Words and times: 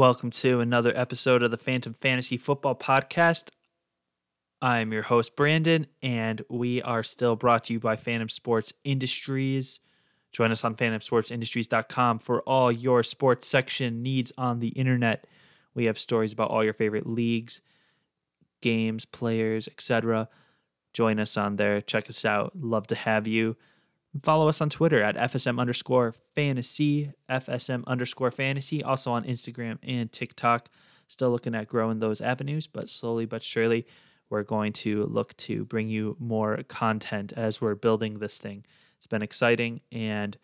Welcome 0.00 0.30
to 0.30 0.60
another 0.60 0.94
episode 0.96 1.42
of 1.42 1.50
the 1.50 1.58
Phantom 1.58 1.92
Fantasy 1.92 2.38
Football 2.38 2.74
Podcast. 2.74 3.50
I'm 4.62 4.94
your 4.94 5.02
host, 5.02 5.36
Brandon, 5.36 5.88
and 6.00 6.42
we 6.48 6.80
are 6.80 7.02
still 7.02 7.36
brought 7.36 7.64
to 7.64 7.74
you 7.74 7.80
by 7.80 7.96
Phantom 7.96 8.30
Sports 8.30 8.72
Industries. 8.82 9.78
Join 10.32 10.52
us 10.52 10.64
on 10.64 10.74
phantomsportsindustries.com 10.74 12.20
for 12.20 12.40
all 12.44 12.72
your 12.72 13.02
sports 13.02 13.46
section 13.46 14.02
needs 14.02 14.32
on 14.38 14.60
the 14.60 14.68
internet. 14.68 15.26
We 15.74 15.84
have 15.84 15.98
stories 15.98 16.32
about 16.32 16.48
all 16.48 16.64
your 16.64 16.72
favorite 16.72 17.06
leagues, 17.06 17.60
games, 18.62 19.04
players, 19.04 19.68
etc. 19.68 20.30
Join 20.94 21.18
us 21.18 21.36
on 21.36 21.56
there. 21.56 21.82
Check 21.82 22.08
us 22.08 22.24
out. 22.24 22.52
Love 22.58 22.86
to 22.86 22.94
have 22.94 23.28
you. 23.28 23.54
Follow 24.22 24.48
us 24.48 24.60
on 24.60 24.70
Twitter 24.70 25.02
at 25.02 25.16
FSM 25.16 25.60
underscore 25.60 26.14
fantasy, 26.34 27.12
FSM 27.28 27.86
underscore 27.86 28.32
fantasy, 28.32 28.82
also 28.82 29.12
on 29.12 29.24
Instagram 29.24 29.78
and 29.84 30.10
TikTok. 30.10 30.68
Still 31.06 31.30
looking 31.30 31.54
at 31.54 31.68
growing 31.68 32.00
those 32.00 32.20
avenues, 32.20 32.66
but 32.66 32.88
slowly 32.88 33.24
but 33.24 33.42
surely, 33.42 33.86
we're 34.28 34.42
going 34.42 34.72
to 34.72 35.04
look 35.04 35.36
to 35.38 35.64
bring 35.64 35.88
you 35.88 36.16
more 36.18 36.62
content 36.68 37.32
as 37.36 37.60
we're 37.60 37.74
building 37.74 38.14
this 38.14 38.38
thing. 38.38 38.64
It's 38.96 39.06
been 39.06 39.22
exciting, 39.22 39.80
and 39.92 40.36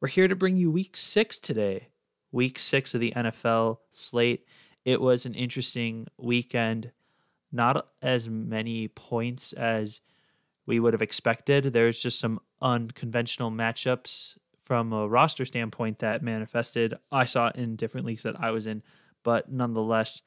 we're 0.00 0.08
here 0.08 0.28
to 0.28 0.36
bring 0.36 0.56
you 0.56 0.70
week 0.70 0.96
six 0.96 1.38
today. 1.38 1.88
Week 2.32 2.58
six 2.58 2.94
of 2.94 3.00
the 3.00 3.12
NFL 3.16 3.78
slate. 3.90 4.46
It 4.84 5.00
was 5.00 5.26
an 5.26 5.34
interesting 5.34 6.06
weekend. 6.18 6.90
Not 7.52 7.88
as 8.02 8.28
many 8.28 8.88
points 8.88 9.52
as 9.52 10.00
we 10.66 10.80
would 10.80 10.92
have 10.92 11.02
expected. 11.02 11.72
There's 11.72 12.02
just 12.02 12.18
some 12.18 12.40
unconventional 12.60 13.50
matchups 13.50 14.36
from 14.64 14.92
a 14.92 15.08
roster 15.08 15.44
standpoint 15.44 16.00
that 16.00 16.22
manifested. 16.22 16.94
I 17.12 17.24
saw 17.24 17.48
it 17.48 17.56
in 17.56 17.76
different 17.76 18.06
leagues 18.06 18.24
that 18.24 18.40
I 18.40 18.50
was 18.50 18.66
in, 18.66 18.82
but 19.22 19.50
nonetheless, 19.50 20.22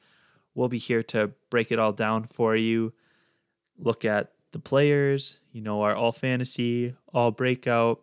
we'll 0.54 0.68
be 0.68 0.78
here 0.78 1.02
to 1.04 1.32
break 1.50 1.70
it 1.70 1.78
all 1.78 1.92
down 1.92 2.24
for 2.24 2.56
you. 2.56 2.92
Look 3.78 4.04
at 4.04 4.32
the 4.52 4.58
players, 4.58 5.38
you 5.52 5.60
know, 5.60 5.82
our 5.82 5.94
all 5.94 6.12
fantasy, 6.12 6.94
all 7.12 7.30
breakout, 7.30 8.02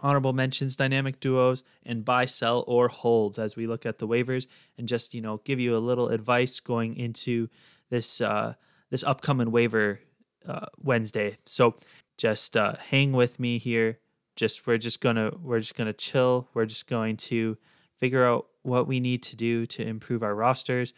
honorable 0.00 0.32
mentions, 0.32 0.76
dynamic 0.76 1.20
duos, 1.20 1.62
and 1.84 2.04
buy, 2.04 2.24
sell, 2.24 2.64
or 2.66 2.88
holds 2.88 3.38
as 3.38 3.54
we 3.54 3.66
look 3.66 3.86
at 3.86 3.98
the 3.98 4.08
waivers 4.08 4.46
and 4.76 4.88
just, 4.88 5.14
you 5.14 5.20
know, 5.20 5.40
give 5.44 5.60
you 5.60 5.76
a 5.76 5.78
little 5.78 6.08
advice 6.08 6.60
going 6.60 6.96
into 6.96 7.48
this 7.90 8.20
uh 8.20 8.54
this 8.90 9.04
upcoming 9.04 9.50
waiver 9.50 10.00
uh, 10.46 10.66
Wednesday. 10.82 11.38
So 11.46 11.76
just 12.16 12.56
uh, 12.56 12.74
hang 12.90 13.12
with 13.12 13.40
me 13.40 13.58
here. 13.58 13.98
Just 14.36 14.66
we're 14.66 14.78
just 14.78 15.00
gonna 15.00 15.32
we're 15.42 15.60
just 15.60 15.74
gonna 15.74 15.92
chill. 15.92 16.48
We're 16.54 16.66
just 16.66 16.86
going 16.86 17.16
to 17.18 17.58
figure 17.98 18.24
out 18.24 18.46
what 18.62 18.86
we 18.86 19.00
need 19.00 19.22
to 19.24 19.36
do 19.36 19.66
to 19.66 19.86
improve 19.86 20.22
our 20.22 20.34
rosters. 20.34 20.92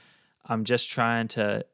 I'm 0.47 0.65
just 0.65 0.91
trying 0.91 1.29
to 1.29 1.65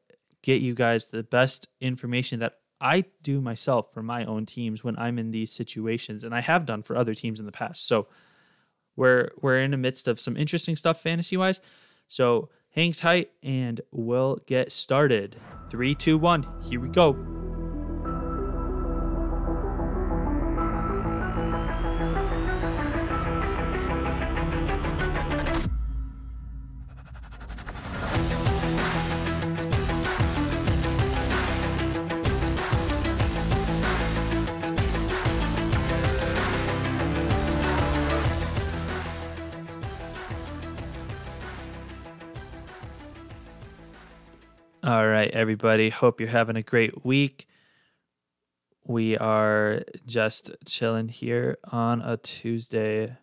get 0.41 0.61
you 0.61 0.73
guys 0.73 1.07
the 1.07 1.23
best 1.23 1.67
information 1.79 2.39
that 2.39 2.59
I 2.79 3.05
do 3.21 3.41
myself 3.41 3.93
for 3.93 4.01
my 4.01 4.25
own 4.25 4.45
teams 4.45 4.83
when 4.83 4.97
I'm 4.97 5.19
in 5.19 5.31
these 5.31 5.51
situations, 5.51 6.23
and 6.23 6.33
I 6.33 6.41
have 6.41 6.65
done 6.65 6.81
for 6.81 6.95
other 6.95 7.13
teams 7.13 7.39
in 7.39 7.45
the 7.45 7.51
past. 7.51 7.87
So 7.87 8.07
we're 8.95 9.29
we're 9.41 9.59
in 9.59 9.71
the 9.71 9.77
midst 9.77 10.07
of 10.07 10.19
some 10.19 10.35
interesting 10.35 10.75
stuff 10.75 11.01
fantasy 11.01 11.37
wise. 11.37 11.59
So 12.07 12.49
hang 12.71 12.93
tight 12.93 13.31
and 13.43 13.79
we'll 13.91 14.37
get 14.45 14.71
started. 14.71 15.37
Three, 15.69 15.95
two, 15.95 16.17
one, 16.17 16.45
here 16.63 16.79
we 16.79 16.89
go. 16.89 17.50
Everybody. 45.31 45.89
Hope 45.89 46.19
you're 46.19 46.29
having 46.29 46.55
a 46.55 46.61
great 46.61 47.05
week. 47.05 47.47
We 48.83 49.17
are 49.17 49.83
just 50.05 50.51
chilling 50.65 51.07
here 51.07 51.57
on 51.63 52.01
a 52.01 52.17
Tuesday, 52.17 53.15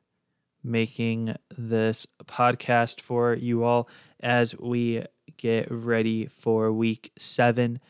making 0.65 1.37
this 1.57 2.07
podcast 2.25 3.01
for 3.01 3.35
you 3.35 3.65
all 3.65 3.89
as 4.21 4.57
we 4.59 5.05
get 5.37 5.71
ready 5.71 6.27
for 6.27 6.73
week 6.73 7.13
seven. 7.19 7.81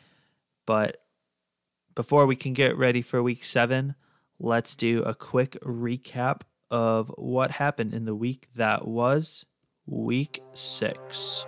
But 0.67 1.03
before 1.95 2.27
we 2.27 2.37
can 2.37 2.53
get 2.53 2.77
ready 2.77 3.03
for 3.03 3.23
week 3.23 3.45
seven, 3.45 3.95
let's 4.39 4.75
do 4.75 5.03
a 5.03 5.15
quick 5.15 5.53
recap 5.63 6.43
of 6.71 7.13
what 7.17 7.53
happened 7.53 7.95
in 7.95 8.05
the 8.05 8.15
week 8.15 8.49
that 8.57 8.87
was 8.87 9.47
week 9.87 10.41
six. 10.53 11.47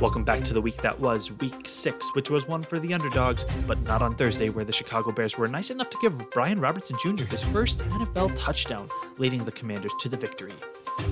Welcome 0.00 0.24
back 0.24 0.42
to 0.44 0.54
the 0.54 0.62
week 0.62 0.78
that 0.78 0.98
was 0.98 1.30
week 1.40 1.66
six, 1.68 2.14
which 2.14 2.30
was 2.30 2.48
one 2.48 2.62
for 2.62 2.78
the 2.78 2.94
underdogs, 2.94 3.44
but 3.66 3.78
not 3.82 4.00
on 4.00 4.14
Thursday, 4.14 4.48
where 4.48 4.64
the 4.64 4.72
Chicago 4.72 5.12
Bears 5.12 5.36
were 5.36 5.46
nice 5.46 5.68
enough 5.68 5.90
to 5.90 5.98
give 6.00 6.30
Brian 6.30 6.58
Robertson 6.58 6.96
Jr. 6.98 7.24
his 7.24 7.44
first 7.44 7.80
NFL 7.80 8.34
touchdown, 8.34 8.88
leading 9.18 9.44
the 9.44 9.52
Commanders 9.52 9.92
to 10.00 10.08
the 10.08 10.16
victory. 10.16 10.52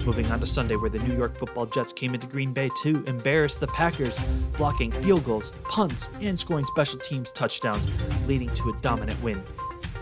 Moving 0.07 0.25
on 0.33 0.41
to 0.41 0.47
Sunday, 0.47 0.77
where 0.77 0.89
the 0.89 1.01
New 1.01 1.15
York 1.15 1.37
football 1.37 1.67
Jets 1.67 1.93
came 1.93 2.15
into 2.15 2.27
Green 2.27 2.55
Bay 2.55 2.71
to 2.81 3.05
embarrass 3.05 3.57
the 3.57 3.67
Packers, 3.67 4.19
blocking 4.57 4.91
field 4.91 5.23
goals, 5.23 5.53
punts, 5.65 6.09
and 6.23 6.39
scoring 6.39 6.65
special 6.65 6.99
teams 6.99 7.31
touchdowns, 7.31 7.87
leading 8.27 8.49
to 8.55 8.71
a 8.71 8.77
dominant 8.81 9.23
win. 9.23 9.43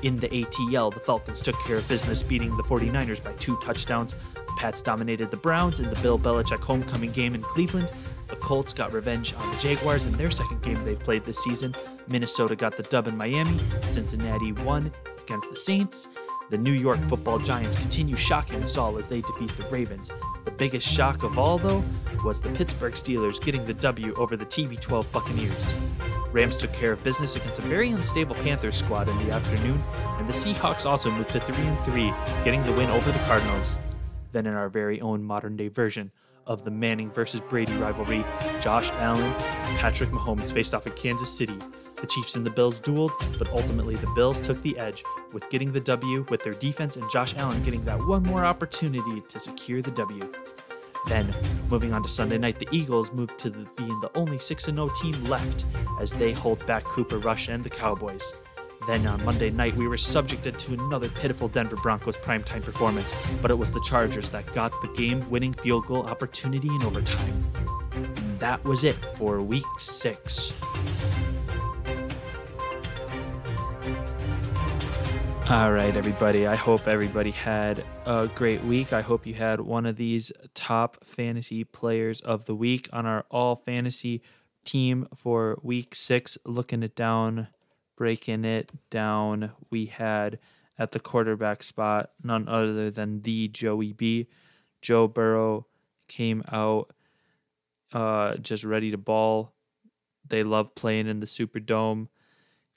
In 0.03 0.21
the 0.21 0.29
ATL, 0.29 0.95
the 0.95 1.01
Falcons 1.01 1.43
took 1.43 1.59
care 1.65 1.79
of 1.79 1.89
business, 1.89 2.23
beating 2.23 2.57
the 2.57 2.63
49ers 2.63 3.25
by 3.25 3.33
two 3.33 3.59
touchdowns. 3.65 4.15
The 4.35 4.55
Pats 4.57 4.81
dominated 4.81 5.33
the 5.33 5.39
Browns 5.39 5.81
in 5.81 5.91
the 5.91 6.01
Bill 6.03 6.21
Belichick 6.21 6.63
homecoming 6.63 7.11
game 7.11 7.35
in 7.35 7.43
Cleveland. 7.43 7.91
The 8.29 8.37
Colts 8.37 8.73
got 8.73 8.93
revenge 8.93 9.35
on 9.35 9.51
the 9.51 9.57
Jaguars 9.57 10.07
in 10.07 10.13
their 10.15 10.31
second 10.31 10.63
game 10.63 10.83
they've 10.85 10.99
played 10.99 11.25
this 11.25 11.39
season. 11.39 11.75
Minnesota 12.09 12.57
got 12.57 12.77
the 12.77 12.83
dub 12.83 13.07
in 13.07 13.17
Miami. 13.17 13.59
Cincinnati 13.83 14.53
won 14.53 14.93
against 15.23 15.49
the 15.51 15.57
Saints. 15.57 16.09
The 16.51 16.59
New 16.59 16.73
York 16.73 17.01
football 17.09 17.39
Giants 17.39 17.79
continue 17.79 18.17
shocking 18.17 18.63
us 18.63 18.79
all 18.79 18.99
as 18.99 19.09
they 19.09 19.21
defeat 19.21 19.51
the 19.57 19.65
Ravens. 19.69 20.11
The 20.45 20.51
biggest 20.51 20.87
shock 20.87 21.23
of 21.23 21.39
all, 21.39 21.59
though, 21.59 21.85
was 22.25 22.41
the 22.41 22.51
Pittsburgh 22.51 22.95
Steelers 22.95 23.41
getting 23.41 23.65
the 23.65 23.75
W 23.75 24.15
over 24.15 24.37
the 24.37 24.47
TB12 24.47 25.11
Buccaneers. 25.13 25.75
Rams 26.33 26.57
took 26.57 26.73
care 26.73 26.93
of 26.93 27.03
business 27.03 27.37
against 27.37 27.59
a 27.61 27.63
very 27.63 27.91
unstable 27.91 28.35
Panthers 28.37 28.77
squad 28.77 29.09
in 29.09 29.19
the 29.19 29.35
afternoon, 29.35 29.83
and 30.19 30.29
the 30.29 30.33
Seahawks 30.33 30.85
also 30.85 31.11
moved 31.11 31.31
to 31.31 31.41
3 31.41 31.65
and 31.65 31.85
3, 31.85 32.13
getting 32.45 32.63
the 32.65 32.73
win 32.73 32.91
over 32.91 33.11
the 33.11 33.19
Cardinals. 33.21 33.79
Then, 34.33 34.47
in 34.47 34.55
our 34.55 34.69
very 34.69 35.01
own 35.01 35.25
modern 35.25 35.57
day 35.57 35.69
version 35.69 36.13
of 36.47 36.65
the 36.65 36.71
Manning 36.71 37.11
versus 37.11 37.41
Brady 37.41 37.75
rivalry, 37.75 38.25
Josh 38.61 38.91
Allen 38.93 39.23
and 39.23 39.79
Patrick 39.79 40.11
Mahomes 40.11 40.53
faced 40.53 40.75
off 40.75 40.87
in 40.87 40.93
Kansas 40.93 41.31
City. 41.31 41.59
The 41.97 42.07
Chiefs 42.07 42.37
and 42.37 42.45
the 42.45 42.51
Bills 42.51 42.81
dueled, 42.81 43.13
but 43.39 43.51
ultimately 43.51 43.97
the 43.97 44.11
Bills 44.15 44.41
took 44.41 44.61
the 44.63 44.79
edge 44.79 45.03
with 45.33 45.49
getting 45.49 45.73
the 45.73 45.81
W 45.81 46.27
with 46.29 46.43
their 46.45 46.53
defense 46.53 46.97
and 46.97 47.11
Josh 47.11 47.35
Allen 47.37 47.63
getting 47.65 47.85
that 47.85 47.99
one 48.07 48.23
more 48.23 48.45
opportunity 48.45 49.23
to 49.23 49.41
secure 49.41 49.81
the 49.81 49.91
W. 49.93 50.21
Then, 51.07 51.33
moving 51.71 51.93
on 51.93 52.03
to 52.03 52.09
Sunday 52.09 52.37
night, 52.37 52.59
the 52.59 52.69
Eagles 52.73 53.13
moved 53.13 53.39
to 53.39 53.51
the, 53.51 53.65
being 53.77 54.01
the 54.01 54.11
only 54.17 54.39
6 54.39 54.65
0 54.65 54.89
team 55.01 55.25
left 55.25 55.65
as 56.01 56.13
they 56.13 56.33
hold 56.33 56.65
back 56.67 56.85
Cooper 56.85 57.19
Rush 57.19 57.49
and 57.49 57.63
the 57.63 57.71
Cowboys. 57.71 58.33
Then 58.87 59.07
on 59.07 59.25
Monday 59.25 59.51
night, 59.51 59.75
we 59.75 59.89
were 59.89 59.97
subjected 59.97 60.59
to 60.61 60.75
another 60.75 61.09
pitiful 61.09 61.49
Denver 61.49 61.77
Broncos 61.77 62.17
primetime 62.17 62.63
performance, 62.63 63.15
but 63.43 63.51
it 63.51 63.59
was 63.59 63.73
the 63.73 63.81
Chargers 63.81 64.31
that 64.31 64.53
got 64.53 64.73
the 64.83 64.89
game 64.89 65.29
winning 65.29 65.53
field 65.53 65.87
goal 65.87 66.07
opportunity 66.07 66.69
in 66.69 66.83
overtime. 66.85 67.45
And 67.93 68.39
that 68.39 68.63
was 68.65 68.85
it 68.85 68.95
for 69.17 69.41
week 69.43 69.65
six. 69.79 70.55
All 75.49 75.73
right, 75.73 75.97
everybody. 75.97 76.47
I 76.49 76.57
hope 76.57 76.89
everybody 76.89 77.31
had 77.31 77.85
a 78.05 78.29
great 78.35 78.65
week. 78.65 78.93
I 78.93 79.01
hope 79.01 79.27
you 79.27 79.35
had 79.35 79.61
one 79.61 79.87
of 79.87 79.97
these 79.97 80.33
top 80.55 81.05
fantasy 81.05 81.63
players 81.63 82.21
of 82.21 82.47
the 82.47 82.55
week 82.55 82.89
on 82.93 83.07
our 83.07 83.25
all 83.31 83.55
fantasy 83.55 84.23
team 84.65 85.07
for 85.15 85.57
week 85.63 85.95
six. 85.95 86.37
Looking 86.45 86.83
it 86.83 86.97
down 86.97 87.47
breaking 87.97 88.45
it 88.45 88.71
down, 88.91 89.53
we 89.71 89.87
had 89.87 90.39
at 90.79 90.93
the 90.93 91.01
quarterback 91.01 91.63
spot 91.63 92.11
none 92.23 92.49
other 92.49 92.91
than 92.91 93.23
the 93.23 93.49
Joey 93.49 93.93
B. 93.93 94.29
Joe 94.83 95.09
Burrow 95.09 95.67
came 96.09 96.45
out 96.53 96.93
uh, 97.93 98.37
just 98.37 98.65
ready 98.65 98.91
to 98.91 98.99
ball. 98.99 99.53
They 100.29 100.43
love 100.43 100.75
playing 100.75 101.07
in 101.07 101.21
the 101.21 101.27
Superdome. 101.27 102.09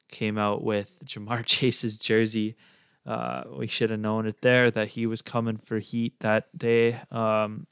Came 0.09 0.37
out 0.37 0.63
with 0.63 0.95
Ja'Marr 1.05 1.45
Chase's 1.45 1.97
jersey. 1.97 2.55
Uh, 3.05 3.43
we 3.57 3.67
should 3.67 3.89
have 3.89 3.99
known 3.99 4.27
it 4.27 4.41
there 4.41 4.69
that 4.71 4.89
he 4.89 5.07
was 5.07 5.21
coming 5.21 5.57
for 5.57 5.79
heat 5.79 6.19
that 6.19 6.55
day. 6.57 6.99
Um, 7.11 7.65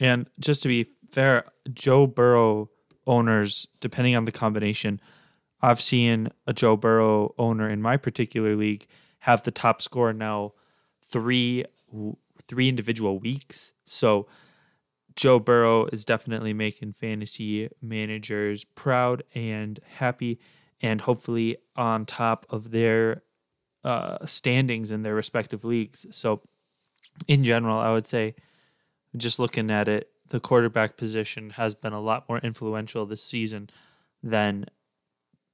And 0.00 0.26
just 0.40 0.62
to 0.62 0.68
be 0.68 0.86
fair, 1.10 1.44
Joe 1.72 2.06
Burrow 2.06 2.70
owners, 3.06 3.66
depending 3.80 4.16
on 4.16 4.24
the 4.24 4.32
combination, 4.32 5.00
I've 5.64 5.80
seen 5.80 6.28
a 6.46 6.52
Joe 6.52 6.76
Burrow 6.76 7.34
owner 7.38 7.70
in 7.70 7.80
my 7.80 7.96
particular 7.96 8.54
league 8.54 8.86
have 9.20 9.42
the 9.42 9.50
top 9.50 9.80
score 9.80 10.12
now 10.12 10.52
three 11.02 11.64
three 12.46 12.68
individual 12.68 13.18
weeks. 13.18 13.72
So 13.86 14.26
Joe 15.16 15.38
Burrow 15.38 15.86
is 15.86 16.04
definitely 16.04 16.52
making 16.52 16.92
fantasy 16.92 17.70
managers 17.80 18.64
proud 18.64 19.22
and 19.34 19.80
happy, 19.96 20.38
and 20.82 21.00
hopefully 21.00 21.56
on 21.76 22.04
top 22.04 22.46
of 22.50 22.70
their 22.70 23.22
uh, 23.84 24.26
standings 24.26 24.90
in 24.90 25.02
their 25.02 25.14
respective 25.14 25.64
leagues. 25.64 26.04
So, 26.10 26.42
in 27.26 27.42
general, 27.42 27.78
I 27.78 27.90
would 27.92 28.06
say, 28.06 28.34
just 29.16 29.38
looking 29.38 29.70
at 29.70 29.88
it, 29.88 30.10
the 30.28 30.40
quarterback 30.40 30.98
position 30.98 31.50
has 31.50 31.74
been 31.74 31.92
a 31.94 32.00
lot 32.00 32.28
more 32.28 32.38
influential 32.38 33.06
this 33.06 33.22
season 33.22 33.70
than 34.22 34.66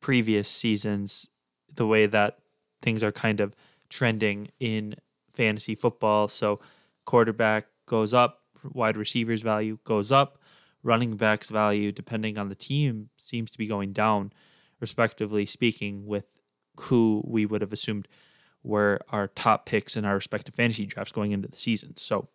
previous 0.00 0.48
seasons. 0.48 1.30
The 1.74 1.86
way 1.86 2.06
that 2.06 2.38
things 2.82 3.04
are 3.04 3.12
kind 3.12 3.40
of 3.40 3.54
trending 3.88 4.48
in 4.58 4.96
fantasy 5.32 5.74
football. 5.74 6.28
So, 6.28 6.60
quarterback 7.04 7.66
goes 7.86 8.12
up, 8.14 8.40
wide 8.72 8.96
receivers 8.96 9.42
value 9.42 9.78
goes 9.84 10.12
up, 10.12 10.38
running 10.82 11.16
backs 11.16 11.48
value, 11.48 11.92
depending 11.92 12.38
on 12.38 12.48
the 12.48 12.54
team, 12.54 13.10
seems 13.16 13.50
to 13.50 13.58
be 13.58 13.66
going 13.66 13.92
down, 13.92 14.32
respectively 14.80 15.46
speaking, 15.46 16.06
with 16.06 16.24
who 16.80 17.22
we 17.26 17.46
would 17.46 17.60
have 17.60 17.72
assumed 17.72 18.08
were 18.62 19.00
our 19.10 19.28
top 19.28 19.66
picks 19.66 19.96
in 19.96 20.04
our 20.04 20.14
respective 20.14 20.54
fantasy 20.54 20.86
drafts 20.86 21.12
going 21.12 21.32
into 21.32 21.48
the 21.48 21.56
season. 21.56 21.96
So 21.96 22.28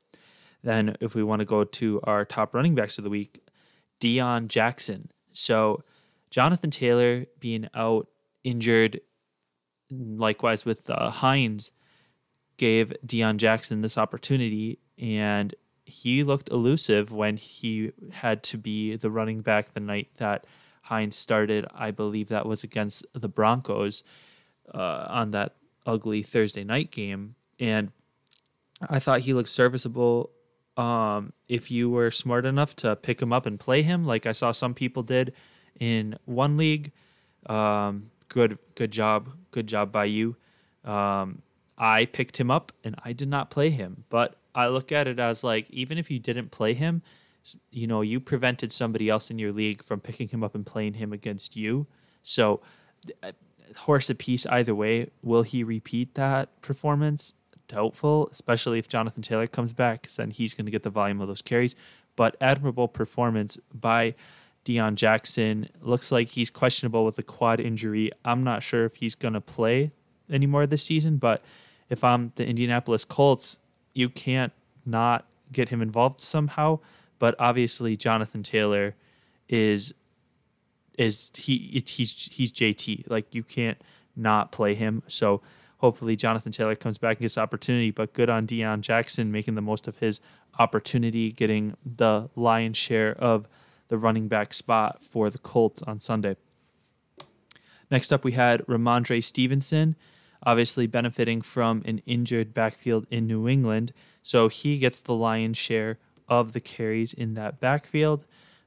then 0.63 0.95
if 0.99 1.15
we 1.15 1.23
want 1.23 1.39
to 1.39 1.45
go 1.45 1.63
to 1.63 1.99
our 2.03 2.25
top 2.25 2.53
running 2.53 2.75
backs 2.75 2.97
of 2.97 3.03
the 3.03 3.09
week, 3.09 3.41
Deon 4.01 4.47
Jackson. 4.47 5.11
So 5.31 5.83
Jonathan 6.29 6.71
Taylor 6.71 7.25
being 7.39 7.67
out 7.73 8.07
injured, 8.43 9.01
likewise 9.89 10.65
with 10.65 10.89
uh, 10.89 11.09
Hines, 11.09 11.71
gave 12.57 12.93
Deon 13.05 13.37
Jackson 13.37 13.81
this 13.81 13.97
opportunity, 13.97 14.79
and 14.97 15.53
he 15.85 16.23
looked 16.23 16.49
elusive 16.49 17.11
when 17.11 17.37
he 17.37 17.91
had 18.11 18.43
to 18.43 18.57
be 18.57 18.95
the 18.95 19.11
running 19.11 19.41
back 19.41 19.73
the 19.73 19.79
night 19.79 20.09
that 20.17 20.45
Hines 20.81 21.15
started. 21.15 21.65
I 21.73 21.91
believe 21.91 22.29
that 22.29 22.45
was 22.45 22.63
against 22.63 23.05
the 23.13 23.27
Broncos 23.27 24.03
uh, 24.73 25.05
on 25.09 25.31
that 25.31 25.55
ugly 25.85 26.23
Thursday 26.23 26.63
night 26.63 26.91
game. 26.91 27.35
And 27.59 27.91
I 28.89 28.99
thought 28.99 29.21
he 29.21 29.33
looked 29.33 29.49
serviceable. 29.49 30.31
Um, 30.75 31.33
if 31.47 31.71
you 31.71 31.89
were 31.89 32.11
smart 32.11 32.45
enough 32.45 32.75
to 32.77 32.95
pick 32.95 33.21
him 33.21 33.31
up 33.31 33.45
and 33.45 33.59
play 33.59 33.81
him, 33.81 34.05
like 34.05 34.25
I 34.25 34.31
saw 34.31 34.51
some 34.51 34.73
people 34.73 35.03
did 35.03 35.33
in 35.79 36.17
one 36.25 36.57
league, 36.57 36.91
um, 37.47 38.09
good 38.29 38.57
good 38.75 38.91
job, 38.91 39.29
good 39.51 39.67
job 39.67 39.91
by 39.91 40.05
you. 40.05 40.35
Um, 40.83 41.41
I 41.77 42.05
picked 42.05 42.37
him 42.37 42.49
up 42.49 42.71
and 42.83 42.95
I 43.03 43.13
did 43.13 43.27
not 43.27 43.49
play 43.49 43.69
him, 43.69 44.05
but 44.09 44.35
I 44.53 44.67
look 44.67 44.91
at 44.91 45.07
it 45.07 45.19
as 45.19 45.43
like 45.43 45.69
even 45.69 45.97
if 45.97 46.09
you 46.09 46.19
didn't 46.19 46.51
play 46.51 46.73
him, 46.73 47.01
you 47.71 47.87
know, 47.87 48.01
you 48.01 48.19
prevented 48.19 48.71
somebody 48.71 49.09
else 49.09 49.29
in 49.29 49.37
your 49.37 49.51
league 49.51 49.83
from 49.83 49.99
picking 49.99 50.27
him 50.27 50.43
up 50.43 50.55
and 50.55 50.65
playing 50.65 50.95
him 50.95 51.13
against 51.13 51.55
you. 51.55 51.87
So, 52.23 52.61
uh, 53.21 53.33
horse 53.75 54.09
apiece 54.09 54.45
either 54.47 54.73
way. 54.73 55.09
Will 55.21 55.43
he 55.43 55.63
repeat 55.63 56.15
that 56.15 56.61
performance? 56.61 57.33
Doubtful, 57.67 58.29
especially 58.31 58.79
if 58.79 58.87
Jonathan 58.87 59.21
Taylor 59.21 59.47
comes 59.47 59.73
back, 59.73 60.07
then 60.15 60.31
he's 60.31 60.53
going 60.53 60.65
to 60.65 60.71
get 60.71 60.83
the 60.83 60.89
volume 60.89 61.19
of 61.21 61.27
those 61.27 61.41
carries. 61.41 61.75
But 62.15 62.35
admirable 62.39 62.87
performance 62.87 63.57
by 63.73 64.15
Deon 64.65 64.95
Jackson. 64.95 65.69
Looks 65.81 66.11
like 66.11 66.29
he's 66.29 66.49
questionable 66.49 67.05
with 67.05 67.17
a 67.19 67.23
quad 67.23 67.59
injury. 67.59 68.11
I'm 68.25 68.43
not 68.43 68.63
sure 68.63 68.85
if 68.85 68.95
he's 68.95 69.15
going 69.15 69.35
to 69.35 69.41
play 69.41 69.91
anymore 70.29 70.65
this 70.65 70.83
season, 70.83 71.17
but 71.17 71.43
if 71.89 72.03
I'm 72.03 72.31
the 72.35 72.45
Indianapolis 72.45 73.05
Colts, 73.05 73.59
you 73.93 74.09
can't 74.09 74.51
not 74.85 75.25
get 75.51 75.69
him 75.69 75.81
involved 75.81 76.19
somehow. 76.19 76.79
But 77.19 77.35
obviously, 77.39 77.95
Jonathan 77.95 78.43
Taylor 78.43 78.95
is 79.47 79.93
is 80.97 81.31
he 81.35 81.83
he's 81.85 82.29
he's 82.31 82.51
JT. 82.51 83.09
Like 83.09 83.33
you 83.33 83.43
can't 83.43 83.79
not 84.15 84.51
play 84.51 84.73
him. 84.73 85.03
So 85.07 85.41
hopefully 85.77 86.15
Jonathan 86.15 86.51
Taylor 86.51 86.75
comes 86.75 86.97
back 86.97 87.17
and 87.17 87.21
gets 87.21 87.37
opportunity. 87.37 87.91
But 87.91 88.13
good 88.13 88.29
on 88.29 88.47
Deon 88.47 88.81
Jackson 88.81 89.31
making 89.31 89.55
the 89.55 89.61
most 89.61 89.87
of 89.87 89.97
his 89.97 90.19
opportunity, 90.57 91.31
getting 91.31 91.75
the 91.85 92.29
lion's 92.35 92.77
share 92.77 93.13
of 93.13 93.47
the 93.87 93.97
running 93.97 94.27
back 94.27 94.53
spot 94.53 95.01
for 95.03 95.29
the 95.29 95.37
Colts 95.37 95.81
on 95.83 95.99
Sunday. 95.99 96.35
Next 97.91 98.11
up, 98.11 98.23
we 98.23 98.31
had 98.31 98.65
Rhamondre 98.65 99.23
Stevenson 99.23 99.95
obviously 100.45 100.87
benefiting 100.87 101.41
from 101.41 101.81
an 101.85 102.01
injured 102.05 102.53
backfield 102.53 103.07
in 103.09 103.27
New 103.27 103.47
England. 103.47 103.91
So 104.21 104.47
he 104.47 104.77
gets 104.77 104.99
the 104.99 105.13
lion's 105.13 105.57
share 105.57 105.97
of 106.27 106.53
the 106.53 106.59
carries 106.59 107.13
in 107.13 107.33
that 107.33 107.59
backfield. 107.59 108.25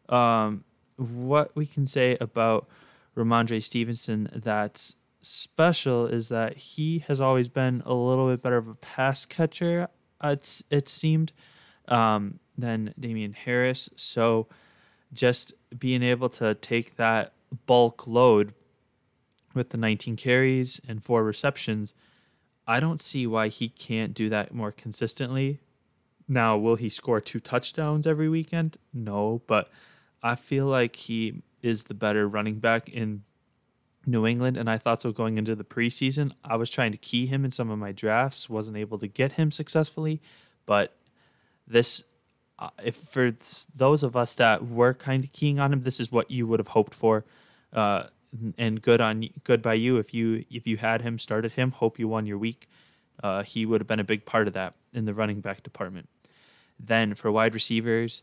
Um, 0.09 0.65
what 0.97 1.55
we 1.55 1.67
can 1.67 1.87
say 1.87 2.17
about 2.21 2.69
Rhamondre 3.17 3.63
Stevenson 3.63 4.29
that's 4.35 4.97
special 5.21 6.07
is 6.07 6.29
that 6.29 6.57
he 6.57 7.01
has 7.01 7.21
always 7.21 7.49
been 7.49 7.83
a 7.85 7.95
little 7.95 8.29
bit 8.29 8.43
better 8.43 8.57
of 8.57 8.69
a 8.69 8.75
pass 8.75 9.25
catcher, 9.25 9.89
it's, 10.23 10.65
it 10.71 10.89
seemed, 10.89 11.33
um, 11.89 12.39
than 12.57 12.95
Damien 12.99 13.33
Harris. 13.33 13.89
So 13.97 14.49
just 15.13 15.53
being 15.77 16.03
able 16.03 16.29
to 16.31 16.55
take 16.55 16.97
that 16.97 17.33
bulk 17.67 18.07
load 18.07 18.55
with 19.55 19.71
the 19.71 19.79
19 19.79 20.17
carries 20.17 20.81
and 20.87 21.03
four 21.03 21.25
receptions, 21.25 21.95
I 22.67 22.81
don't 22.81 23.01
see 23.01 23.27
why 23.27 23.49
he 23.49 23.69
can't 23.69 24.15
do 24.15 24.29
that 24.29 24.55
more 24.55 24.73
consistently. 24.73 25.61
Now, 26.29 26.59
will 26.59 26.77
he 26.77 26.91
score 26.91 27.21
two 27.21 27.41
touchdowns 27.41 28.07
every 28.07 28.29
weekend? 28.29 28.77
No, 28.93 29.43
but 29.47 29.71
I 30.23 30.35
feel 30.35 30.67
like 30.67 30.97
he 30.97 31.43
is 31.63 31.85
the 31.85 31.95
better 31.95 32.29
running 32.29 32.59
back 32.59 32.89
in 32.91 33.23
New 34.05 34.27
England, 34.27 34.57
and 34.57 34.69
I 34.71 34.79
thought 34.79 35.03
so 35.03 35.13
going 35.13 35.39
into 35.39 35.55
the 35.55 35.65
preseason. 35.65 36.33
I 36.45 36.57
was 36.57 36.71
trying 36.71 36.93
to 36.93 36.99
key 36.99 37.27
him 37.27 37.45
in 37.45 37.51
some 37.51 37.71
of 37.71 37.79
my 37.79 37.93
drafts, 37.93 38.49
wasn't 38.49 38.77
able 38.77 38.99
to 38.99 39.09
get 39.09 39.33
him 39.33 39.51
successfully, 39.51 40.21
but 40.67 40.95
this, 41.67 42.05
if 42.83 42.97
for 42.97 43.33
those 43.75 44.03
of 44.03 44.17
us 44.17 44.35
that 44.35 44.67
were 44.67 44.95
kind 44.95 45.25
of 45.25 45.33
keying 45.33 45.61
on 45.61 45.73
him, 45.73 45.83
this 45.83 46.01
is 46.01 46.11
what 46.11 46.31
you 46.31 46.47
would 46.47 46.61
have 46.61 46.69
hoped 46.69 46.95
for. 46.95 47.25
Uh, 47.73 48.05
and 48.59 48.83
good 48.83 49.01
on 49.01 49.29
good 49.45 49.63
by 49.63 49.75
you 49.75 49.97
if 49.97 50.13
you 50.13 50.45
if 50.51 50.67
you 50.67 50.77
had 50.77 51.03
him 51.03 51.19
started 51.19 51.53
him. 51.53 51.71
Hope 51.71 51.99
you 51.99 52.09
won 52.09 52.27
your 52.27 52.39
week. 52.39 52.67
Uh, 53.23 53.43
he 53.43 53.67
would 53.67 53.81
have 53.81 53.89
been 53.89 54.01
a 54.01 54.05
big 54.05 54.25
part 54.25 54.47
of 54.47 54.53
that 54.53 54.75
in 54.93 55.05
the 55.05 55.15
running 55.15 55.41
back 55.41 55.63
department. 55.63 56.09
Then 56.79 57.15
for 57.15 57.33
wide 57.33 57.55
receivers, 57.55 58.23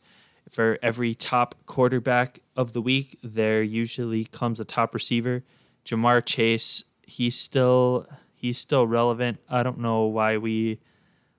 for 0.50 0.78
every 0.82 1.16
top 1.16 1.56
quarterback 1.66 2.40
of 2.56 2.74
the 2.74 2.82
week, 2.82 3.20
there 3.24 3.62
usually 3.62 4.26
comes 4.26 4.60
a 4.60 4.66
top 4.66 4.94
receiver. 4.94 5.44
Ja'Marr 5.86 6.24
Chase, 6.26 6.84
he's 7.06 7.38
still 7.38 8.06
he's 8.34 8.58
still 8.58 8.88
relevant. 8.88 9.40
I 9.50 9.64
don't 9.64 9.80
know 9.80 10.04
why 10.04 10.38
we 10.38 10.80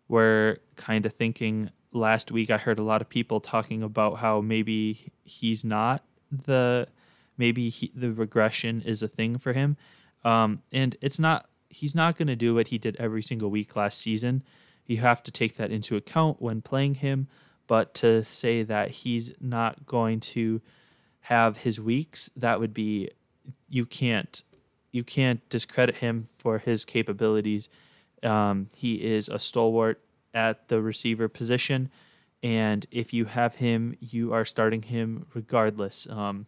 were 0.08 0.58
kind 0.76 1.06
of 1.06 1.12
thinking 1.12 1.70
last 1.96 2.30
week. 2.30 2.50
I 2.50 2.58
heard 2.58 2.78
a 2.78 2.84
lot 2.84 3.00
of 3.00 3.08
people 3.08 3.40
talking 3.40 3.82
about 3.82 4.18
how 4.18 4.40
maybe 4.40 5.10
he's 5.24 5.64
not 5.64 6.04
the 6.30 6.88
maybe 7.38 7.68
he, 7.68 7.90
the 7.94 8.12
regression 8.12 8.82
is 8.82 9.02
a 9.02 9.08
thing 9.08 9.38
for 9.38 9.52
him. 9.52 9.76
Um, 10.24 10.62
and 10.72 10.96
it's 11.00 11.18
not, 11.18 11.48
he's 11.68 11.94
not 11.94 12.16
going 12.16 12.28
to 12.28 12.36
do 12.36 12.54
what 12.54 12.68
he 12.68 12.78
did 12.78 12.96
every 12.96 13.22
single 13.22 13.50
week 13.50 13.76
last 13.76 14.00
season. 14.00 14.42
You 14.86 14.98
have 14.98 15.22
to 15.24 15.30
take 15.30 15.56
that 15.56 15.70
into 15.70 15.96
account 15.96 16.40
when 16.40 16.62
playing 16.62 16.96
him. 16.96 17.28
But 17.66 17.94
to 17.94 18.24
say 18.24 18.62
that 18.62 18.90
he's 18.90 19.32
not 19.40 19.86
going 19.86 20.20
to 20.20 20.62
have 21.22 21.58
his 21.58 21.80
weeks, 21.80 22.30
that 22.36 22.60
would 22.60 22.72
be, 22.72 23.10
you 23.68 23.84
can't, 23.84 24.42
you 24.92 25.02
can't 25.04 25.46
discredit 25.48 25.96
him 25.96 26.26
for 26.38 26.58
his 26.58 26.84
capabilities. 26.84 27.68
Um, 28.22 28.70
he 28.76 28.94
is 29.04 29.28
a 29.28 29.38
stalwart 29.38 30.00
at 30.34 30.68
the 30.68 30.80
receiver 30.80 31.28
position. 31.28 31.90
And 32.42 32.86
if 32.90 33.12
you 33.12 33.24
have 33.26 33.56
him, 33.56 33.96
you 34.00 34.32
are 34.32 34.44
starting 34.44 34.82
him 34.82 35.26
regardless. 35.34 36.08
Um, 36.08 36.46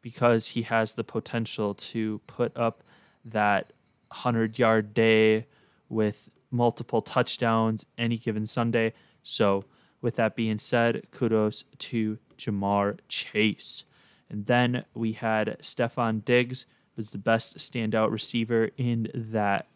because 0.00 0.48
he 0.48 0.62
has 0.62 0.94
the 0.94 1.04
potential 1.04 1.74
to 1.74 2.20
put 2.26 2.56
up 2.56 2.82
that 3.24 3.72
100 4.08 4.58
yard 4.58 4.94
day 4.94 5.46
with 5.88 6.30
multiple 6.50 7.02
touchdowns 7.02 7.84
any 7.96 8.16
given 8.16 8.46
Sunday. 8.46 8.92
So, 9.22 9.64
with 10.00 10.14
that 10.14 10.36
being 10.36 10.58
said, 10.58 11.10
kudos 11.10 11.64
to 11.78 12.18
Ja'Marr 12.38 13.00
Chase. 13.08 13.84
And 14.30 14.46
then 14.46 14.84
we 14.94 15.12
had 15.12 15.58
Stefon 15.60 16.24
Diggs 16.24 16.66
was 16.96 17.10
the 17.10 17.18
best 17.18 17.58
standout 17.58 18.10
receiver 18.10 18.70
in 18.76 19.10
that 19.14 19.68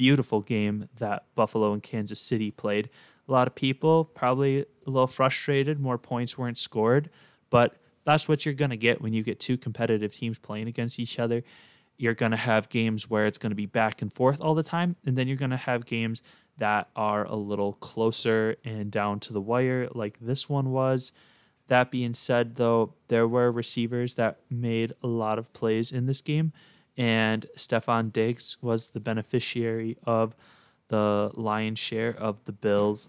beautiful 0.00 0.40
game 0.40 0.88
that 0.96 1.26
Buffalo 1.34 1.74
and 1.74 1.82
Kansas 1.82 2.18
City 2.18 2.50
played 2.50 2.88
a 3.28 3.32
lot 3.32 3.46
of 3.46 3.54
people 3.54 4.06
probably 4.06 4.60
a 4.60 4.66
little 4.86 5.06
frustrated. 5.06 5.78
More 5.78 5.98
points 5.98 6.38
weren't 6.38 6.56
scored, 6.56 7.10
but 7.50 7.76
that's 8.04 8.26
what 8.26 8.46
you're 8.46 8.54
going 8.54 8.70
to 8.70 8.78
get 8.78 9.02
when 9.02 9.12
you 9.12 9.22
get 9.22 9.38
two 9.38 9.58
competitive 9.58 10.14
teams 10.14 10.38
playing 10.38 10.68
against 10.68 10.98
each 10.98 11.18
other. 11.18 11.44
You're 11.98 12.14
going 12.14 12.30
to 12.30 12.38
have 12.38 12.70
games 12.70 13.10
where 13.10 13.26
it's 13.26 13.36
going 13.36 13.50
to 13.50 13.56
be 13.56 13.66
back 13.66 14.00
and 14.00 14.10
forth 14.10 14.40
all 14.40 14.54
the 14.54 14.62
time, 14.62 14.96
and 15.04 15.18
then 15.18 15.28
you're 15.28 15.36
going 15.36 15.50
to 15.50 15.58
have 15.58 15.84
games 15.84 16.22
that 16.56 16.88
are 16.96 17.26
a 17.26 17.36
little 17.36 17.74
closer 17.74 18.56
and 18.64 18.90
down 18.90 19.20
to 19.20 19.34
the 19.34 19.40
wire, 19.42 19.90
like 19.94 20.18
this 20.18 20.48
one 20.48 20.70
was. 20.70 21.12
That 21.68 21.90
being 21.90 22.14
said, 22.14 22.56
though, 22.56 22.94
there 23.08 23.28
were 23.28 23.52
receivers 23.52 24.14
that 24.14 24.40
made 24.48 24.94
a 25.02 25.06
lot 25.06 25.38
of 25.38 25.52
plays 25.52 25.92
in 25.92 26.06
this 26.06 26.22
game, 26.22 26.54
and 27.00 27.46
Stefon 27.56 28.12
Diggs 28.12 28.58
was 28.60 28.90
the 28.90 29.00
beneficiary 29.00 29.96
of 30.04 30.36
the 30.88 31.30
lion's 31.32 31.78
share 31.78 32.14
of 32.14 32.44
the 32.44 32.52
Bills' 32.52 33.08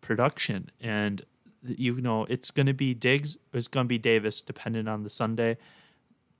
production. 0.00 0.72
And 0.80 1.24
you 1.62 2.00
know, 2.00 2.24
it's 2.24 2.50
going 2.50 2.66
to 2.66 2.72
be 2.72 2.94
Diggs, 2.94 3.36
it's 3.52 3.68
going 3.68 3.84
to 3.84 3.88
be 3.88 3.96
Davis, 3.96 4.42
depending 4.42 4.88
on 4.88 5.04
the 5.04 5.10
Sunday. 5.10 5.56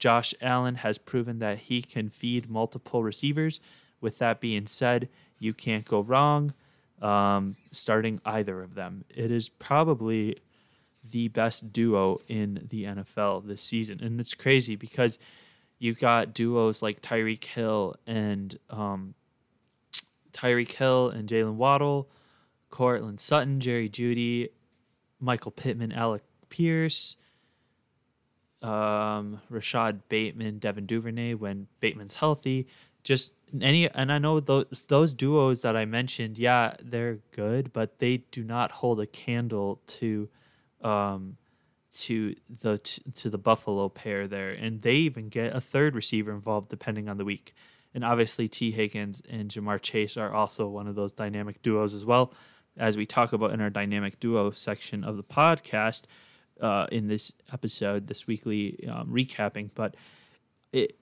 Josh 0.01 0.35
Allen 0.43 0.75
has 0.77 0.99
proven 0.99 1.39
that 1.39 1.59
he 1.59 1.83
can 1.83 2.09
feed 2.09 2.51
multiple 2.51 3.05
receivers. 3.05 3.61
With 4.01 4.19
that 4.19 4.41
being 4.41 4.67
said, 4.67 5.09
you 5.39 5.55
can't 5.55 5.85
go 5.85 6.01
wrong 6.01 6.53
um, 7.01 7.55
starting 7.71 8.21
either 8.25 8.61
of 8.61 8.75
them. 8.75 9.05
It 9.09 9.31
is 9.31 9.49
probably 9.49 10.39
the 11.09 11.29
best 11.29 11.73
duo 11.73 12.19
in 12.27 12.67
the 12.71 12.85
NFL 12.85 13.47
this 13.47 13.63
season. 13.63 14.01
And 14.03 14.19
it's 14.19 14.35
crazy 14.35 14.75
because 14.75 15.17
you've 15.79 15.99
got 15.99 16.35
duos 16.35 16.83
like 16.83 17.01
Tyreek 17.01 17.45
Hill 17.45 17.97
and 18.07 18.59
um, 18.71 19.15
Tyreek 20.33 20.73
Hill 20.73 21.09
and 21.09 21.29
Jaylen 21.29 21.55
Waddle, 21.55 22.09
Courtland 22.71 23.21
Sutton, 23.21 23.61
Jerry 23.61 23.89
Jeudy, 23.89 24.51
Michael 25.21 25.51
Pittman, 25.51 25.93
Alec 25.93 26.23
Pierce, 26.49 27.17
um, 28.63 29.41
Rashod 29.49 30.09
Bateman, 30.09 30.59
Devin 30.59 30.87
Duvernay 30.87 31.35
when 31.35 31.69
Bateman's 31.81 32.17
healthy. 32.17 32.67
Just 33.05 33.33
any, 33.61 33.89
and 33.91 34.13
I 34.13 34.19
know 34.19 34.41
those 34.41 34.85
those 34.89 35.15
duos 35.15 35.63
that 35.63 35.77
I 35.77 35.85
mentioned, 35.85 36.39
yeah, 36.39 36.75
they're 36.83 37.21
good, 37.33 37.73
but 37.73 37.99
they 37.99 38.19
do 38.31 38.45
not 38.45 38.73
hold 38.73 39.01
a 39.01 39.07
candle 39.07 39.81
to, 39.87 40.29
um, 40.83 41.37
to 42.03 42.35
the 42.49 42.79
to 43.15 43.31
the 43.31 43.39
Buffalo 43.39 43.89
pair 43.89 44.27
there, 44.27 44.51
and 44.51 44.83
they 44.83 44.95
even 44.95 45.29
get 45.29 45.55
a 45.55 45.61
third 45.61 45.95
receiver 45.95 46.33
involved 46.33 46.69
depending 46.69 47.09
on 47.09 47.19
the 47.19 47.25
week. 47.25 47.55
And 47.95 48.05
obviously, 48.05 48.49
Tee 48.49 48.71
Higgins 48.71 49.23
and 49.29 49.51
Ja'Marr 49.51 49.81
Chase 49.81 50.17
are 50.17 50.33
also 50.33 50.69
one 50.69 50.87
of 50.87 50.95
those 50.95 51.13
dynamic 51.13 51.63
duos 51.63 51.95
as 51.95 52.05
well, 52.05 52.33
as 52.77 52.97
we 52.97 53.07
talk 53.07 53.33
about 53.33 53.53
in 53.53 53.61
our 53.61 53.71
dynamic 53.71 54.21
duo 54.21 54.51
section 54.51 55.05
of 55.05 55.17
the 55.17 55.25
podcast 55.25 56.03
uh, 56.61 56.87
in 56.93 57.09
this 57.09 57.33
episode, 57.53 58.07
this 58.07 58.27
weekly 58.27 58.87
um, 58.89 59.09
recapping. 59.09 59.71
But 59.75 59.95
it, 60.73 60.97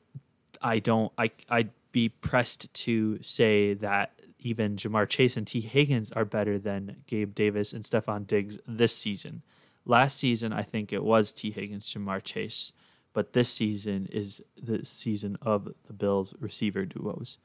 I 0.63 0.79
don't, 0.79 1.13
I, 1.19 1.29
I'd 1.49 1.71
be 1.93 2.09
pressed 2.09 2.73
to 2.73 3.21
say 3.21 3.75
that 3.75 4.13
even 4.39 4.77
Ja'Marr 4.77 5.09
Chase 5.09 5.37
and 5.37 5.47
Tee 5.47 5.61
Higgins 5.61 6.13
are 6.13 6.25
better 6.25 6.59
than 6.59 7.03
Gabe 7.07 7.35
Davis 7.35 7.73
and 7.73 7.85
Stefon 7.85 8.27
Diggs 8.27 8.59
this 8.67 8.97
season. 8.97 9.43
Last 9.87 10.19
season, 10.19 10.53
I 10.53 10.63
think 10.63 10.93
it 10.93 11.03
was 11.03 11.33
Tee 11.33 11.51
Higgins, 11.51 11.87
Ja'Marr 11.87 12.23
Chase 12.23 12.73
but 13.17 13.33
this 13.33 13.49
season 13.49 14.07
is 14.13 14.43
the 14.63 14.85
season 14.85 15.39
of 15.41 15.73
the 15.87 15.95
Bills 15.95 16.35
receiver 16.39 16.85
duos. 16.85 17.39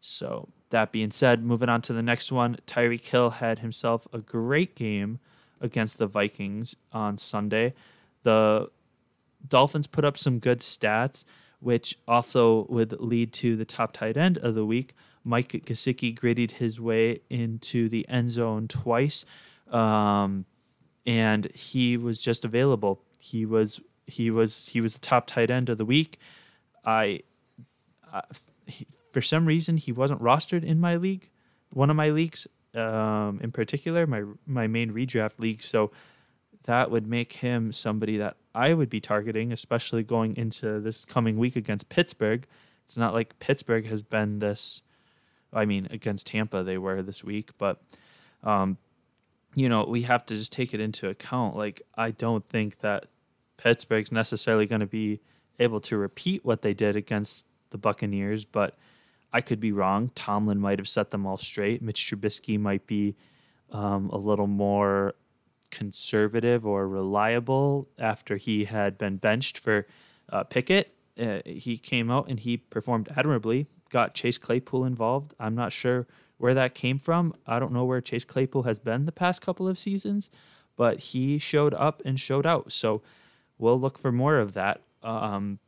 So 0.00 0.48
that 0.70 0.92
being 0.92 1.10
said, 1.10 1.42
moving 1.42 1.68
on 1.68 1.82
to 1.82 1.92
the 1.92 2.04
next 2.04 2.30
one, 2.30 2.58
Tyreek 2.68 3.04
Hill 3.04 3.30
had 3.30 3.58
himself 3.58 4.06
a 4.12 4.20
great 4.20 4.76
game 4.76 5.18
against 5.60 5.98
the 5.98 6.06
Vikings 6.06 6.76
on 6.92 7.18
Sunday. 7.18 7.74
The 8.22 8.70
Dolphins 9.48 9.88
put 9.88 10.04
up 10.04 10.16
some 10.16 10.38
good 10.38 10.60
stats, 10.60 11.24
which 11.58 11.98
also 12.06 12.66
would 12.68 13.00
lead 13.00 13.32
to 13.32 13.56
the 13.56 13.64
top 13.64 13.94
tight 13.94 14.16
end 14.16 14.38
of 14.38 14.54
the 14.54 14.64
week. 14.64 14.94
Mike 15.24 15.48
Gesicki 15.48 16.14
gritted 16.14 16.52
his 16.52 16.80
way 16.80 17.22
into 17.28 17.88
the 17.88 18.08
end 18.08 18.30
zone 18.30 18.68
twice, 18.68 19.24
um, 19.72 20.44
and 21.06 21.50
he 21.54 21.96
was 21.96 22.22
just 22.22 22.44
available. 22.44 23.00
He 23.18 23.46
was 23.46 23.80
he 24.06 24.30
was 24.30 24.68
he 24.68 24.80
was 24.80 24.94
the 24.94 25.00
top 25.00 25.26
tight 25.26 25.50
end 25.50 25.68
of 25.68 25.78
the 25.78 25.84
week. 25.84 26.18
I, 26.84 27.20
he, 28.66 28.86
for 29.12 29.20
some 29.20 29.46
reason, 29.46 29.76
he 29.76 29.92
wasn't 29.92 30.22
rostered 30.22 30.64
in 30.64 30.80
my 30.80 30.96
league, 30.96 31.28
one 31.70 31.90
of 31.90 31.96
my 31.96 32.10
leagues 32.10 32.46
um, 32.74 33.40
in 33.42 33.52
particular, 33.52 34.06
my 34.06 34.24
my 34.46 34.66
main 34.66 34.92
redraft 34.92 35.38
league. 35.38 35.62
So 35.62 35.90
that 36.64 36.90
would 36.90 37.06
make 37.06 37.34
him 37.34 37.72
somebody 37.72 38.16
that 38.18 38.36
I 38.54 38.74
would 38.74 38.90
be 38.90 39.00
targeting, 39.00 39.52
especially 39.52 40.02
going 40.02 40.36
into 40.36 40.80
this 40.80 41.04
coming 41.04 41.38
week 41.38 41.56
against 41.56 41.88
Pittsburgh. 41.88 42.46
It's 42.84 42.98
not 42.98 43.14
like 43.14 43.38
Pittsburgh 43.38 43.86
has 43.86 44.02
been 44.02 44.38
this. 44.38 44.82
I 45.52 45.64
mean, 45.64 45.88
against 45.90 46.26
Tampa 46.26 46.62
they 46.62 46.78
were 46.78 47.02
this 47.02 47.24
week, 47.24 47.50
but 47.56 47.80
um, 48.42 48.76
you 49.58 49.68
know 49.68 49.84
we 49.84 50.02
have 50.02 50.24
to 50.26 50.36
just 50.36 50.52
take 50.52 50.74
it 50.74 50.80
into 50.80 51.08
account. 51.08 51.56
Like 51.56 51.82
I 51.96 52.10
don't 52.10 52.46
think 52.48 52.80
that 52.80 53.06
Pittsburgh's 53.56 54.12
necessarily 54.12 54.66
going 54.66 54.80
to 54.80 54.86
be 54.86 55.20
able 55.58 55.80
to 55.80 55.96
repeat 55.96 56.44
what 56.44 56.62
they 56.62 56.74
did 56.74 56.96
against 56.96 57.46
the 57.70 57.78
Buccaneers, 57.78 58.44
but 58.44 58.76
I 59.32 59.40
could 59.40 59.60
be 59.60 59.72
wrong. 59.72 60.10
Tomlin 60.14 60.60
might 60.60 60.78
have 60.78 60.88
set 60.88 61.10
them 61.10 61.26
all 61.26 61.36
straight. 61.36 61.82
Mitch 61.82 62.06
Trubisky 62.06 62.58
might 62.58 62.86
be 62.86 63.16
um, 63.70 64.08
a 64.10 64.16
little 64.16 64.46
more 64.46 65.14
conservative 65.70 66.64
or 66.64 66.88
reliable 66.88 67.88
after 67.98 68.36
he 68.36 68.64
had 68.64 68.96
been 68.96 69.16
benched 69.16 69.58
for 69.58 69.86
uh, 70.30 70.44
Pickett. 70.44 70.94
Uh, 71.20 71.40
he 71.44 71.76
came 71.76 72.10
out 72.10 72.28
and 72.28 72.40
he 72.40 72.56
performed 72.56 73.08
admirably. 73.16 73.66
Got 73.90 74.14
Chase 74.14 74.38
Claypool 74.38 74.84
involved. 74.84 75.34
I'm 75.38 75.54
not 75.54 75.72
sure 75.72 76.06
where 76.38 76.54
that 76.54 76.74
came 76.74 76.98
from. 76.98 77.34
I 77.46 77.58
don't 77.58 77.72
know 77.72 77.84
where 77.84 78.00
Chase 78.00 78.24
Claypool 78.24 78.62
has 78.62 78.78
been 78.78 79.04
the 79.04 79.12
past 79.12 79.42
couple 79.42 79.68
of 79.68 79.78
seasons, 79.78 80.30
but 80.76 81.00
he 81.00 81.38
showed 81.38 81.74
up 81.74 82.00
and 82.04 82.18
showed 82.18 82.46
out. 82.46 82.72
So 82.72 83.02
we'll 83.58 83.78
look 83.78 83.98
for 83.98 84.10
more 84.10 84.38
of 84.38 84.54
that. 84.54 84.80
Um, 85.02 85.58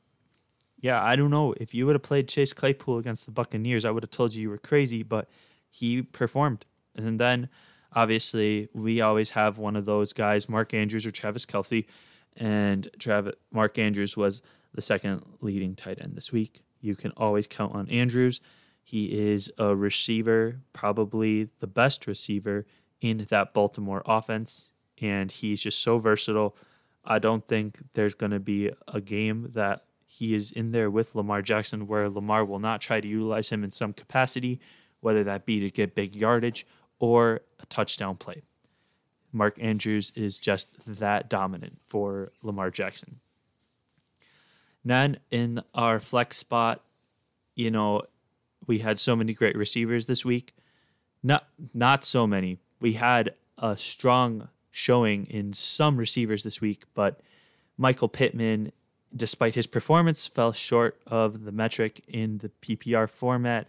yeah, 0.80 1.02
I 1.02 1.16
don't 1.16 1.30
know. 1.30 1.52
If 1.58 1.74
you 1.74 1.86
would 1.86 1.94
have 1.94 2.02
played 2.02 2.28
Chase 2.28 2.52
Claypool 2.52 2.98
against 2.98 3.26
the 3.26 3.32
Buccaneers, 3.32 3.84
I 3.84 3.90
would 3.90 4.02
have 4.02 4.10
told 4.10 4.34
you 4.34 4.42
you 4.42 4.50
were 4.50 4.58
crazy, 4.58 5.02
but 5.02 5.28
he 5.68 6.02
performed. 6.02 6.64
And 6.96 7.20
then 7.20 7.48
obviously 7.92 8.68
we 8.72 9.00
always 9.00 9.32
have 9.32 9.58
one 9.58 9.76
of 9.76 9.84
those 9.84 10.12
guys, 10.12 10.48
Mark 10.48 10.72
Andrews 10.72 11.06
or 11.06 11.10
Travis 11.10 11.44
Kelce. 11.44 11.86
And 12.36 12.88
Travis 12.98 13.34
Mark 13.52 13.78
Andrews 13.78 14.16
was 14.16 14.40
the 14.72 14.82
second 14.82 15.22
leading 15.40 15.74
tight 15.74 15.98
end 16.00 16.14
this 16.14 16.32
week. 16.32 16.62
You 16.80 16.94
can 16.94 17.12
always 17.16 17.46
count 17.46 17.74
on 17.74 17.88
Andrews. 17.88 18.40
He 18.90 19.32
is 19.32 19.52
a 19.56 19.76
receiver, 19.76 20.62
probably 20.73 21.49
the 21.61 21.68
best 21.68 22.09
receiver 22.09 22.66
in 23.00 23.25
that 23.28 23.54
Baltimore 23.54 24.02
offense. 24.04 24.73
And 25.00 25.30
he's 25.30 25.62
just 25.62 25.80
so 25.80 26.00
versatile 26.00 26.56
I 27.04 27.20
don't 27.20 27.47
think 27.47 27.78
there's 27.94 28.14
going 28.14 28.32
to 28.32 28.40
be 28.40 28.73
a 28.88 29.00
game 29.00 29.49
that 29.52 29.85
he 30.06 30.35
is 30.35 30.50
in 30.50 30.73
there 30.73 30.90
with 30.90 31.14
Lamar 31.14 31.40
Jackson 31.40 31.87
where 31.87 32.09
Lamar 32.09 32.44
will 32.44 32.59
not 32.59 32.80
try 32.80 33.00
to 33.00 33.06
utilize 33.06 33.50
him 33.50 33.62
in 33.62 33.70
some 33.70 33.92
capacity, 33.92 34.59
whether 34.99 35.23
that 35.25 35.47
be 35.47 35.61
to 35.61 35.70
get 35.70 35.94
big 35.94 36.16
yardage 36.16 36.66
or 36.99 37.42
a 37.61 37.66
touchdown 37.66 38.16
play. 38.16 38.42
Mark 39.32 39.56
Andrews 39.61 40.12
is 40.16 40.37
just 40.37 40.68
that 40.99 41.30
dominant 41.30 41.78
for 41.87 42.32
Lamar 42.42 42.73
Jackson. 42.73 43.20
Then 44.85 45.18
in 45.30 45.62
our 45.73 46.00
flex 46.00 46.38
spot, 46.38 46.82
you 47.54 47.70
know, 47.70 48.02
we 48.70 48.78
had 48.78 49.00
so 49.00 49.16
many 49.16 49.34
great 49.34 49.56
receivers 49.56 50.06
this 50.06 50.24
week. 50.24 50.54
Not 51.24 51.48
not 51.74 52.04
so 52.04 52.24
many. 52.24 52.58
We 52.80 52.92
had 52.92 53.34
a 53.58 53.76
strong 53.76 54.48
showing 54.70 55.26
in 55.26 55.52
some 55.52 55.96
receivers 55.96 56.44
this 56.44 56.60
week, 56.60 56.84
but 56.94 57.20
Michael 57.76 58.08
Pittman, 58.08 58.70
despite 59.14 59.56
his 59.56 59.66
performance, 59.66 60.28
fell 60.28 60.52
short 60.52 61.00
of 61.04 61.42
the 61.42 61.50
metric 61.50 62.00
in 62.06 62.38
the 62.38 62.52
PPR 62.62 63.10
format 63.10 63.66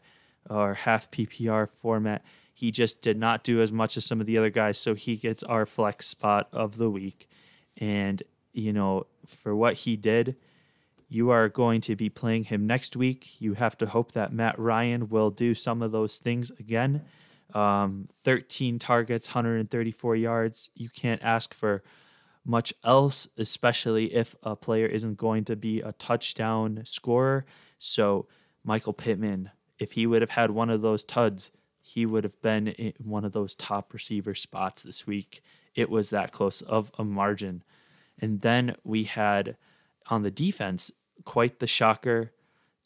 or 0.47 0.75
half 0.75 1.09
PPR 1.09 1.67
format. 1.67 2.23
He 2.53 2.69
just 2.69 3.01
did 3.01 3.17
not 3.17 3.43
do 3.43 3.59
as 3.59 3.73
much 3.73 3.97
as 3.97 4.05
some 4.05 4.21
of 4.21 4.27
the 4.27 4.37
other 4.37 4.51
guys, 4.51 4.77
so 4.77 4.93
he 4.93 5.15
gets 5.15 5.41
our 5.41 5.65
flex 5.65 6.05
spot 6.05 6.47
of 6.53 6.77
the 6.77 6.91
week. 6.91 7.27
And, 7.75 8.21
you 8.53 8.71
know, 8.71 9.07
for 9.25 9.55
what 9.55 9.77
he 9.77 9.97
did, 9.97 10.35
you 11.11 11.29
are 11.29 11.49
going 11.49 11.81
to 11.81 11.95
be 11.97 12.07
playing 12.07 12.45
him 12.45 12.65
next 12.65 12.95
week. 12.95 13.41
You 13.41 13.55
have 13.55 13.77
to 13.79 13.85
hope 13.85 14.13
that 14.13 14.31
Matt 14.31 14.57
Ryan 14.57 15.09
will 15.09 15.29
do 15.29 15.53
some 15.53 15.81
of 15.81 15.91
those 15.91 16.17
things 16.17 16.51
again 16.51 17.03
um, 17.53 18.07
13 18.23 18.79
targets, 18.79 19.27
134 19.27 20.15
yards. 20.15 20.71
You 20.73 20.87
can't 20.87 21.21
ask 21.21 21.53
for 21.53 21.83
much 22.45 22.73
else, 22.85 23.27
especially 23.37 24.13
if 24.15 24.37
a 24.41 24.55
player 24.55 24.85
isn't 24.85 25.17
going 25.17 25.43
to 25.43 25.57
be 25.57 25.81
a 25.81 25.91
touchdown 25.91 26.81
scorer. 26.85 27.45
So, 27.77 28.27
Michael 28.63 28.93
Pittman, 28.93 29.51
if 29.79 29.91
he 29.91 30.07
would 30.07 30.21
have 30.21 30.31
had 30.31 30.51
one 30.51 30.69
of 30.69 30.81
those 30.81 31.03
tuds, 31.03 31.51
he 31.81 32.05
would 32.05 32.23
have 32.23 32.41
been 32.41 32.69
in 32.69 32.93
one 33.03 33.25
of 33.25 33.33
those 33.33 33.53
top 33.53 33.93
receiver 33.93 34.33
spots 34.33 34.83
this 34.83 35.05
week. 35.05 35.41
It 35.75 35.89
was 35.89 36.09
that 36.11 36.31
close 36.31 36.61
of 36.61 36.89
a 36.97 37.03
margin. 37.03 37.63
And 38.17 38.39
then 38.39 38.77
we 38.85 39.03
had 39.03 39.57
on 40.07 40.23
the 40.23 40.31
defense 40.31 40.91
quite 41.25 41.59
the 41.59 41.67
shocker. 41.67 42.31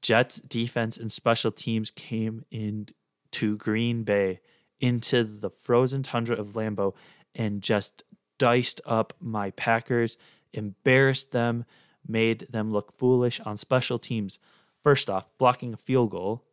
Jets 0.01 0.39
defense 0.39 0.97
and 0.97 1.11
special 1.11 1.51
teams 1.51 1.91
came 1.91 2.45
into 2.51 3.57
Green 3.57 4.03
Bay 4.03 4.39
into 4.79 5.23
the 5.23 5.49
frozen 5.49 6.03
tundra 6.03 6.35
of 6.35 6.53
Lambeau 6.53 6.93
and 7.33 7.61
just 7.61 8.03
diced 8.37 8.81
up 8.85 9.13
my 9.19 9.51
Packers, 9.51 10.17
embarrassed 10.53 11.31
them, 11.31 11.65
made 12.07 12.47
them 12.49 12.71
look 12.71 12.97
foolish 12.97 13.39
on 13.41 13.57
special 13.57 13.97
teams. 13.97 14.39
First 14.83 15.09
off, 15.09 15.27
blocking 15.37 15.73
a 15.73 15.77
field 15.77 16.11
goal 16.11 16.43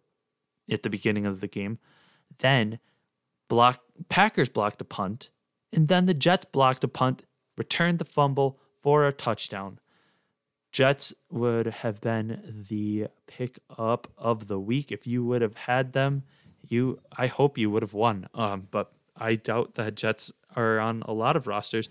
at 0.70 0.82
the 0.82 0.90
beginning 0.90 1.26
of 1.26 1.40
the 1.40 1.48
game, 1.48 1.78
then 2.38 2.78
block 3.48 3.82
Packers 4.08 4.48
blocked 4.48 4.80
a 4.80 4.84
punt, 4.84 5.30
and 5.72 5.88
then 5.88 6.06
the 6.06 6.14
Jets 6.14 6.44
blocked 6.44 6.84
a 6.84 6.88
punt, 6.88 7.24
returned 7.58 7.98
the 7.98 8.04
fumble 8.04 8.58
for 8.80 9.06
a 9.06 9.12
touchdown. 9.12 9.78
Jets 10.72 11.12
would 11.30 11.66
have 11.66 12.00
been 12.00 12.64
the 12.68 13.08
pick 13.26 13.58
up 13.78 14.08
of 14.16 14.48
the 14.48 14.58
week 14.58 14.90
if 14.90 15.06
you 15.06 15.24
would 15.24 15.42
have 15.42 15.54
had 15.54 15.92
them. 15.92 16.22
You, 16.66 17.00
I 17.16 17.26
hope 17.26 17.58
you 17.58 17.70
would 17.70 17.82
have 17.82 17.92
won. 17.92 18.28
Um, 18.34 18.68
but 18.70 18.92
I 19.16 19.34
doubt 19.34 19.74
that 19.74 19.94
Jets 19.94 20.32
are 20.56 20.78
on 20.78 21.02
a 21.02 21.12
lot 21.12 21.36
of 21.36 21.46
rosters, 21.46 21.90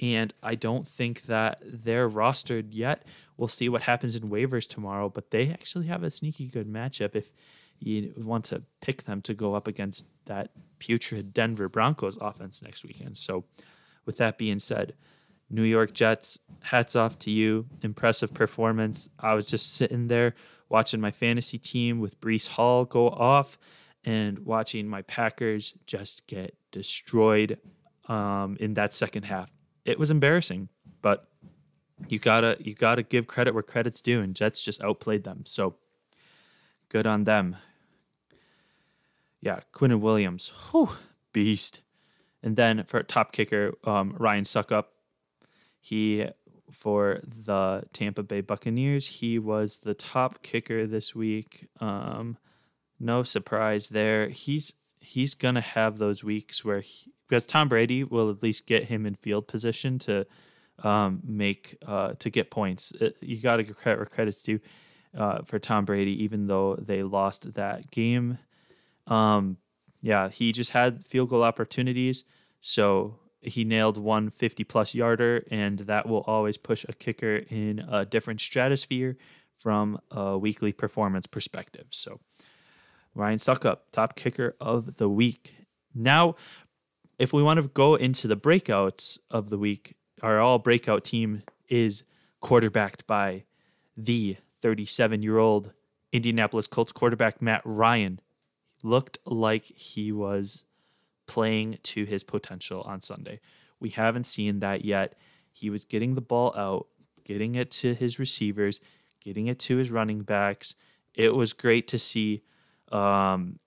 and 0.00 0.32
I 0.42 0.54
don't 0.54 0.88
think 0.88 1.22
that 1.22 1.60
they're 1.62 2.08
rostered 2.08 2.68
yet. 2.70 3.04
We'll 3.36 3.48
see 3.48 3.68
what 3.68 3.82
happens 3.82 4.16
in 4.16 4.30
waivers 4.30 4.66
tomorrow, 4.66 5.10
but 5.10 5.30
they 5.30 5.50
actually 5.50 5.86
have 5.88 6.02
a 6.02 6.10
sneaky 6.10 6.46
good 6.46 6.66
matchup 6.66 7.14
if 7.14 7.32
you 7.78 8.14
want 8.16 8.46
to 8.46 8.62
pick 8.80 9.02
them 9.02 9.20
to 9.22 9.34
go 9.34 9.54
up 9.54 9.66
against 9.66 10.06
that 10.24 10.50
putrid 10.78 11.34
Denver 11.34 11.68
Broncos 11.68 12.16
offense 12.20 12.62
next 12.62 12.84
weekend. 12.84 13.18
So, 13.18 13.44
with 14.06 14.16
that 14.16 14.38
being 14.38 14.58
said, 14.58 14.94
New 15.52 15.62
York 15.62 15.92
Jets, 15.92 16.38
hats 16.62 16.96
off 16.96 17.18
to 17.20 17.30
you. 17.30 17.66
Impressive 17.82 18.32
performance. 18.32 19.08
I 19.20 19.34
was 19.34 19.46
just 19.46 19.74
sitting 19.74 20.08
there 20.08 20.34
watching 20.70 21.00
my 21.00 21.10
fantasy 21.10 21.58
team 21.58 22.00
with 22.00 22.18
Breece 22.20 22.48
Hall 22.48 22.86
go 22.86 23.08
off 23.08 23.58
and 24.04 24.38
watching 24.40 24.88
my 24.88 25.02
Packers 25.02 25.74
just 25.86 26.26
get 26.26 26.56
destroyed 26.70 27.58
um, 28.08 28.56
in 28.58 28.74
that 28.74 28.94
second 28.94 29.24
half. 29.24 29.50
It 29.84 29.98
was 29.98 30.10
embarrassing, 30.10 30.70
but 31.02 31.28
you 32.08 32.18
gotta 32.18 32.56
you 32.58 32.74
gotta 32.74 33.02
give 33.02 33.26
credit 33.26 33.52
where 33.52 33.62
credit's 33.62 34.00
due, 34.00 34.20
and 34.22 34.34
Jets 34.34 34.64
just 34.64 34.82
outplayed 34.82 35.24
them. 35.24 35.42
So 35.44 35.76
good 36.88 37.06
on 37.06 37.24
them. 37.24 37.56
Yeah, 39.40 39.60
Quinnen 39.72 40.00
Williams, 40.00 40.52
whew, 40.70 40.88
beast. 41.32 41.82
And 42.42 42.56
then 42.56 42.84
for 42.84 43.02
top 43.02 43.32
kicker, 43.32 43.74
um, 43.84 44.16
Ryan 44.18 44.44
Succop, 44.44 44.84
he 45.82 46.28
for 46.70 47.20
the 47.24 47.84
Tampa 47.92 48.22
Bay 48.22 48.40
Buccaneers, 48.40 49.06
he 49.20 49.38
was 49.38 49.78
the 49.78 49.94
top 49.94 50.42
kicker 50.42 50.86
this 50.86 51.14
week. 51.14 51.68
Um, 51.80 52.38
no 52.98 53.24
surprise 53.24 53.88
there. 53.88 54.28
He's 54.28 54.72
he's 55.00 55.34
gonna 55.34 55.60
have 55.60 55.98
those 55.98 56.22
weeks 56.22 56.64
where 56.64 56.80
he, 56.80 57.12
because 57.28 57.46
Tom 57.46 57.68
Brady 57.68 58.04
will 58.04 58.30
at 58.30 58.42
least 58.42 58.66
get 58.66 58.84
him 58.84 59.04
in 59.04 59.16
field 59.16 59.48
position 59.48 59.98
to 60.00 60.26
um, 60.82 61.20
make 61.24 61.76
uh, 61.84 62.14
to 62.20 62.30
get 62.30 62.50
points. 62.50 62.92
It, 63.00 63.16
you 63.20 63.40
got 63.40 63.56
to 63.56 63.64
credit 63.64 63.98
where 63.98 64.06
credit's 64.06 64.42
due 64.42 64.60
uh, 65.16 65.42
for 65.42 65.58
Tom 65.58 65.84
Brady, 65.84 66.22
even 66.22 66.46
though 66.46 66.76
they 66.76 67.02
lost 67.02 67.54
that 67.54 67.90
game. 67.90 68.38
Um, 69.08 69.58
yeah, 70.00 70.28
he 70.28 70.52
just 70.52 70.70
had 70.70 71.04
field 71.04 71.30
goal 71.30 71.42
opportunities, 71.42 72.24
so 72.60 73.18
he 73.42 73.64
nailed 73.64 73.98
one 73.98 74.30
50 74.30 74.64
plus 74.64 74.94
yarder, 74.94 75.44
and 75.50 75.80
that 75.80 76.08
will 76.08 76.22
always 76.26 76.56
push 76.56 76.84
a 76.88 76.92
kicker 76.92 77.42
in 77.48 77.84
a 77.88 78.04
different 78.04 78.40
stratosphere 78.40 79.16
from 79.58 80.00
a 80.10 80.38
weekly 80.38 80.72
performance 80.72 81.26
perspective. 81.26 81.86
So 81.90 82.20
Ryan 83.14 83.38
Succop, 83.38 83.78
top 83.92 84.16
kicker 84.16 84.56
of 84.60 84.96
the 84.96 85.08
week. 85.08 85.54
Now, 85.94 86.36
if 87.18 87.32
we 87.32 87.42
want 87.42 87.60
to 87.60 87.68
go 87.68 87.94
into 87.94 88.26
the 88.26 88.36
breakouts 88.36 89.18
of 89.30 89.50
the 89.50 89.58
week, 89.58 89.96
our 90.22 90.40
all 90.40 90.58
breakout 90.58 91.04
team 91.04 91.42
is 91.68 92.04
quarterbacked 92.40 93.06
by 93.06 93.44
the 93.96 94.36
37 94.62 95.22
year 95.22 95.38
old 95.38 95.72
Indianapolis 96.12 96.66
Colts 96.66 96.92
quarterback 96.92 97.42
Matt 97.42 97.62
Ryan. 97.64 98.20
Looked 98.82 99.18
like 99.24 99.64
he 99.64 100.10
was 100.12 100.64
playing 101.26 101.78
to 101.82 102.04
his 102.04 102.24
potential 102.24 102.82
on 102.82 103.00
Sunday. 103.00 103.40
We 103.80 103.90
haven't 103.90 104.24
seen 104.24 104.60
that 104.60 104.84
yet. 104.84 105.14
He 105.52 105.70
was 105.70 105.84
getting 105.84 106.14
the 106.14 106.20
ball 106.20 106.54
out, 106.56 106.86
getting 107.24 107.54
it 107.54 107.70
to 107.72 107.94
his 107.94 108.18
receivers, 108.18 108.80
getting 109.20 109.46
it 109.46 109.58
to 109.60 109.76
his 109.76 109.90
running 109.90 110.22
backs. 110.22 110.74
It 111.14 111.34
was 111.34 111.52
great 111.52 111.88
to 111.88 111.98
see. 111.98 112.42
Um, 112.90 113.58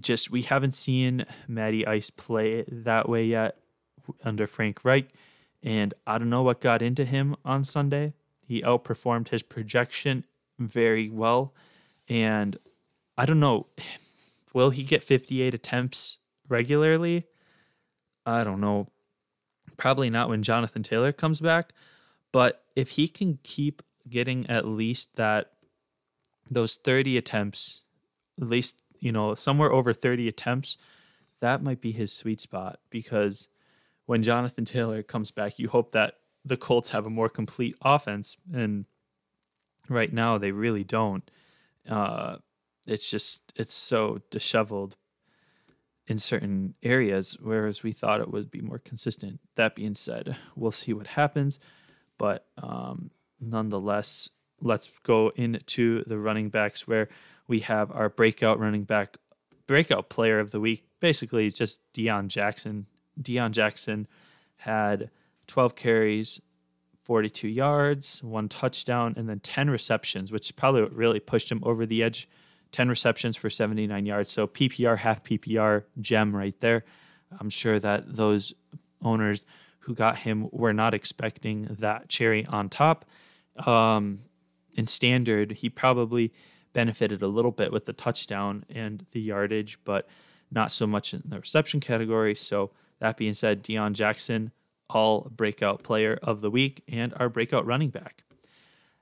just 0.00 0.30
we 0.30 0.42
haven't 0.42 0.74
seen 0.74 1.24
Matty 1.46 1.86
Ice 1.86 2.10
play 2.10 2.64
that 2.68 3.08
way 3.08 3.24
yet 3.24 3.58
under 4.24 4.46
Frank 4.46 4.84
Reich, 4.84 5.08
and 5.62 5.94
I 6.06 6.18
don't 6.18 6.30
know 6.30 6.42
what 6.42 6.60
got 6.60 6.82
into 6.82 7.04
him 7.04 7.36
on 7.44 7.64
Sunday. 7.64 8.12
He 8.46 8.60
outperformed 8.62 9.28
his 9.28 9.42
projection 9.42 10.26
very 10.58 11.08
well, 11.08 11.54
and 12.08 12.56
I 13.16 13.26
don't 13.26 13.40
know. 13.40 13.66
Will 14.52 14.70
he 14.70 14.84
get 14.84 15.02
58 15.02 15.52
attempts 15.52 16.18
regularly? 16.48 17.24
I 18.26 18.44
don't 18.44 18.60
know. 18.60 18.88
Probably 19.76 20.10
not 20.10 20.28
when 20.28 20.42
Jonathan 20.42 20.82
Taylor 20.82 21.12
comes 21.12 21.40
back, 21.40 21.72
but 22.32 22.64
if 22.76 22.90
he 22.90 23.08
can 23.08 23.38
keep 23.42 23.82
getting 24.08 24.48
at 24.48 24.66
least 24.66 25.16
that 25.16 25.52
those 26.50 26.76
30 26.76 27.16
attempts, 27.16 27.82
at 28.40 28.48
least, 28.48 28.80
you 29.00 29.12
know, 29.12 29.34
somewhere 29.34 29.72
over 29.72 29.92
30 29.92 30.28
attempts, 30.28 30.76
that 31.40 31.62
might 31.62 31.80
be 31.80 31.92
his 31.92 32.12
sweet 32.12 32.40
spot 32.40 32.78
because 32.90 33.48
when 34.06 34.22
Jonathan 34.22 34.64
Taylor 34.64 35.02
comes 35.02 35.30
back, 35.30 35.58
you 35.58 35.68
hope 35.68 35.92
that 35.92 36.14
the 36.44 36.56
Colts 36.56 36.90
have 36.90 37.06
a 37.06 37.10
more 37.10 37.28
complete 37.28 37.76
offense 37.82 38.36
and 38.52 38.84
right 39.88 40.12
now 40.12 40.38
they 40.38 40.52
really 40.52 40.84
don't. 40.84 41.28
Uh, 41.88 42.36
it's 42.86 43.10
just 43.10 43.52
it's 43.56 43.74
so 43.74 44.20
disheveled 44.30 44.96
in 46.06 46.18
certain 46.18 46.74
areas, 46.82 47.36
whereas 47.40 47.82
we 47.82 47.92
thought 47.92 48.20
it 48.20 48.30
would 48.30 48.50
be 48.50 48.60
more 48.60 48.78
consistent. 48.78 49.40
That 49.56 49.74
being 49.74 49.94
said, 49.94 50.36
we'll 50.54 50.72
see 50.72 50.92
what 50.92 51.06
happens, 51.08 51.58
but 52.18 52.46
um, 52.58 53.10
nonetheless, 53.40 54.30
let's 54.60 54.88
go 55.02 55.32
into 55.34 56.04
the 56.06 56.18
running 56.18 56.50
backs 56.50 56.86
where 56.86 57.08
we 57.48 57.60
have 57.60 57.90
our 57.90 58.08
breakout 58.08 58.58
running 58.58 58.84
back, 58.84 59.16
breakout 59.66 60.08
player 60.08 60.38
of 60.38 60.50
the 60.50 60.60
week. 60.60 60.84
Basically, 61.00 61.50
just 61.50 61.80
Deon 61.92 62.28
Jackson. 62.28 62.86
Deon 63.20 63.52
Jackson 63.52 64.06
had 64.56 65.10
12 65.46 65.74
carries, 65.74 66.40
42 67.04 67.48
yards, 67.48 68.22
one 68.22 68.48
touchdown, 68.48 69.14
and 69.16 69.28
then 69.28 69.40
10 69.40 69.68
receptions, 69.70 70.32
which 70.32 70.54
probably 70.56 70.82
really 70.84 71.20
pushed 71.20 71.52
him 71.52 71.60
over 71.62 71.84
the 71.84 72.02
edge 72.02 72.28
10 72.74 72.88
receptions 72.88 73.36
for 73.36 73.48
79 73.48 74.04
yards. 74.04 74.32
So 74.32 74.48
PPR, 74.48 74.98
half 74.98 75.22
PPR 75.22 75.84
gem 76.00 76.34
right 76.34 76.58
there. 76.58 76.84
I'm 77.38 77.48
sure 77.48 77.78
that 77.78 78.16
those 78.16 78.52
owners 79.00 79.46
who 79.80 79.94
got 79.94 80.16
him 80.16 80.48
were 80.50 80.72
not 80.72 80.92
expecting 80.92 81.62
that 81.78 82.08
cherry 82.08 82.44
on 82.46 82.68
top. 82.68 83.04
Um, 83.64 84.20
in 84.76 84.86
standard, 84.86 85.52
he 85.52 85.70
probably 85.70 86.32
benefited 86.72 87.22
a 87.22 87.28
little 87.28 87.52
bit 87.52 87.70
with 87.70 87.86
the 87.86 87.92
touchdown 87.92 88.64
and 88.68 89.06
the 89.12 89.20
yardage, 89.20 89.78
but 89.84 90.08
not 90.50 90.72
so 90.72 90.84
much 90.86 91.14
in 91.14 91.22
the 91.24 91.38
reception 91.38 91.78
category. 91.78 92.34
So, 92.34 92.72
that 92.98 93.16
being 93.16 93.34
said, 93.34 93.62
Deon 93.62 93.92
Jackson, 93.92 94.50
all 94.88 95.30
breakout 95.34 95.82
player 95.82 96.18
of 96.22 96.40
the 96.40 96.50
week 96.50 96.82
and 96.88 97.12
our 97.16 97.28
breakout 97.28 97.66
running 97.66 97.90
back. 97.90 98.24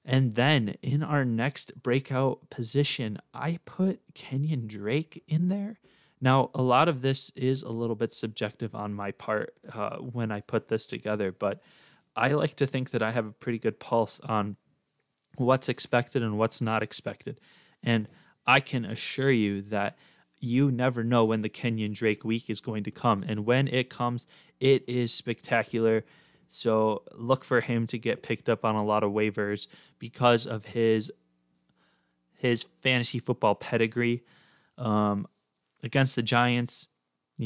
And 0.04 0.34
then 0.34 0.74
in 0.82 1.02
our 1.02 1.24
next 1.24 1.80
breakout 1.82 2.50
position, 2.50 3.18
I 3.32 3.60
put 3.64 4.00
Kenyon 4.14 4.66
Drake 4.66 5.22
in 5.28 5.48
there. 5.48 5.78
Now, 6.20 6.50
a 6.54 6.62
lot 6.62 6.88
of 6.88 7.02
this 7.02 7.30
is 7.30 7.62
a 7.62 7.70
little 7.70 7.96
bit 7.96 8.12
subjective 8.12 8.74
on 8.74 8.94
my 8.94 9.10
part 9.12 9.54
uh, 9.72 9.96
when 9.98 10.30
I 10.30 10.40
put 10.40 10.68
this 10.68 10.86
together, 10.86 11.32
but 11.32 11.60
I 12.14 12.32
like 12.32 12.54
to 12.56 12.66
think 12.66 12.90
that 12.90 13.02
I 13.02 13.10
have 13.10 13.26
a 13.26 13.32
pretty 13.32 13.58
good 13.58 13.80
pulse 13.80 14.20
on 14.20 14.56
what's 15.36 15.68
expected 15.68 16.22
and 16.22 16.38
what's 16.38 16.60
not 16.60 16.82
expected. 16.82 17.40
And 17.82 18.08
I 18.46 18.60
can 18.60 18.84
assure 18.84 19.30
you 19.30 19.62
that 19.62 19.96
you 20.38 20.70
never 20.70 21.04
know 21.04 21.24
when 21.24 21.42
the 21.42 21.48
Kenyon 21.48 21.92
Drake 21.92 22.24
week 22.24 22.50
is 22.50 22.60
going 22.60 22.84
to 22.84 22.90
come. 22.90 23.24
And 23.26 23.46
when 23.46 23.68
it 23.68 23.88
comes, 23.88 24.26
it 24.60 24.88
is 24.88 25.14
spectacular. 25.14 26.04
So 26.52 27.02
look 27.12 27.44
for 27.44 27.62
him 27.62 27.86
to 27.86 27.98
get 27.98 28.22
picked 28.22 28.50
up 28.50 28.62
on 28.62 28.74
a 28.74 28.84
lot 28.84 29.04
of 29.04 29.12
waivers 29.12 29.68
because 29.98 30.46
of 30.46 30.66
his 30.66 31.10
his 32.38 32.64
fantasy 32.82 33.18
football 33.18 33.54
pedigree. 33.54 34.22
Um, 34.76 35.26
against 35.82 36.14
the 36.14 36.22
Giants, 36.22 36.88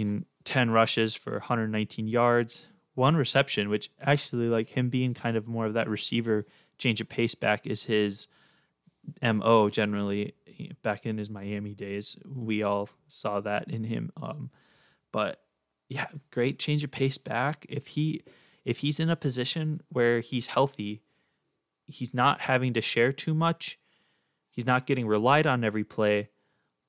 know, 0.04 0.22
10 0.42 0.70
rushes 0.70 1.14
for 1.14 1.32
119 1.34 2.08
yards, 2.08 2.68
one 2.94 3.14
reception, 3.14 3.68
which 3.68 3.90
actually, 4.00 4.48
like 4.48 4.68
him 4.68 4.88
being 4.88 5.14
kind 5.14 5.36
of 5.36 5.46
more 5.46 5.66
of 5.66 5.74
that 5.74 5.88
receiver 5.88 6.44
change 6.78 7.00
of 7.00 7.08
pace 7.08 7.34
back, 7.34 7.64
is 7.66 7.84
his 7.84 8.26
MO 9.22 9.68
generally. 9.68 10.34
Back 10.82 11.06
in 11.06 11.18
his 11.18 11.30
Miami 11.30 11.74
days, 11.74 12.16
we 12.24 12.62
all 12.64 12.88
saw 13.06 13.40
that 13.40 13.70
in 13.70 13.84
him. 13.84 14.10
Um, 14.20 14.50
but 15.12 15.42
yeah, 15.88 16.06
great 16.32 16.58
change 16.58 16.82
of 16.82 16.90
pace 16.90 17.18
back. 17.18 17.66
If 17.68 17.88
he 17.88 18.22
if 18.66 18.78
he's 18.78 18.98
in 18.98 19.08
a 19.08 19.16
position 19.16 19.80
where 19.88 20.18
he's 20.18 20.48
healthy, 20.48 21.00
he's 21.86 22.12
not 22.12 22.42
having 22.42 22.74
to 22.74 22.82
share 22.82 23.12
too 23.12 23.32
much. 23.32 23.78
He's 24.50 24.66
not 24.66 24.86
getting 24.86 25.06
relied 25.06 25.46
on 25.46 25.62
every 25.62 25.84
play, 25.84 26.30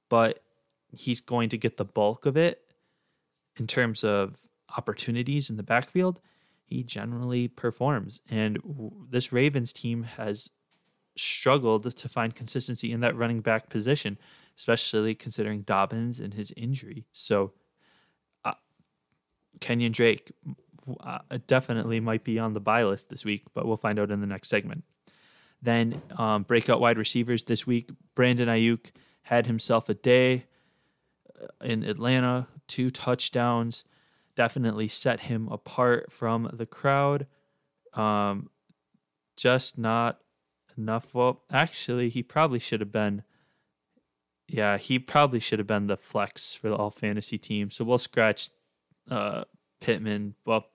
but 0.10 0.44
he's 0.92 1.22
going 1.22 1.50
to 1.50 1.58
get 1.58 1.78
the 1.78 1.86
bulk 1.86 2.26
of 2.26 2.36
it 2.36 2.62
in 3.58 3.68
terms 3.68 4.04
of 4.04 4.38
opportunities 4.76 5.52
in 5.52 5.58
the 5.58 5.63
backfield. 5.63 6.20
He 6.66 6.84
generally 6.84 7.48
performs. 7.48 8.22
And 8.28 8.58
this 9.10 9.32
Ravens 9.32 9.72
team 9.72 10.04
has 10.04 10.50
struggled 11.16 11.96
to 11.96 12.10
find 12.10 12.34
consistency 12.34 12.92
in 12.92 13.02
that 13.02 13.16
running 13.16 13.42
back 13.42 13.70
position, 13.70 14.18
especially 14.58 15.13
considering 15.13 15.62
Dobbins 15.62 16.20
and 16.20 16.34
his 16.34 16.52
injury. 16.58 17.06
So, 17.12 17.54
uh, 18.44 18.54
Kenyon 19.60 19.92
Drake 19.92 20.32
uh, 21.02 21.19
definitely 21.47 22.00
might 22.00 22.23
be 22.23 22.39
on 22.39 22.54
the 22.54 22.60
buy 22.60 22.84
list 22.84 23.10
this 23.10 23.26
week, 23.26 23.43
but 23.54 23.65
we'll 23.65 23.78
find 23.78 24.00
out 24.00 24.12
in 24.12 24.21
the 24.21 24.28
next 24.28 24.50
segment. 24.50 24.84
Then, 25.62 26.02
um, 26.17 26.43
breakout 26.43 26.80
wide 26.80 26.97
receivers 26.97 27.43
this 27.43 27.65
week 27.65 27.89
Brandon 28.15 28.47
Aiyuk 28.47 28.91
had 29.23 29.47
himself 29.47 29.89
a 29.89 29.93
day 29.93 30.45
uh, 31.41 31.47
in 31.63 31.84
Atlanta, 31.84 32.47
two 32.67 32.89
touchdowns, 32.89 33.84
definitely 34.36 34.88
set 34.88 35.21
him 35.21 35.47
apart 35.50 36.12
from 36.12 36.50
the 36.54 36.65
crowd. 36.65 37.28
Um, 37.93 38.50
just 39.36 39.78
not 39.78 40.19
enough. 40.78 41.13
Well, 41.13 41.43
actually, 41.52 42.10
he 42.10 42.23
probably 42.23 42.60
should 42.60 42.80
have 42.80 42.91
been. 42.91 43.23
Yeah, 44.47 44.78
he 44.78 44.97
probably 45.00 45.41
should 45.41 45.60
have 45.60 45.67
been 45.67 45.88
the 45.88 45.97
flex 45.97 46.56
for 46.56 46.69
the 46.69 46.76
all 46.76 46.91
fantasy 46.91 47.38
team. 47.38 47.69
So 47.69 47.84
we'll 47.84 47.97
scratch 47.97 48.50
uh, 49.10 49.43
Pittman. 49.80 50.36
Well, 50.46 50.68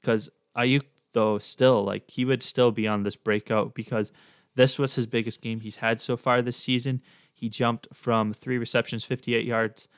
because 0.00 0.30
Aiyuk 0.56 0.84
though 1.12 1.38
still 1.38 1.82
like 1.82 2.10
he 2.10 2.24
would 2.24 2.42
still 2.42 2.70
be 2.70 2.86
on 2.86 3.02
this 3.02 3.16
breakout 3.16 3.74
because 3.74 4.12
this 4.54 4.78
was 4.78 4.94
his 4.94 5.06
biggest 5.06 5.42
game 5.42 5.60
he's 5.60 5.76
had 5.76 6.00
so 6.00 6.16
far 6.16 6.42
this 6.42 6.56
season. 6.56 7.02
He 7.32 7.48
jumped 7.48 7.88
from 7.92 8.32
three 8.32 8.58
receptions, 8.58 9.04
58 9.04 9.44
yards, 9.44 9.88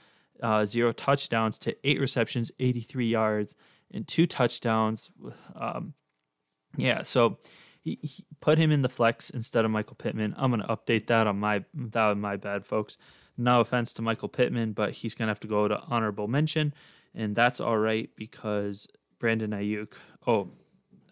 uh, 0.43 0.65
zero 0.67 0.93
touchdowns 0.93 1.59
to 1.59 1.77
eight 1.85 2.01
receptions, 2.01 2.53
83 2.59 3.07
yards, 3.07 3.55
and 3.93 4.07
two 4.07 4.27
touchdowns. 4.27 5.11
Um, 5.55 5.95
yeah, 6.77 7.03
so 7.03 7.38
he, 7.81 7.99
he, 8.03 8.25
put 8.41 8.59
him 8.59 8.71
in 8.71 8.83
the 8.83 8.88
flex 8.88 9.31
instead 9.31 9.65
of 9.65 9.71
Michael 9.71 9.97
Pittman. 9.97 10.35
I'm 10.37 10.51
gonna 10.51 10.67
update 10.67 11.07
that 11.09 11.27
on 11.27 11.38
my 11.38 11.65
that 11.75 12.07
was 12.09 12.17
my 12.17 12.37
bad, 12.37 12.65
folks. 12.65 12.99
No 13.37 13.61
offense 13.61 13.93
to 13.95 14.03
Michael 14.03 14.29
Pittman, 14.29 14.73
but 14.73 14.93
he's 14.93 15.15
gonna 15.15 15.31
have 15.31 15.41
to 15.41 15.49
go 15.49 15.69
to 15.69 15.81
honorable 15.88 16.29
mention, 16.29 16.75
and 17.14 17.35
that's 17.35 17.61
all 17.61 17.79
right 17.79 18.11
because 18.16 18.87
Brandon 19.18 19.51
Aiyuk. 19.51 19.94
Oh, 20.27 20.51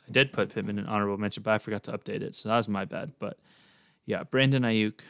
I 0.08 0.12
did 0.12 0.32
put 0.32 0.52
Pittman 0.54 0.78
in 0.78 0.86
honorable 0.86 1.18
mention, 1.18 1.42
but 1.42 1.52
I 1.52 1.58
forgot 1.58 1.84
to 1.84 1.92
update 1.92 2.22
it, 2.22 2.34
so 2.34 2.48
that 2.48 2.56
was 2.56 2.68
my 2.68 2.84
bad. 2.84 3.12
But 3.18 3.38
yeah, 4.06 4.24
Brandon 4.24 4.62
Aiyuk 4.62 5.00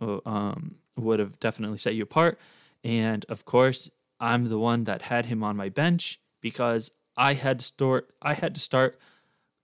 oh, 0.00 0.20
um, 0.24 0.76
would 0.96 1.18
have 1.18 1.38
definitely 1.40 1.78
set 1.78 1.94
you 1.94 2.02
apart, 2.02 2.38
and 2.84 3.24
of 3.28 3.44
course, 3.44 3.90
I'm 4.20 4.48
the 4.48 4.58
one 4.58 4.84
that 4.84 5.02
had 5.02 5.26
him 5.26 5.42
on 5.42 5.56
my 5.56 5.68
bench 5.68 6.20
because 6.40 6.90
I 7.16 7.34
had 7.34 7.58
to 7.60 7.64
start. 7.64 8.08
I 8.22 8.34
had 8.34 8.54
to 8.54 8.60
start 8.60 8.98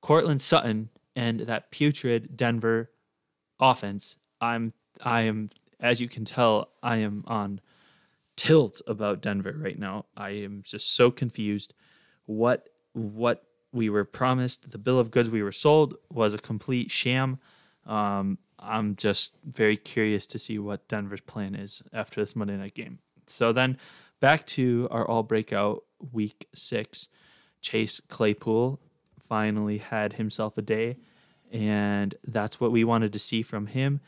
Courtland 0.03 0.43
Sutton 0.43 0.91
and 1.15 1.41
that 1.41 1.71
putrid 1.71 2.37
Denver 2.37 2.91
offense, 3.61 4.17
I'm 4.41 4.73
I 5.03 5.23
am 5.23 5.51
as 5.81 6.01
you 6.01 6.09
can 6.09 6.25
tell, 6.25 6.71
I 6.83 6.99
am 6.99 7.25
on 7.27 7.61
tilt 8.37 8.81
about 8.87 9.21
Denver 9.21 9.55
right 9.57 9.79
now. 9.79 10.07
I 10.17 10.31
am 10.31 10.63
just 10.65 10.95
so 10.95 11.11
confused. 11.11 11.75
What 12.27 12.69
what 12.93 13.45
we 13.73 13.89
were 13.89 14.05
promised, 14.05 14.71
the 14.71 14.79
bill 14.79 14.99
of 14.99 15.11
goods 15.11 15.31
we 15.31 15.43
were 15.43 15.53
sold 15.53 15.95
was 16.11 16.35
a 16.35 16.39
complete 16.39 16.91
sham. 16.91 17.39
Um, 17.87 18.39
I'm 18.59 18.97
just 18.97 19.39
very 19.45 19.77
curious 19.77 20.27
to 20.27 20.39
see 20.39 20.59
what 20.59 20.87
Denver's 20.89 21.23
plan 21.23 21.55
is 21.55 21.83
after 21.93 22.21
this 22.21 22.37
Monday 22.37 22.57
night 22.57 22.75
game. 22.75 22.99
So 23.27 23.53
then 23.53 23.79
back 24.21 24.47
to 24.49 24.89
our 24.91 25.07
all 25.07 25.23
breakout 25.23 25.85
week 26.13 26.47
six. 26.55 27.09
Chase 27.61 28.01
Claypool 28.09 28.81
finally 29.29 29.79
had 29.79 30.15
himself 30.15 30.59
a 30.59 30.63
day, 30.63 30.99
and 31.51 32.15
that's 32.27 32.61
what 32.61 32.73
we 32.73 32.85
wanted 32.85 33.13
to 33.13 33.19
see 33.19 33.43
from 33.43 33.67
him. 33.67 34.01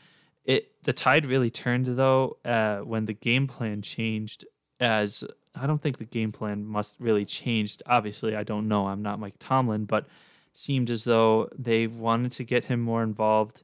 It 0.45 0.71
the 0.83 0.93
tide 0.93 1.25
really 1.25 1.49
turned 1.49 1.87
though 1.87 2.37
uh, 2.45 2.77
when 2.77 3.05
the 3.05 3.13
game 3.13 3.47
plan 3.47 3.81
changed. 3.81 4.45
As 4.79 5.23
I 5.55 5.67
don't 5.67 5.81
think 5.81 5.97
the 5.97 6.05
game 6.05 6.31
plan 6.31 6.65
must 6.65 6.95
really 6.99 7.25
changed. 7.25 7.81
Obviously, 7.85 8.35
I 8.35 8.43
don't 8.43 8.67
know. 8.67 8.87
I'm 8.87 9.01
not 9.01 9.19
Mike 9.19 9.35
Tomlin, 9.39 9.85
but 9.85 10.07
seemed 10.53 10.89
as 10.89 11.03
though 11.03 11.49
they 11.57 11.87
wanted 11.87 12.31
to 12.33 12.43
get 12.43 12.65
him 12.65 12.81
more 12.81 13.03
involved. 13.03 13.63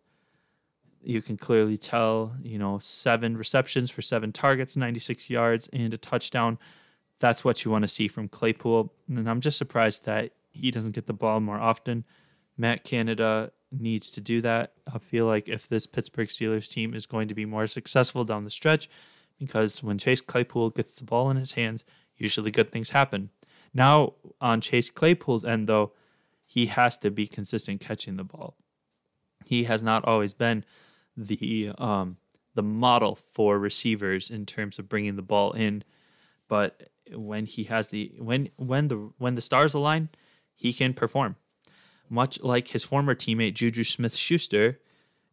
You 1.03 1.21
can 1.21 1.37
clearly 1.37 1.77
tell, 1.77 2.35
you 2.43 2.59
know, 2.59 2.79
seven 2.79 3.37
receptions 3.37 3.89
for 3.89 4.01
seven 4.01 4.31
targets, 4.31 4.75
96 4.75 5.29
yards, 5.29 5.69
and 5.73 5.93
a 5.93 5.97
touchdown. 5.97 6.59
That's 7.19 7.43
what 7.43 7.63
you 7.63 7.71
want 7.71 7.83
to 7.83 7.87
see 7.87 8.07
from 8.07 8.27
Claypool. 8.27 8.93
And 9.07 9.29
I'm 9.29 9.41
just 9.41 9.57
surprised 9.57 10.05
that 10.05 10.31
he 10.51 10.69
doesn't 10.69 10.93
get 10.93 11.07
the 11.07 11.13
ball 11.13 11.39
more 11.39 11.59
often. 11.59 12.03
Matt 12.57 12.83
Canada 12.83 13.51
needs 13.71 14.11
to 14.11 14.21
do 14.21 14.41
that. 14.41 14.73
I 14.93 14.99
feel 14.99 15.25
like 15.25 15.47
if 15.47 15.67
this 15.67 15.87
Pittsburgh 15.87 16.27
Steelers 16.27 16.69
team 16.69 16.93
is 16.93 17.05
going 17.05 17.27
to 17.27 17.35
be 17.35 17.45
more 17.45 17.67
successful 17.67 18.25
down 18.25 18.43
the 18.43 18.49
stretch, 18.49 18.89
because 19.39 19.81
when 19.81 19.97
Chase 19.97 20.21
Claypool 20.21 20.71
gets 20.71 20.93
the 20.93 21.03
ball 21.03 21.29
in 21.29 21.37
his 21.37 21.53
hands, 21.53 21.83
usually 22.17 22.51
good 22.51 22.71
things 22.71 22.91
happen. 22.91 23.29
Now, 23.73 24.13
on 24.39 24.61
Chase 24.61 24.89
Claypool's 24.89 25.45
end, 25.45 25.67
though, 25.67 25.93
he 26.45 26.65
has 26.67 26.97
to 26.97 27.09
be 27.09 27.27
consistent 27.27 27.79
catching 27.79 28.17
the 28.17 28.23
ball. 28.23 28.57
He 29.45 29.63
has 29.63 29.81
not 29.81 30.05
always 30.05 30.33
been 30.33 30.65
the 31.15 31.71
um, 31.77 32.17
the 32.53 32.63
model 32.63 33.15
for 33.15 33.57
receivers 33.57 34.29
in 34.29 34.45
terms 34.45 34.77
of 34.77 34.89
bringing 34.89 35.15
the 35.15 35.21
ball 35.21 35.53
in, 35.53 35.83
but 36.47 36.89
when 37.13 37.45
he 37.45 37.63
has 37.63 37.87
the 37.87 38.13
when 38.17 38.49
when 38.57 38.89
the 38.89 39.11
when 39.17 39.35
the 39.35 39.41
stars 39.41 39.73
align, 39.73 40.09
he 40.53 40.73
can 40.73 40.93
perform, 40.93 41.37
much 42.11 42.41
like 42.41 42.67
his 42.67 42.83
former 42.83 43.15
teammate 43.15 43.53
Juju 43.53 43.83
Smith 43.83 44.15
Schuster. 44.15 44.79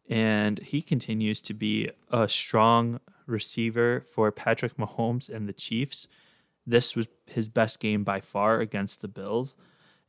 And 0.09 0.57
he 0.59 0.81
continues 0.81 1.41
to 1.41 1.53
be 1.53 1.91
a 2.09 2.27
strong 2.27 2.99
receiver 3.27 4.03
for 4.11 4.31
Patrick 4.31 4.77
Mahomes 4.77 5.29
and 5.29 5.47
the 5.47 5.53
Chiefs. 5.53 6.07
This 6.65 6.95
was 6.95 7.07
his 7.27 7.47
best 7.47 7.79
game 7.79 8.03
by 8.03 8.21
far 8.21 8.59
against 8.59 9.01
the 9.01 9.07
Bills. 9.07 9.55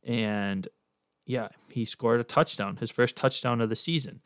And 0.03 0.67
yeah, 1.25 1.49
he 1.69 1.85
scored 1.85 2.19
a 2.19 2.23
touchdown, 2.23 2.77
his 2.77 2.89
first 2.89 3.15
touchdown 3.15 3.61
of 3.61 3.69
the 3.69 3.75
season. 3.75 4.21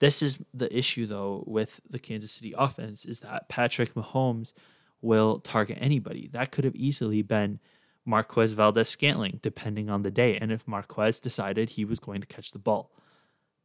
This 0.00 0.22
is 0.22 0.38
the 0.52 0.76
issue 0.76 1.06
though 1.06 1.44
with 1.46 1.80
the 1.88 2.00
Kansas 2.00 2.32
City 2.32 2.52
offense 2.58 3.04
is 3.04 3.20
that 3.20 3.48
Patrick 3.48 3.94
Mahomes 3.94 4.52
will 5.00 5.38
target 5.38 5.78
anybody. 5.80 6.28
That 6.32 6.50
could 6.50 6.64
have 6.64 6.74
easily 6.74 7.22
been 7.22 7.60
Marquez 8.04 8.52
Valdes 8.54 8.88
Scantling, 8.88 9.38
depending 9.42 9.88
on 9.88 10.02
the 10.02 10.10
day, 10.10 10.36
and 10.36 10.50
if 10.50 10.66
Marquez 10.66 11.20
decided 11.20 11.70
he 11.70 11.84
was 11.84 12.00
going 12.00 12.20
to 12.20 12.26
catch 12.26 12.52
the 12.52 12.58
ball. 12.58 12.90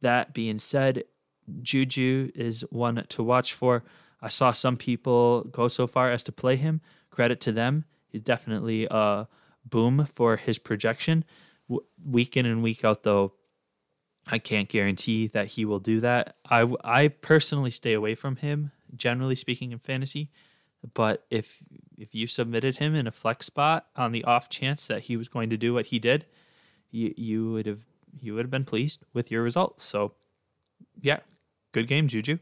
That 0.00 0.32
being 0.32 0.58
said, 0.58 1.04
Juju 1.62 2.30
is 2.34 2.64
one 2.70 3.04
to 3.08 3.22
watch 3.22 3.52
for. 3.52 3.84
I 4.20 4.28
saw 4.28 4.52
some 4.52 4.76
people 4.76 5.44
go 5.44 5.68
so 5.68 5.86
far 5.86 6.10
as 6.10 6.22
to 6.24 6.32
play 6.32 6.56
him. 6.56 6.80
Credit 7.10 7.40
to 7.42 7.52
them. 7.52 7.84
He's 8.08 8.22
definitely 8.22 8.86
a 8.90 9.28
boom 9.64 10.06
for 10.14 10.36
his 10.36 10.58
projection. 10.58 11.24
week 12.04 12.36
in 12.36 12.46
and 12.46 12.62
week 12.62 12.84
out, 12.84 13.02
though, 13.02 13.32
I 14.30 14.38
can't 14.38 14.68
guarantee 14.68 15.26
that 15.28 15.48
he 15.48 15.64
will 15.64 15.80
do 15.80 16.00
that. 16.00 16.36
I, 16.48 16.70
I 16.84 17.08
personally 17.08 17.70
stay 17.70 17.94
away 17.94 18.14
from 18.14 18.36
him, 18.36 18.72
generally 18.94 19.36
speaking, 19.36 19.72
in 19.72 19.78
fantasy. 19.78 20.30
But 20.94 21.24
if 21.30 21.62
if 21.98 22.14
you 22.14 22.26
submitted 22.26 22.76
him 22.76 22.94
in 22.94 23.06
a 23.06 23.12
flex 23.12 23.46
spot 23.46 23.86
on 23.96 24.12
the 24.12 24.24
off 24.24 24.48
chance 24.48 24.86
that 24.86 25.02
he 25.02 25.16
was 25.16 25.28
going 25.28 25.50
to 25.50 25.56
do 25.56 25.74
what 25.74 25.86
he 25.86 25.98
did, 25.98 26.24
you 26.90 27.12
you 27.16 27.52
would 27.52 27.66
have 27.66 27.84
you 28.20 28.34
would 28.34 28.44
have 28.44 28.50
been 28.50 28.64
pleased 28.64 29.04
with 29.12 29.30
your 29.30 29.42
results. 29.42 29.84
So, 29.84 30.14
yeah, 31.00 31.18
good 31.72 31.86
game, 31.86 32.08
Juju. 32.08 32.38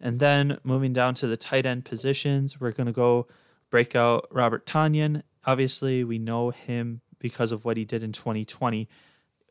And 0.00 0.20
then 0.20 0.58
moving 0.62 0.92
down 0.92 1.14
to 1.14 1.26
the 1.26 1.36
tight 1.36 1.66
end 1.66 1.84
positions, 1.84 2.60
we're 2.60 2.72
going 2.72 2.86
to 2.86 2.92
go 2.92 3.26
break 3.70 3.96
out 3.96 4.26
Robert 4.30 4.66
Tonyan. 4.66 5.22
Obviously, 5.46 6.04
we 6.04 6.18
know 6.18 6.50
him 6.50 7.00
because 7.18 7.52
of 7.52 7.64
what 7.64 7.76
he 7.76 7.84
did 7.84 8.02
in 8.02 8.12
2020, 8.12 8.88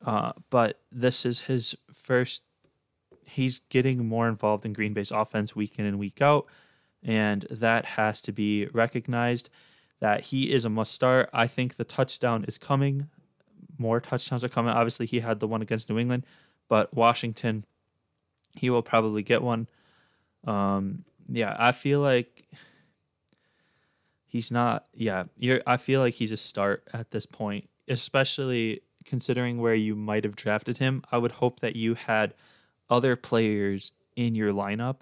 uh, 0.05 0.33
but 0.49 0.79
this 0.91 1.25
is 1.25 1.41
his 1.41 1.75
first. 1.91 2.43
He's 3.25 3.59
getting 3.69 4.05
more 4.07 4.27
involved 4.27 4.65
in 4.65 4.73
Green 4.73 4.93
Bay's 4.93 5.11
offense 5.11 5.55
week 5.55 5.79
in 5.79 5.85
and 5.85 5.97
week 5.97 6.21
out 6.21 6.45
and 7.03 7.45
that 7.49 7.85
has 7.85 8.21
to 8.21 8.31
be 8.31 8.67
recognized 8.73 9.49
that 9.99 10.25
he 10.25 10.53
is 10.53 10.65
a 10.65 10.69
must 10.69 10.91
start. 10.91 11.29
I 11.33 11.47
think 11.47 11.75
the 11.75 11.83
touchdown 11.83 12.45
is 12.45 12.57
coming. 12.57 13.09
More 13.77 13.99
touchdowns 13.99 14.43
are 14.43 14.49
coming. 14.49 14.73
Obviously, 14.73 15.05
he 15.05 15.19
had 15.19 15.39
the 15.39 15.47
one 15.47 15.61
against 15.61 15.89
New 15.89 15.99
England, 15.99 16.25
but 16.67 16.93
Washington, 16.93 17.65
he 18.53 18.69
will 18.69 18.81
probably 18.81 19.23
get 19.23 19.41
one. 19.41 19.67
Um, 20.45 21.05
yeah, 21.29 21.55
I 21.57 21.71
feel 21.71 21.99
like 21.99 22.45
he's 24.25 24.51
not. 24.51 24.85
Yeah, 24.93 25.25
you're. 25.37 25.61
I 25.65 25.77
feel 25.77 26.01
like 26.01 26.15
he's 26.15 26.31
a 26.31 26.37
start 26.37 26.87
at 26.93 27.11
this 27.11 27.25
point, 27.25 27.69
especially 27.87 28.81
considering 29.05 29.57
where 29.57 29.73
you 29.73 29.95
might 29.95 30.23
have 30.23 30.35
drafted 30.35 30.77
him. 30.77 31.03
I 31.11 31.17
would 31.17 31.33
hope 31.33 31.59
that 31.61 31.75
you 31.75 31.95
had 31.95 32.33
other 32.89 33.15
players 33.15 33.91
in 34.15 34.35
your 34.35 34.51
lineup 34.51 35.01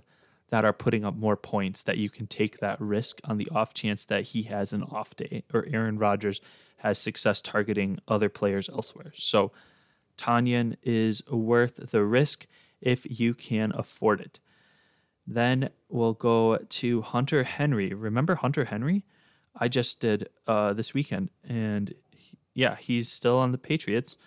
that 0.51 0.65
are 0.65 0.73
putting 0.73 1.03
up 1.03 1.15
more 1.15 1.37
points 1.37 1.81
that 1.83 1.97
you 1.97 2.09
can 2.09 2.27
take 2.27 2.59
that 2.59 2.79
risk 2.79 3.19
on 3.23 3.37
the 3.37 3.49
off 3.51 3.73
chance 3.73 4.05
that 4.05 4.25
he 4.25 4.43
has 4.43 4.73
an 4.73 4.83
off 4.83 5.15
day 5.15 5.43
or 5.53 5.65
Aaron 5.71 5.97
Rodgers 5.97 6.41
has 6.77 6.99
success 6.99 7.41
targeting 7.41 7.99
other 8.07 8.29
players 8.29 8.69
elsewhere. 8.69 9.11
So 9.15 9.51
Tonyan 10.17 10.75
is 10.83 11.25
worth 11.29 11.91
the 11.91 12.03
risk 12.03 12.47
if 12.81 13.19
you 13.19 13.33
can 13.33 13.71
afford 13.73 14.19
it. 14.19 14.39
Then 15.25 15.69
we'll 15.87 16.13
go 16.13 16.57
to 16.57 17.01
Hunter 17.01 17.43
Henry. 17.43 17.93
Remember 17.93 18.35
Hunter 18.35 18.65
Henry? 18.65 19.05
I 19.55 19.69
just 19.69 19.99
did 19.99 20.27
uh, 20.47 20.73
this 20.73 20.93
weekend, 20.93 21.29
and 21.47 21.93
he, 22.15 22.37
yeah, 22.53 22.75
he's 22.77 23.09
still 23.09 23.37
on 23.37 23.51
the 23.51 23.57
Patriots, 23.57 24.17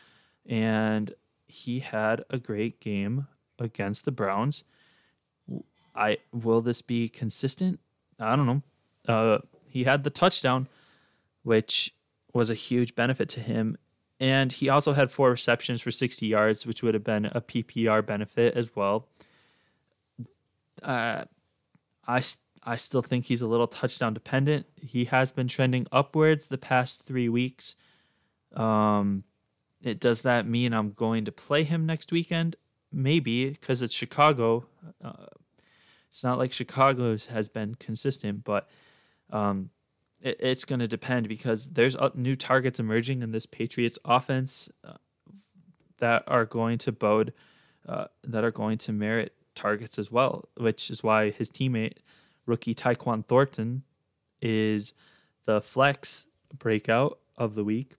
and 0.47 1.13
he 1.47 1.81
had 1.81 2.25
a 2.31 2.39
great 2.39 2.81
game 2.81 3.27
against 3.59 4.05
the 4.05 4.13
Browns. 4.13 4.65
I 5.95 6.19
will 6.33 6.61
this 6.61 6.83
be 6.83 7.09
consistent? 7.09 7.81
I 8.19 8.37
don't 8.37 8.47
know. 8.47 8.63
Uh, 9.07 9.39
he 9.69 9.85
had 9.85 10.05
the 10.05 10.11
touchdown, 10.11 10.69
which 11.43 11.95
was 12.33 12.51
a 12.51 12.55
huge 12.55 12.95
benefit 12.95 13.29
to 13.31 13.41
him, 13.41 13.77
and 14.19 14.53
he 14.53 14.69
also 14.69 14.93
had 14.93 15.11
four 15.11 15.31
receptions 15.31 15.81
for 15.81 15.91
60 15.91 16.27
yards, 16.27 16.67
which 16.67 16.83
would 16.83 16.95
have 16.95 17.05
been 17.05 17.27
a 17.27 17.41
PPR 17.41 18.05
benefit 18.05 18.55
as 18.55 18.75
well. 18.75 19.09
Uh, 20.83 21.25
I 22.07 22.23
I 22.67 22.77
still 22.77 23.03
think 23.03 23.27
he's 23.27 23.43
a 23.43 23.47
little 23.47 23.67
touchdown 23.67 24.15
dependent. 24.15 24.67
He 24.81 25.07
has 25.07 25.33
been 25.33 25.49
trending 25.49 25.87
upwards 25.93 26.47
the 26.47 26.59
past 26.59 27.05
three 27.05 27.29
weeks. 27.29 27.77
Um, 28.55 29.25
it 29.83 30.01
does 30.01 30.23
that 30.23 30.47
mean 30.47 30.73
I'm 30.73 30.91
going 30.91 31.25
to 31.27 31.33
play 31.33 31.65
him 31.65 31.85
next 31.85 32.11
weekend? 32.11 32.57
Maybe 32.91 33.51
because 33.51 33.83
it's 33.83 33.95
Chicago. 33.95 34.67
Uh, 35.03 35.27
it's 36.15 36.23
not 36.23 36.39
like 36.39 36.53
Chicago's 36.53 37.27
has 37.27 37.49
been 37.49 37.75
consistent, 37.75 38.45
but 38.45 38.69
um, 39.31 39.71
it, 40.23 40.37
it's 40.39 40.65
going 40.65 40.79
to 40.79 40.87
depend 40.87 41.27
because 41.27 41.71
there's 41.71 41.97
new 42.15 42.37
targets 42.37 42.79
emerging 42.79 43.23
in 43.23 43.33
this 43.33 43.47
Patriots 43.47 43.99
offense 44.05 44.69
uh, 44.85 44.93
that 45.99 46.23
are 46.29 46.45
going 46.45 46.79
to 46.79 46.93
bode, 46.93 47.33
uh, 47.89 48.05
that 48.23 48.45
are 48.45 48.53
going 48.53 48.79
to 48.79 48.93
merit 48.93 49.35
targets 49.57 49.99
as 49.99 50.13
well, 50.13 50.45
which 50.57 50.89
is 50.89 51.03
why 51.03 51.33
his 51.33 51.51
teammate, 51.51 51.95
rookie 52.47 52.77
Tyquan 52.77 53.27
Thornton, 53.27 53.83
is 54.41 54.93
the 55.47 55.61
flex 55.61 56.29
breakout 56.57 57.19
of 57.37 57.57
the 57.57 57.65
week. 57.65 57.97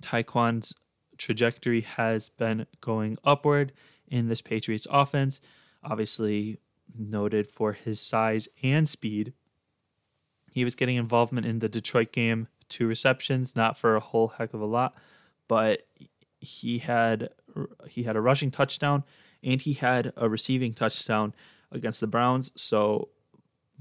Tyquan's 0.00 0.74
trajectory 1.18 1.82
has 1.82 2.30
been 2.30 2.66
going 2.80 3.18
upward 3.24 3.72
in 4.08 4.30
this 4.30 4.40
Patriots 4.40 4.86
offense. 4.90 5.42
Obviously, 5.84 6.56
noted 6.98 7.48
for 7.48 7.72
his 7.72 8.00
size 8.00 8.48
and 8.62 8.88
speed. 8.88 9.32
He 10.52 10.64
was 10.64 10.74
getting 10.74 10.96
involvement 10.96 11.46
in 11.46 11.60
the 11.60 11.68
Detroit 11.68 12.12
game, 12.12 12.48
two 12.68 12.86
receptions, 12.86 13.54
not 13.54 13.76
for 13.76 13.96
a 13.96 14.00
whole 14.00 14.28
heck 14.28 14.54
of 14.54 14.60
a 14.60 14.66
lot, 14.66 14.94
but 15.48 15.82
he 16.40 16.78
had 16.78 17.30
he 17.88 18.04
had 18.04 18.16
a 18.16 18.20
rushing 18.20 18.50
touchdown 18.50 19.04
and 19.42 19.60
he 19.60 19.74
had 19.74 20.12
a 20.16 20.28
receiving 20.28 20.72
touchdown 20.72 21.34
against 21.70 22.00
the 22.00 22.06
Browns. 22.06 22.52
So 22.54 23.08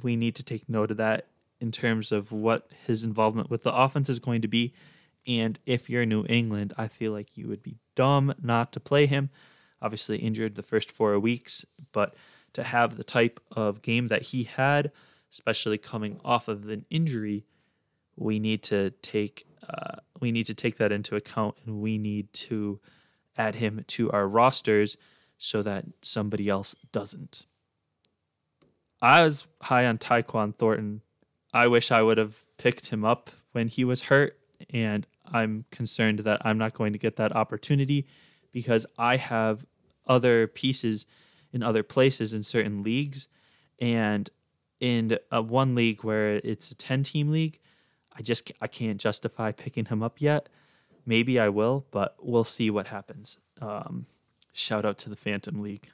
we 0.03 0.15
need 0.15 0.35
to 0.35 0.43
take 0.43 0.69
note 0.69 0.91
of 0.91 0.97
that 0.97 1.27
in 1.59 1.71
terms 1.71 2.11
of 2.11 2.31
what 2.31 2.69
his 2.85 3.03
involvement 3.03 3.49
with 3.49 3.63
the 3.63 3.73
offense 3.73 4.09
is 4.09 4.19
going 4.19 4.41
to 4.41 4.47
be. 4.47 4.73
And 5.27 5.59
if 5.65 5.89
you're 5.89 6.05
New 6.05 6.25
England, 6.29 6.73
I 6.77 6.87
feel 6.87 7.11
like 7.11 7.37
you 7.37 7.47
would 7.47 7.61
be 7.61 7.75
dumb 7.95 8.33
not 8.41 8.71
to 8.73 8.79
play 8.79 9.05
him. 9.05 9.29
Obviously, 9.81 10.17
injured 10.17 10.55
the 10.55 10.63
first 10.63 10.91
four 10.91 11.17
weeks, 11.19 11.65
but 11.91 12.15
to 12.53 12.63
have 12.63 12.97
the 12.97 13.03
type 13.03 13.39
of 13.51 13.81
game 13.81 14.07
that 14.07 14.23
he 14.23 14.43
had, 14.43 14.91
especially 15.31 15.77
coming 15.77 16.19
off 16.23 16.47
of 16.47 16.67
an 16.69 16.85
injury, 16.89 17.45
we 18.15 18.39
need 18.39 18.63
to 18.63 18.91
take 19.01 19.45
uh, 19.67 19.97
we 20.19 20.31
need 20.31 20.45
to 20.47 20.53
take 20.53 20.77
that 20.77 20.91
into 20.91 21.15
account, 21.15 21.55
and 21.65 21.79
we 21.79 21.97
need 21.97 22.31
to 22.33 22.79
add 23.37 23.55
him 23.55 23.83
to 23.87 24.11
our 24.11 24.27
rosters 24.27 24.97
so 25.37 25.61
that 25.61 25.85
somebody 26.01 26.49
else 26.49 26.75
doesn't. 26.91 27.45
I 29.01 29.23
was 29.23 29.47
high 29.61 29.85
on 29.85 29.97
Tyquan 29.97 30.55
Thornton. 30.55 31.01
I 31.53 31.67
wish 31.67 31.91
I 31.91 32.01
would 32.01 32.17
have 32.17 32.43
picked 32.57 32.87
him 32.87 33.05
up 33.05 33.29
when 33.53 33.67
he 33.67 33.85
was 33.85 34.03
hurt, 34.03 34.37
and 34.73 35.07
I'm 35.25 35.65
concerned 35.71 36.19
that 36.19 36.41
I'm 36.45 36.57
not 36.57 36.73
going 36.73 36.93
to 36.93 36.99
get 36.99 37.15
that 37.15 37.35
opportunity 37.35 38.07
because 38.51 38.85
I 38.97 39.15
have 39.17 39.65
other 40.07 40.47
pieces 40.47 41.05
in 41.51 41.63
other 41.63 41.83
places 41.83 42.33
in 42.33 42.43
certain 42.43 42.83
leagues. 42.83 43.27
And 43.79 44.29
in 44.79 45.17
a 45.31 45.41
one 45.41 45.75
league 45.75 46.03
where 46.03 46.41
it's 46.43 46.71
a 46.71 46.75
10 46.75 47.03
team 47.03 47.29
league, 47.29 47.59
I 48.15 48.21
just 48.21 48.51
I 48.61 48.67
can't 48.67 48.99
justify 48.99 49.51
picking 49.51 49.85
him 49.85 50.03
up 50.03 50.19
yet. 50.19 50.49
Maybe 51.05 51.39
I 51.39 51.49
will, 51.49 51.85
but 51.91 52.15
we'll 52.21 52.43
see 52.43 52.69
what 52.69 52.87
happens. 52.87 53.39
Um, 53.61 54.05
shout 54.53 54.85
out 54.85 54.97
to 54.99 55.09
the 55.09 55.15
Phantom 55.15 55.61
League. 55.61 55.89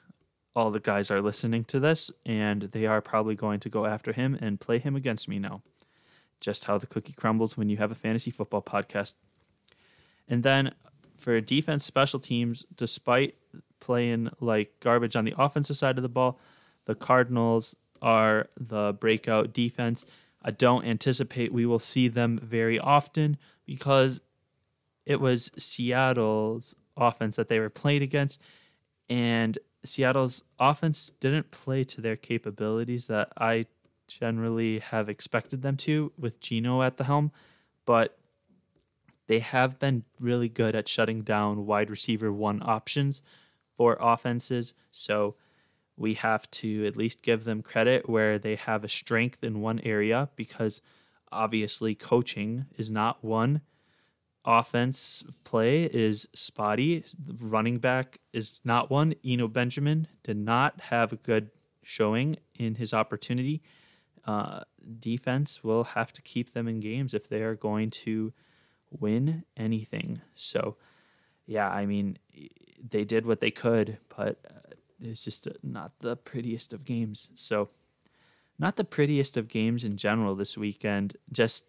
All 0.54 0.70
the 0.70 0.80
guys 0.80 1.10
are 1.10 1.20
listening 1.20 1.64
to 1.64 1.78
this, 1.78 2.10
and 2.24 2.62
they 2.62 2.86
are 2.86 3.00
probably 3.00 3.34
going 3.34 3.60
to 3.60 3.68
go 3.68 3.86
after 3.86 4.12
him 4.12 4.36
and 4.40 4.60
play 4.60 4.78
him 4.78 4.96
against 4.96 5.28
me 5.28 5.38
now. 5.38 5.62
Just 6.40 6.64
how 6.64 6.78
the 6.78 6.86
cookie 6.86 7.12
crumbles 7.12 7.56
when 7.56 7.68
you 7.68 7.76
have 7.76 7.90
a 7.90 7.94
fantasy 7.94 8.30
football 8.30 8.62
podcast. 8.62 9.14
And 10.28 10.42
then 10.42 10.74
for 11.16 11.40
defense 11.40 11.84
special 11.84 12.20
teams, 12.20 12.66
despite 12.74 13.36
playing 13.86 14.28
like 14.40 14.80
garbage 14.80 15.14
on 15.14 15.24
the 15.24 15.34
offensive 15.38 15.76
side 15.76 15.96
of 15.96 16.02
the 16.02 16.08
ball. 16.08 16.40
The 16.86 16.96
Cardinals 16.96 17.76
are 18.02 18.48
the 18.58 18.96
breakout 18.98 19.52
defense. 19.52 20.04
I 20.42 20.50
don't 20.50 20.84
anticipate 20.84 21.52
we 21.52 21.66
will 21.66 21.78
see 21.78 22.08
them 22.08 22.38
very 22.42 22.80
often 22.80 23.36
because 23.64 24.20
it 25.04 25.20
was 25.20 25.52
Seattle's 25.56 26.74
offense 26.96 27.36
that 27.36 27.46
they 27.46 27.60
were 27.60 27.70
playing 27.70 28.02
against, 28.02 28.40
and 29.08 29.56
Seattle's 29.84 30.42
offense 30.58 31.12
didn't 31.20 31.52
play 31.52 31.84
to 31.84 32.00
their 32.00 32.16
capabilities 32.16 33.06
that 33.06 33.32
I 33.38 33.66
generally 34.08 34.80
have 34.80 35.08
expected 35.08 35.62
them 35.62 35.76
to 35.76 36.12
with 36.18 36.40
Geno 36.40 36.82
at 36.82 36.96
the 36.96 37.04
helm, 37.04 37.30
but 37.84 38.18
they 39.28 39.38
have 39.38 39.78
been 39.78 40.04
really 40.18 40.48
good 40.48 40.74
at 40.74 40.88
shutting 40.88 41.22
down 41.22 41.66
wide 41.66 41.90
receiver 41.90 42.32
one 42.32 42.62
options 42.64 43.22
for 43.76 43.96
offenses. 44.00 44.74
So 44.90 45.36
we 45.96 46.14
have 46.14 46.50
to 46.50 46.86
at 46.86 46.96
least 46.96 47.22
give 47.22 47.44
them 47.44 47.62
credit 47.62 48.08
where 48.08 48.38
they 48.38 48.56
have 48.56 48.84
a 48.84 48.88
strength 48.88 49.42
in 49.42 49.60
one 49.60 49.80
area 49.80 50.28
because 50.36 50.80
obviously 51.32 51.94
coaching 51.94 52.66
is 52.76 52.90
not 52.90 53.24
one. 53.24 53.62
Offense 54.44 55.24
play 55.42 55.84
is 55.84 56.28
spotty. 56.34 57.04
running 57.40 57.78
back 57.78 58.18
is 58.32 58.60
not 58.64 58.90
one. 58.90 59.14
Eno 59.24 59.48
Benjamin 59.48 60.06
did 60.22 60.36
not 60.36 60.80
have 60.82 61.12
a 61.12 61.16
good 61.16 61.50
showing 61.82 62.36
in 62.58 62.76
his 62.76 62.94
opportunity. 62.94 63.62
Uh, 64.24 64.60
defense 64.98 65.64
will 65.64 65.84
have 65.84 66.12
to 66.12 66.22
keep 66.22 66.52
them 66.52 66.68
in 66.68 66.80
games 66.80 67.14
if 67.14 67.28
they 67.28 67.42
are 67.42 67.54
going 67.54 67.90
to 67.90 68.32
win 68.90 69.44
anything. 69.56 70.20
So, 70.34 70.76
yeah, 71.46 71.68
I 71.68 71.86
mean, 71.86 72.18
they 72.90 73.04
did 73.04 73.24
what 73.26 73.40
they 73.40 73.50
could, 73.50 73.98
but 74.16 74.38
uh, 74.50 74.74
it's 75.00 75.24
just 75.24 75.48
not 75.62 75.92
the 76.00 76.16
prettiest 76.16 76.72
of 76.72 76.84
games. 76.84 77.30
So, 77.34 77.70
not 78.58 78.76
the 78.76 78.84
prettiest 78.84 79.36
of 79.36 79.48
games 79.48 79.84
in 79.84 79.96
general 79.96 80.34
this 80.34 80.56
weekend, 80.56 81.16
just 81.30 81.66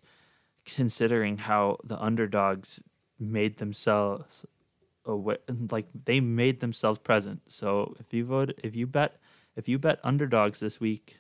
considering 0.66 1.38
how 1.38 1.78
the 1.84 2.02
underdogs 2.02 2.82
made 3.20 3.58
themselves 3.58 4.46
away, 5.06 5.38
like 5.70 5.88
they 6.06 6.20
made 6.20 6.60
themselves 6.60 7.00
present. 7.00 7.52
So, 7.52 7.96
if 8.00 8.14
you 8.14 8.26
vote, 8.26 8.60
if 8.64 8.76
you 8.76 8.88
bet, 8.88 9.18
if 9.56 9.68
you 9.70 9.78
bet 9.78 10.00
underdogs 10.04 10.60
this 10.60 10.80
week, 10.80 11.18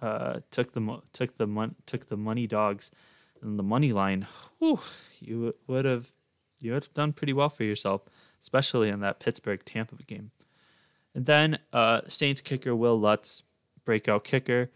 uh, 0.00 0.40
took 0.50 0.72
the 0.72 1.00
took 1.12 1.36
the 1.36 1.46
mon- 1.46 1.76
took 1.86 2.08
the 2.08 2.16
money 2.16 2.46
dogs 2.48 2.90
and 3.40 3.58
the 3.58 3.62
money 3.62 3.92
line, 3.92 4.26
whew, 4.58 4.80
you 5.20 5.54
would 5.66 5.84
have 5.84 6.10
you 6.62 6.72
have 6.72 6.92
done 6.94 7.12
pretty 7.12 7.32
well 7.32 7.50
for 7.50 7.64
yourself 7.64 8.02
especially 8.42 8.88
in 8.88 9.00
that 9.00 9.20
Pittsburgh 9.20 9.64
Tampa 9.64 9.94
game. 10.02 10.32
And 11.14 11.24
then 11.24 11.58
uh, 11.72 12.02
Saints 12.08 12.40
kicker 12.40 12.74
Wil 12.74 12.98
Lutz, 12.98 13.44
breakout 13.84 14.24
kicker. 14.24 14.70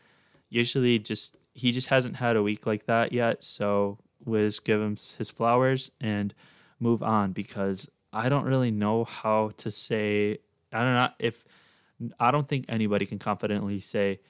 usually 0.49 0.99
just 0.99 1.37
he 1.53 1.73
just 1.73 1.89
hasn't 1.89 2.17
had 2.17 2.37
a 2.37 2.43
week 2.43 2.67
like 2.67 2.87
that 2.87 3.13
yet. 3.13 3.43
So 3.43 3.99
Wiz 4.25 4.61
give 4.61 4.81
him 4.81 4.97
his 5.19 5.31
flowers 5.31 5.91
and 6.01 6.33
move 6.79 7.03
on 7.03 7.33
because 7.33 7.89
I 8.13 8.29
don't 8.29 8.45
really 8.45 8.71
know 8.71 9.05
how 9.05 9.53
to 9.59 9.71
say. 9.71 10.39
I 10.73 10.85
don't 10.85 10.95
know 10.95 11.09
if 11.19 11.45
I 12.21 12.31
don't 12.31 12.47
think 12.47 12.67
anybody 12.69 13.07
can 13.07 13.19
confidently 13.19 13.81
say 13.81 14.21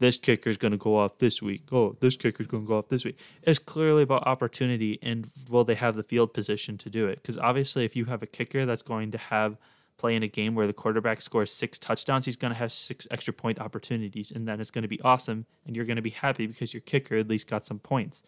this 0.00 0.16
kicker 0.16 0.48
is 0.48 0.56
going 0.56 0.72
to 0.72 0.78
go 0.78 0.96
off 0.96 1.18
this 1.18 1.42
week. 1.42 1.62
Oh, 1.72 1.96
this 2.00 2.16
kicker 2.16 2.42
is 2.42 2.46
going 2.46 2.64
to 2.64 2.68
go 2.68 2.78
off 2.78 2.88
this 2.88 3.04
week. 3.04 3.18
It's 3.42 3.58
clearly 3.58 4.04
about 4.04 4.26
opportunity 4.26 4.98
and 5.02 5.30
will 5.50 5.64
they 5.64 5.74
have 5.74 5.96
the 5.96 6.02
field 6.02 6.32
position 6.32 6.78
to 6.78 6.90
do 6.90 7.06
it? 7.08 7.16
Because 7.22 7.36
obviously, 7.38 7.84
if 7.84 7.96
you 7.96 8.04
have 8.06 8.22
a 8.22 8.26
kicker 8.26 8.64
that's 8.64 8.82
going 8.82 9.10
to 9.10 9.18
have 9.18 9.56
play 9.96 10.14
in 10.14 10.22
a 10.22 10.28
game 10.28 10.54
where 10.54 10.68
the 10.68 10.72
quarterback 10.72 11.20
scores 11.20 11.52
six 11.52 11.78
touchdowns, 11.78 12.24
he's 12.24 12.36
going 12.36 12.52
to 12.52 12.58
have 12.58 12.72
six 12.72 13.06
extra 13.10 13.34
point 13.34 13.60
opportunities, 13.60 14.30
and 14.30 14.46
then 14.46 14.60
it's 14.60 14.70
going 14.70 14.82
to 14.82 14.88
be 14.88 15.00
awesome, 15.02 15.44
and 15.66 15.74
you're 15.74 15.84
going 15.84 15.96
to 15.96 16.02
be 16.02 16.10
happy 16.10 16.46
because 16.46 16.72
your 16.72 16.80
kicker 16.80 17.16
at 17.16 17.28
least 17.28 17.48
got 17.48 17.66
some 17.66 17.80
points. 17.80 18.22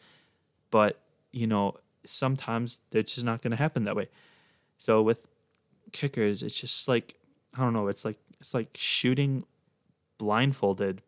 But 0.70 1.00
you 1.30 1.46
know, 1.46 1.76
sometimes 2.04 2.80
it's 2.92 3.14
just 3.14 3.24
not 3.24 3.40
going 3.40 3.52
to 3.52 3.56
happen 3.56 3.84
that 3.84 3.94
way. 3.94 4.08
So 4.78 5.00
with 5.00 5.28
kickers, 5.92 6.42
it's 6.42 6.60
just 6.60 6.88
like 6.88 7.14
I 7.54 7.60
don't 7.60 7.72
know. 7.72 7.88
It's 7.88 8.04
like 8.04 8.18
it's 8.40 8.52
like 8.52 8.70
shooting 8.74 9.44
blindfolded 10.18 11.02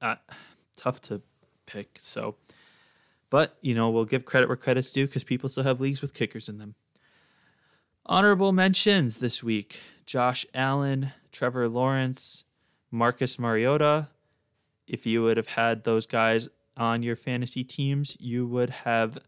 uh, 0.00 0.16
tough 0.76 1.00
to 1.02 1.22
pick. 1.66 1.98
So, 2.00 2.36
but 3.30 3.56
you 3.60 3.74
know, 3.74 3.90
we'll 3.90 4.04
give 4.04 4.24
credit 4.24 4.48
where 4.48 4.56
credit's 4.56 4.92
due 4.92 5.06
because 5.06 5.24
people 5.24 5.48
still 5.48 5.64
have 5.64 5.80
leagues 5.80 6.02
with 6.02 6.14
kickers 6.14 6.48
in 6.48 6.58
them. 6.58 6.74
Honorable 8.06 8.52
mentions 8.52 9.18
this 9.18 9.42
week: 9.42 9.80
Josh 10.06 10.46
Allen, 10.54 11.12
Trevor 11.32 11.68
Lawrence, 11.68 12.44
Marcus 12.90 13.38
Mariota. 13.38 14.08
If 14.86 15.04
you 15.04 15.22
would 15.22 15.36
have 15.36 15.48
had 15.48 15.84
those 15.84 16.06
guys 16.06 16.48
on 16.76 17.02
your 17.02 17.16
fantasy 17.16 17.62
teams, 17.62 18.16
you 18.20 18.46
would 18.46 18.70
have 18.70 19.18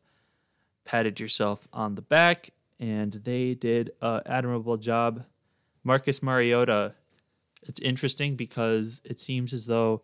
patted 0.85 1.21
yourself 1.21 1.69
on 1.73 1.95
the 1.95 2.03
back, 2.03 2.51
and 2.79 3.13
they 3.13 3.55
did 3.55 3.91
an 4.01 4.23
admirable 4.25 4.79
job. 4.79 5.25
Marcus 5.85 6.23
Mariota, 6.23 6.95
it's 7.63 7.81
interesting 7.81 8.37
because 8.37 9.01
it 9.05 9.21
seems 9.21 9.53
as 9.53 9.67
though 9.67 10.03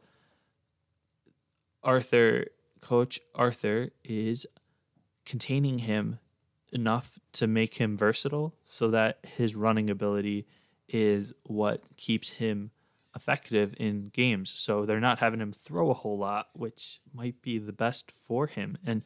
Arthur, 1.87 2.47
Coach 2.81 3.21
Arthur, 3.35 3.91
is 4.05 4.47
containing 5.25 5.79
him 5.79 6.19
enough 6.73 7.19
to 7.33 7.47
make 7.47 7.75
him 7.75 7.97
versatile 7.97 8.55
so 8.65 8.89
that 8.89 9.21
his 9.23 9.55
running 9.55 9.89
ability 9.89 10.47
is 10.89 11.33
what 11.45 11.85
keeps 11.97 12.33
him 12.33 12.73
effective 13.15 13.75
in 13.79 14.11
games. 14.13 14.51
So 14.51 14.85
they're 14.85 15.01
not 15.01 15.21
having 15.21 15.41
him 15.41 15.53
throw 15.53 15.91
a 15.91 15.95
whole 15.95 16.19
lot, 16.19 16.49
which 16.53 17.01
might 17.15 17.41
be 17.41 17.59
the 17.59 17.73
best 17.73 18.11
for 18.11 18.47
him. 18.47 18.77
And 18.85 19.05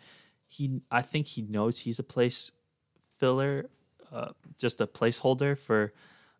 he, 0.49 0.81
I 0.90 1.03
think 1.03 1.29
he 1.29 1.43
knows 1.43 1.81
he's 1.81 1.99
a 1.99 2.05
place 2.05 2.51
filler, 3.19 3.71
uh, 4.11 4.31
just 4.59 4.81
a 4.81 4.87
placeholder 4.87 5.57
for 5.57 5.93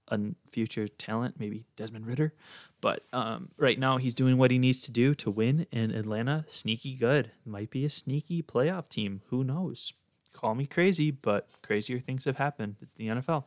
a 0.09 0.19
future 0.51 0.89
talent, 0.89 1.37
maybe 1.39 1.65
Desmond 1.77 2.07
Ridder. 2.07 2.35
But 2.81 3.05
um, 3.13 3.51
right 3.57 3.79
now, 3.79 3.99
he's 3.99 4.15
doing 4.15 4.39
what 4.39 4.51
he 4.51 4.59
needs 4.59 4.81
to 4.83 4.91
do 4.91 5.15
to 5.17 5.31
win. 5.31 5.67
And 5.73 5.93
Atlanta, 5.93 6.45
sneaky 6.49 6.95
good. 6.95 7.33
Might 7.45 7.71
be 7.71 7.85
a 7.85 7.91
sneaky 7.91 8.43
playoff 8.43 8.89
team. 8.89 9.23
Who 9.29 9.45
knows? 9.45 9.93
Call 10.33 10.55
me 10.55 10.65
crazy, 10.65 11.11
but 11.11 11.49
crazier 11.63 11.99
things 11.99 12.25
have 12.25 12.37
happened. 12.37 12.77
It's 12.81 12.95
the 12.95 13.09
NFL. 13.09 13.45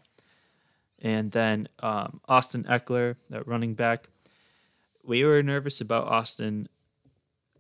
And 1.02 1.32
then 1.32 1.68
um, 1.80 2.22
Austin 2.28 2.64
Ekeler, 2.66 3.16
that 3.30 3.48
running 3.48 3.74
back. 3.74 4.10
We 5.04 5.24
were 5.24 5.42
nervous 5.44 5.82
about 5.82 6.08
Austin 6.08 6.70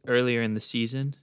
earlier 0.07 0.41
in 0.41 0.53
the 0.53 0.59
season 0.59 1.15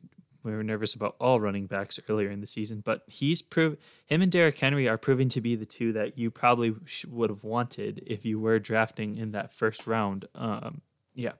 we 0.42 0.52
were 0.52 0.62
nervous 0.62 0.94
about 0.94 1.16
all 1.20 1.40
running 1.40 1.66
backs 1.66 2.00
earlier 2.08 2.30
in 2.30 2.40
the 2.40 2.46
season, 2.46 2.82
but 2.84 3.02
he's 3.06 3.42
proved 3.42 3.78
him 4.06 4.22
and 4.22 4.32
Derrick 4.32 4.58
Henry 4.58 4.88
are 4.88 4.98
proving 4.98 5.28
to 5.30 5.40
be 5.40 5.54
the 5.54 5.66
two 5.66 5.92
that 5.92 6.16
you 6.18 6.30
probably 6.30 6.74
would 7.08 7.30
have 7.30 7.44
wanted 7.44 8.02
if 8.06 8.24
you 8.24 8.40
were 8.40 8.58
drafting 8.58 9.16
in 9.16 9.32
that 9.32 9.52
first 9.52 9.86
round. 9.86 10.26
Um, 10.34 10.80
yeah. 11.14 11.32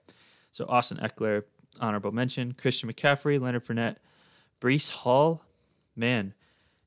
So 0.51 0.65
Austin 0.67 0.97
Ekeler, 0.97 1.43
honorable 1.79 2.11
mention. 2.11 2.53
Christian 2.53 2.91
McCaffrey, 2.91 3.39
Leonard 3.39 3.65
Fournette, 3.65 3.97
Breece 4.59 4.91
Hall, 4.91 5.43
man, 5.95 6.33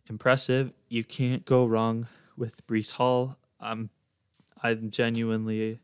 impressive. 0.08 0.72
You 0.88 1.02
can't 1.02 1.44
go 1.44 1.66
wrong 1.66 2.06
with 2.36 2.66
Breece 2.66 2.92
Hall. 2.92 3.36
I'm, 3.60 3.90
I'm 4.62 4.90
genuinely 4.90 5.80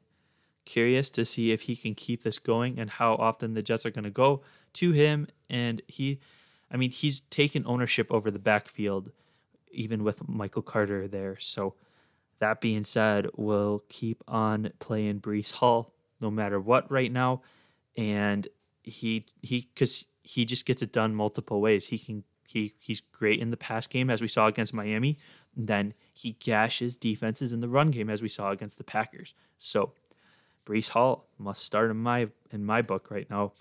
curious 0.64 1.10
to 1.10 1.24
see 1.24 1.50
if 1.50 1.62
he 1.62 1.74
can 1.74 1.94
keep 1.94 2.22
this 2.22 2.38
going 2.38 2.78
and 2.78 2.90
how 2.90 3.14
often 3.14 3.54
the 3.54 3.62
Jets 3.62 3.84
are 3.84 3.90
going 3.90 4.04
to 4.04 4.10
go 4.10 4.42
to 4.74 4.92
him. 4.92 5.28
And 5.48 5.82
he, 5.88 6.20
I 6.70 6.76
mean, 6.76 6.90
he's 6.90 7.20
taken 7.20 7.64
ownership 7.66 8.08
over 8.10 8.30
the 8.30 8.38
backfield, 8.38 9.10
even 9.70 10.04
with 10.04 10.28
Michael 10.28 10.62
Carter 10.62 11.08
there. 11.08 11.36
So, 11.38 11.74
that 12.40 12.62
being 12.62 12.84
said, 12.84 13.28
we'll 13.36 13.82
keep 13.90 14.24
on 14.26 14.72
playing 14.78 15.20
Breece 15.20 15.52
Hall 15.52 15.92
no 16.20 16.30
matter 16.30 16.58
what 16.58 16.90
right 16.90 17.12
now. 17.12 17.42
And 17.98 18.48
he, 18.82 19.26
he, 19.42 19.68
because 19.74 20.06
he 20.22 20.46
just 20.46 20.64
gets 20.64 20.80
it 20.80 20.90
done 20.90 21.14
multiple 21.14 21.60
ways. 21.60 21.88
He 21.88 21.98
can, 21.98 22.24
he, 22.48 22.74
he's 22.78 23.00
great 23.00 23.40
in 23.40 23.50
the 23.50 23.58
pass 23.58 23.86
game, 23.86 24.08
as 24.08 24.22
we 24.22 24.28
saw 24.28 24.46
against 24.46 24.72
Miami. 24.72 25.18
And 25.54 25.68
then 25.68 25.92
he 26.14 26.32
gashes 26.32 26.96
defenses 26.96 27.52
in 27.52 27.60
the 27.60 27.68
run 27.68 27.90
game, 27.90 28.08
as 28.08 28.22
we 28.22 28.28
saw 28.28 28.50
against 28.52 28.78
the 28.78 28.84
Packers. 28.84 29.34
So, 29.58 29.92
Breece 30.66 30.90
Hall 30.90 31.26
must 31.38 31.64
start 31.64 31.90
in 31.90 31.96
my 31.96 32.28
in 32.52 32.64
my 32.64 32.80
book 32.82 33.10
right 33.10 33.28
now. 33.28 33.52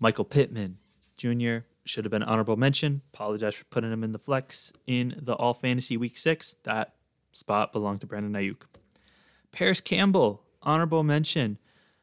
Michael 0.00 0.24
Pittman 0.24 0.78
Jr. 1.16 1.58
should 1.84 2.04
have 2.04 2.10
been 2.10 2.22
honorable 2.22 2.56
mention. 2.56 3.02
Apologize 3.12 3.54
for 3.54 3.64
putting 3.66 3.92
him 3.92 4.02
in 4.02 4.12
the 4.12 4.18
flex 4.18 4.72
in 4.86 5.14
the 5.20 5.34
All 5.34 5.54
Fantasy 5.54 5.96
Week 5.96 6.18
Six. 6.18 6.56
That 6.64 6.94
spot 7.32 7.72
belonged 7.72 8.00
to 8.00 8.06
Brandon 8.06 8.32
Aiyuk. 8.32 8.62
Parris 9.52 9.80
Campbell 9.80 10.42
honorable 10.62 11.02
mention. 11.02 11.58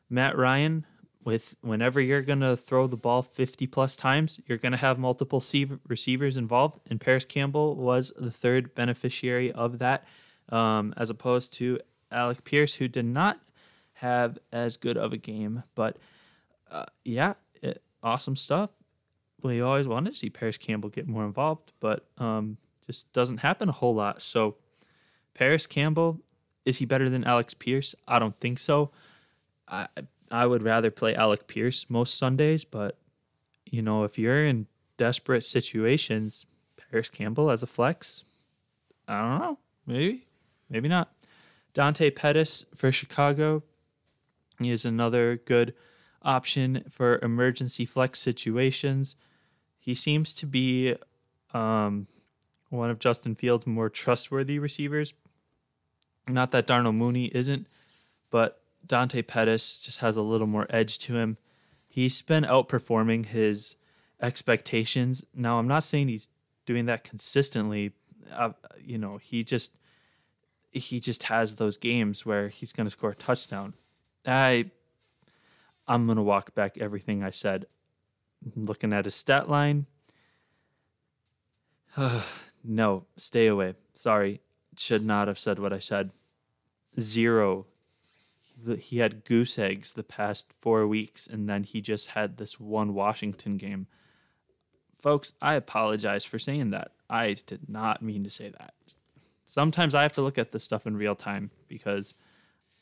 Matt 0.09 0.37
Ryan 0.37 0.85
with 1.23 1.55
whenever 1.59 1.99
you're 1.99 2.21
going 2.21 2.39
to 2.39 2.55
throw 2.55 2.87
the 2.87 2.95
ball 2.95 3.21
50 3.21 3.67
plus 3.67 3.97
times, 3.97 4.39
you're 4.45 4.57
going 4.57 4.71
to 4.71 4.77
have 4.77 4.97
multiple 4.97 5.43
receivers 5.87 6.37
involved. 6.37 6.79
And 6.89 7.01
Parris 7.01 7.25
Campbell 7.25 7.75
was 7.75 8.13
the 8.15 8.31
third 8.31 8.73
beneficiary 8.73 9.51
of 9.51 9.79
that, 9.79 10.07
um, 10.47 10.93
as 10.95 11.09
opposed 11.09 11.53
to 11.55 11.79
Alec 12.13 12.45
Pierce, 12.45 12.75
who 12.75 12.87
did 12.87 13.03
not 13.03 13.41
have 13.95 14.37
as 14.53 14.77
good 14.77 14.95
of 14.95 15.11
a 15.11 15.17
game. 15.17 15.63
But 15.75 15.97
uh, 16.71 16.85
yeah, 17.03 17.33
awesome 18.03 18.35
stuff. 18.35 18.69
We 19.43 19.61
always 19.61 19.87
wanted 19.87 20.13
to 20.13 20.17
see 20.17 20.29
Parris 20.29 20.57
Campbell 20.57 20.89
get 20.89 21.07
more 21.07 21.25
involved, 21.25 21.71
but 21.79 22.05
um, 22.17 22.57
just 22.85 23.11
doesn't 23.13 23.37
happen 23.37 23.69
a 23.69 23.73
whole 23.73 23.93
lot. 23.93 24.21
So, 24.21 24.55
Parris 25.33 25.67
Campbell, 25.67 26.19
is 26.65 26.77
he 26.79 26.85
better 26.85 27.09
than 27.09 27.23
Alex 27.23 27.53
Pierce? 27.53 27.95
I 28.07 28.19
don't 28.19 28.37
think 28.39 28.59
so. 28.59 28.91
I 29.67 29.87
I 30.31 30.45
would 30.45 30.63
rather 30.63 30.91
play 30.91 31.15
Alec 31.15 31.47
Pierce 31.47 31.89
most 31.89 32.17
Sundays, 32.17 32.63
but 32.63 32.97
you 33.65 33.81
know, 33.81 34.03
if 34.03 34.17
you're 34.17 34.45
in 34.45 34.67
desperate 34.97 35.43
situations, 35.45 36.45
Parris 36.75 37.09
Campbell 37.09 37.51
as 37.51 37.63
a 37.63 37.67
flex, 37.67 38.23
I 39.07 39.21
don't 39.21 39.39
know. 39.39 39.57
Maybe, 39.85 40.25
maybe 40.69 40.89
not. 40.89 41.13
Dante 41.73 42.09
Pettis 42.09 42.65
for 42.75 42.91
Chicago. 42.91 43.63
He 44.59 44.71
is 44.71 44.85
another 44.85 45.37
good 45.45 45.73
option 46.27 46.83
for 46.91 47.17
emergency 47.23 47.85
flex 47.85 48.19
situations. 48.19 49.15
He 49.79 49.95
seems 49.95 50.33
to 50.35 50.45
be 50.45 50.95
um, 51.53 52.07
one 52.69 52.89
of 52.89 52.99
Justin 52.99 53.33
Fields' 53.33 53.65
more 53.65 53.89
trustworthy 53.89 54.59
receivers. 54.59 55.13
Not 56.27 56.51
that 56.51 56.67
Darnell 56.67 56.91
Mooney 56.91 57.31
isn't, 57.33 57.67
but 58.29 58.61
Dante 58.85 59.21
Pettis 59.21 59.83
just 59.83 59.99
has 59.99 60.17
a 60.17 60.21
little 60.21 60.47
more 60.47 60.67
edge 60.69 60.99
to 60.99 61.15
him. 61.15 61.37
He's 61.87 62.21
been 62.21 62.43
outperforming 62.43 63.27
his 63.27 63.75
expectations. 64.21 65.23
Now, 65.33 65.57
I'm 65.57 65.67
not 65.67 65.85
saying 65.85 66.09
he's 66.09 66.27
doing 66.65 66.85
that 66.87 67.05
consistently. 67.05 67.93
Uh, 68.31 68.51
you 68.83 68.97
know, 68.97 69.17
he 69.17 69.43
just 69.43 69.77
he 70.71 70.99
just 70.99 71.23
has 71.23 71.55
those 71.55 71.77
games 71.77 72.25
where 72.25 72.49
he's 72.49 72.73
going 72.73 72.85
to 72.85 72.91
score 72.91 73.11
a 73.11 73.15
touchdown. 73.15 73.73
I 74.25 74.69
I'm 75.87 76.05
going 76.05 76.17
to 76.17 76.23
walk 76.23 76.53
back 76.53 76.77
everything 76.77 77.23
I 77.23 77.29
said. 77.29 77.65
Looking 78.55 78.93
at 78.93 79.05
his 79.05 79.15
stat 79.15 79.49
line. 79.49 79.85
no, 82.63 83.05
stay 83.15 83.47
away. 83.47 83.75
Sorry. 83.93 84.41
Should 84.77 85.05
not 85.05 85.27
have 85.27 85.39
said 85.39 85.59
what 85.59 85.73
I 85.73 85.79
said. 85.79 86.11
Zero. 86.99 87.65
He 88.79 88.99
had 88.99 89.23
goose 89.23 89.57
eggs 89.57 89.93
the 89.93 90.03
past 90.03 90.53
four 90.59 90.87
weeks, 90.87 91.27
and 91.27 91.47
then 91.47 91.63
he 91.63 91.81
just 91.81 92.09
had 92.09 92.37
this 92.37 92.59
one 92.59 92.93
Washington 92.93 93.57
game. 93.57 93.87
Folks, 94.99 95.33
I 95.41 95.53
apologize 95.53 96.25
for 96.25 96.39
saying 96.39 96.71
that. 96.71 96.91
I 97.09 97.35
did 97.45 97.69
not 97.69 98.01
mean 98.01 98.23
to 98.23 98.29
say 98.29 98.49
that 98.49 98.73
sometimes 99.47 99.95
I 99.95 100.03
have 100.03 100.11
to 100.13 100.21
look 100.21 100.37
at 100.37 100.51
this 100.51 100.63
stuff 100.63 100.85
in 100.85 100.95
real 100.95 101.15
time 101.15 101.49
because 101.67 102.13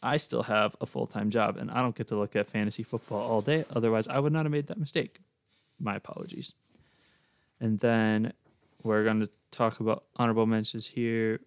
I 0.06 0.18
still 0.18 0.44
have 0.44 0.76
a 0.80 0.86
full 0.86 1.08
time 1.08 1.30
job 1.32 1.58
and 1.58 1.72
I 1.72 1.82
don't 1.82 1.96
get 1.96 2.08
to 2.10 2.16
look 2.16 2.36
at 2.36 2.48
fantasy 2.48 2.84
football 2.84 3.22
all 3.22 3.42
day. 3.42 3.66
Otherwise, 3.76 4.08
I 4.08 4.20
would 4.20 4.32
not 4.32 4.46
have 4.46 4.52
made 4.52 4.68
that 4.68 4.78
mistake. 4.78 5.20
My 5.80 5.96
apologies. 5.96 6.54
And 7.60 7.80
then 7.80 8.34
we're 8.84 9.04
going 9.04 9.22
to 9.22 9.30
talk 9.52 9.80
about 9.80 10.04
honorable 10.16 10.46
mentions 10.46 10.88
here 10.88 11.40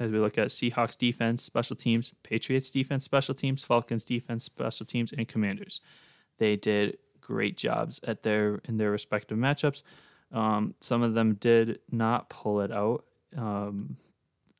as 0.00 0.10
we 0.10 0.18
look 0.18 0.38
at 0.38 0.48
Seahawks 0.48 0.98
defense, 0.98 1.44
special 1.44 1.76
teams, 1.76 2.12
Patriots 2.22 2.70
defense, 2.70 3.04
special 3.04 3.34
teams, 3.34 3.62
Falcons 3.62 4.04
defense, 4.04 4.44
special 4.44 4.86
teams, 4.86 5.12
and 5.12 5.28
Commanders. 5.28 5.80
They 6.38 6.56
did 6.56 6.98
great 7.20 7.56
jobs 7.56 8.00
at 8.04 8.22
their 8.22 8.60
in 8.64 8.78
their 8.78 8.90
respective 8.90 9.38
matchups. 9.38 9.82
Um, 10.32 10.74
some 10.80 11.02
of 11.02 11.14
them 11.14 11.34
did 11.34 11.80
not 11.90 12.28
pull 12.28 12.60
it 12.60 12.72
out. 12.72 13.04
Um, 13.36 13.96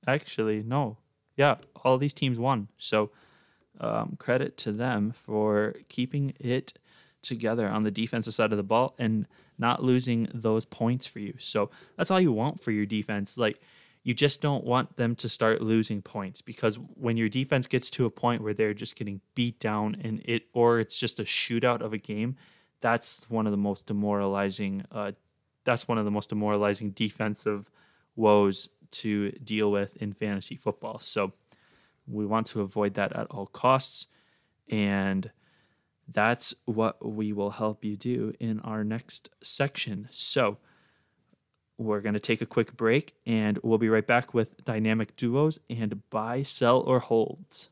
actually, 0.06 0.62
no, 0.62 0.98
yeah, 1.36 1.56
all 1.82 1.98
these 1.98 2.12
teams 2.12 2.38
won. 2.38 2.68
So 2.76 3.10
um, 3.80 4.16
credit 4.18 4.56
to 4.58 4.72
them 4.72 5.12
for 5.12 5.74
keeping 5.88 6.34
it 6.38 6.74
together 7.22 7.68
on 7.68 7.82
the 7.82 7.90
defensive 7.90 8.34
side 8.34 8.52
of 8.52 8.56
the 8.56 8.62
ball 8.62 8.94
and 8.98 9.26
not 9.58 9.82
losing 9.82 10.28
those 10.32 10.64
points 10.64 11.06
for 11.06 11.18
you. 11.18 11.34
So 11.38 11.70
that's 11.96 12.10
all 12.10 12.20
you 12.20 12.32
want 12.32 12.60
for 12.60 12.70
your 12.70 12.86
defense. 12.86 13.36
Like 13.36 13.60
you 14.02 14.14
just 14.14 14.40
don't 14.40 14.64
want 14.64 14.96
them 14.96 15.14
to 15.16 15.28
start 15.28 15.60
losing 15.60 16.00
points 16.00 16.40
because 16.40 16.78
when 16.94 17.16
your 17.16 17.28
defense 17.28 17.66
gets 17.66 17.90
to 17.90 18.06
a 18.06 18.10
point 18.10 18.42
where 18.42 18.54
they're 18.54 18.74
just 18.74 18.96
getting 18.96 19.20
beat 19.34 19.60
down 19.60 19.96
and 20.02 20.22
it 20.24 20.44
or 20.54 20.80
it's 20.80 20.98
just 20.98 21.20
a 21.20 21.24
shootout 21.24 21.82
of 21.82 21.92
a 21.92 21.98
game, 21.98 22.36
that's 22.80 23.26
one 23.28 23.46
of 23.46 23.50
the 23.50 23.58
most 23.58 23.86
demoralizing 23.86 24.84
uh, 24.90 25.12
that's 25.64 25.86
one 25.86 25.98
of 25.98 26.06
the 26.06 26.10
most 26.10 26.30
demoralizing 26.30 26.90
defensive 26.90 27.70
woes 28.16 28.70
to 28.90 29.30
deal 29.32 29.70
with 29.70 29.96
in 29.98 30.12
fantasy 30.12 30.56
football. 30.56 30.98
So 30.98 31.32
we 32.10 32.26
want 32.26 32.46
to 32.48 32.60
avoid 32.60 32.94
that 32.94 33.14
at 33.14 33.26
all 33.28 33.46
costs 33.46 34.08
and 34.68 35.30
that's 36.12 36.54
what 36.64 37.04
we 37.06 37.32
will 37.32 37.50
help 37.50 37.84
you 37.84 37.96
do 37.96 38.32
in 38.40 38.60
our 38.60 38.82
next 38.82 39.30
section. 39.42 40.08
So, 40.10 40.58
we're 41.78 42.00
going 42.02 42.14
to 42.14 42.20
take 42.20 42.42
a 42.42 42.46
quick 42.46 42.76
break 42.76 43.14
and 43.26 43.58
we'll 43.62 43.78
be 43.78 43.88
right 43.88 44.06
back 44.06 44.34
with 44.34 44.64
dynamic 44.64 45.16
duos 45.16 45.58
and 45.70 46.02
buy, 46.10 46.42
sell, 46.42 46.80
or 46.80 46.98
holds. 46.98 47.70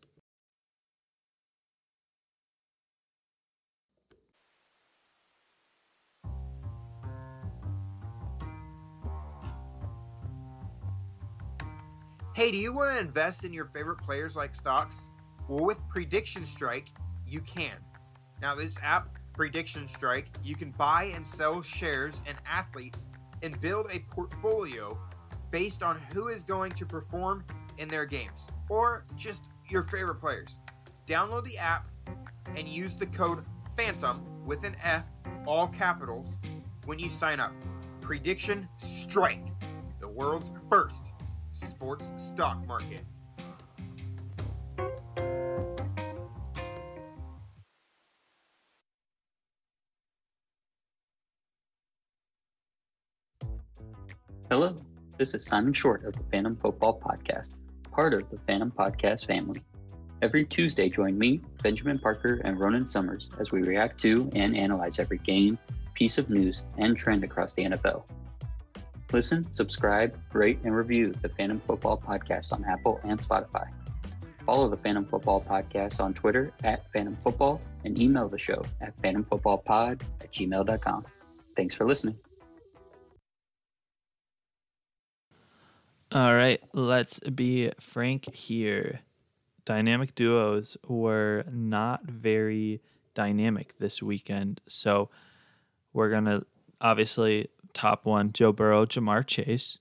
Hey, 12.39 12.53
do 12.53 12.57
you 12.57 12.73
want 12.73 12.93
to 12.93 13.01
invest 13.01 13.43
in 13.43 13.53
your 13.53 13.65
favorite 13.65 13.99
players 13.99 14.37
like 14.37 14.55
stocks? 14.55 15.11
Well, 15.49 15.65
with 15.65 15.81
Prediction 15.89 16.45
Strike, 16.45 16.93
you 17.27 17.41
can. 17.41 17.75
Now, 18.41 18.55
this 18.55 18.79
app, 18.81 19.09
Prediction 19.35 19.89
Strike, 19.89 20.29
you 20.45 20.55
can 20.55 20.71
buy 20.71 21.11
and 21.17 21.27
sell 21.27 21.63
shares 21.63 22.23
and 22.29 22.39
athletes 22.47 23.09
and 23.43 23.61
build 23.61 23.89
a 23.91 23.99
portfolio 24.09 24.97
based 25.51 25.83
on 25.83 25.99
who 26.13 26.29
is 26.29 26.45
going 26.45 26.71
to 26.71 26.87
perform 26.87 27.45
in 27.77 27.89
their 27.89 28.07
games 28.07 28.47
or 28.69 29.05
just 29.17 29.47
your 29.69 29.83
favorite 29.83 30.21
players. 30.21 30.59
Download 31.09 31.43
the 31.43 31.59
app 31.59 31.89
and 32.55 32.69
use 32.69 32.95
the 32.95 33.07
code 33.07 33.45
PHANTOM 33.77 34.45
with 34.45 34.63
an 34.63 34.77
F, 34.85 35.03
all 35.45 35.67
capitals, 35.67 36.29
when 36.85 37.01
you 37.01 37.09
sign 37.09 37.41
up. 37.41 37.53
Prediction 38.01 38.69
Strike, 38.77 39.45
the 39.99 40.09
world's 40.09 40.53
first 40.71 41.11
sports 41.59 42.13
stock 42.17 42.67
market. 42.67 43.05
Hello, 54.51 54.75
this 55.19 55.35
is 55.35 55.45
Simon 55.45 55.75
Short 55.75 56.07
of 56.07 56.15
the 56.15 56.23
Phantom 56.31 56.57
Football 56.57 56.99
Podcast, 56.99 57.51
part 57.91 58.15
of 58.15 58.31
the 58.31 58.39
Phantom 58.47 58.71
Podcast 58.71 59.27
family. 59.27 59.61
Every 60.23 60.45
Tuesday, 60.45 60.89
join 60.89 61.19
me, 61.19 61.43
Benjamin 61.63 61.99
Parker, 61.99 62.41
and 62.45 62.59
Ronan 62.59 62.87
Summers 62.87 63.31
as 63.39 63.53
we 63.53 63.63
react 63.63 64.01
to 64.01 64.31
and 64.35 64.57
analyze 64.57 64.99
every 64.99 65.19
game, 65.19 65.59
piece 65.93 66.17
of 66.17 66.31
news, 66.31 66.65
and 66.79 66.97
trend 66.97 67.25
across 67.25 67.53
the 67.55 67.65
NFL. 67.65 68.05
Listen, 69.13 69.51
subscribe, 69.55 70.19
rate, 70.35 70.59
and 70.65 70.77
review 70.77 71.13
the 71.23 71.31
Phantom 71.31 71.59
Football 71.61 71.99
Podcast 71.99 72.53
on 72.53 72.65
Apple 72.65 73.01
and 73.05 73.19
Spotify. 73.19 73.69
Follow 74.45 74.69
the 74.69 74.77
Phantom 74.77 75.05
Football 75.05 75.43
Podcast 75.49 76.01
on 76.01 76.13
Twitter 76.13 76.53
at 76.63 76.91
Phantom 76.93 77.17
Football 77.17 77.61
and 77.85 77.99
email 77.99 78.29
the 78.29 78.39
show 78.39 78.63
at 78.81 78.97
phantomfootballpod 79.03 80.03
at 80.21 80.33
gmail.com. 80.33 81.07
Thanks 81.57 81.75
for 81.75 81.87
listening. 81.87 82.19
All 86.13 86.35
right, 86.35 86.63
let's 86.73 87.21
be 87.21 87.71
frank 87.81 88.33
here. 88.35 89.01
Dynamic 89.67 90.15
duos 90.15 90.79
were 90.87 91.45
not 91.51 92.05
very 92.05 92.81
dynamic 93.15 93.75
this 93.79 94.03
weekend. 94.03 94.63
So 94.67 95.11
we're 95.93 96.09
going 96.09 96.25
to 96.25 96.47
obviously 96.81 97.49
top 97.73 98.05
one 98.05 98.33
Joe 98.33 98.53
Burrow, 98.53 98.87
Ja'Marr 98.87 99.27
Chase. 99.27 99.79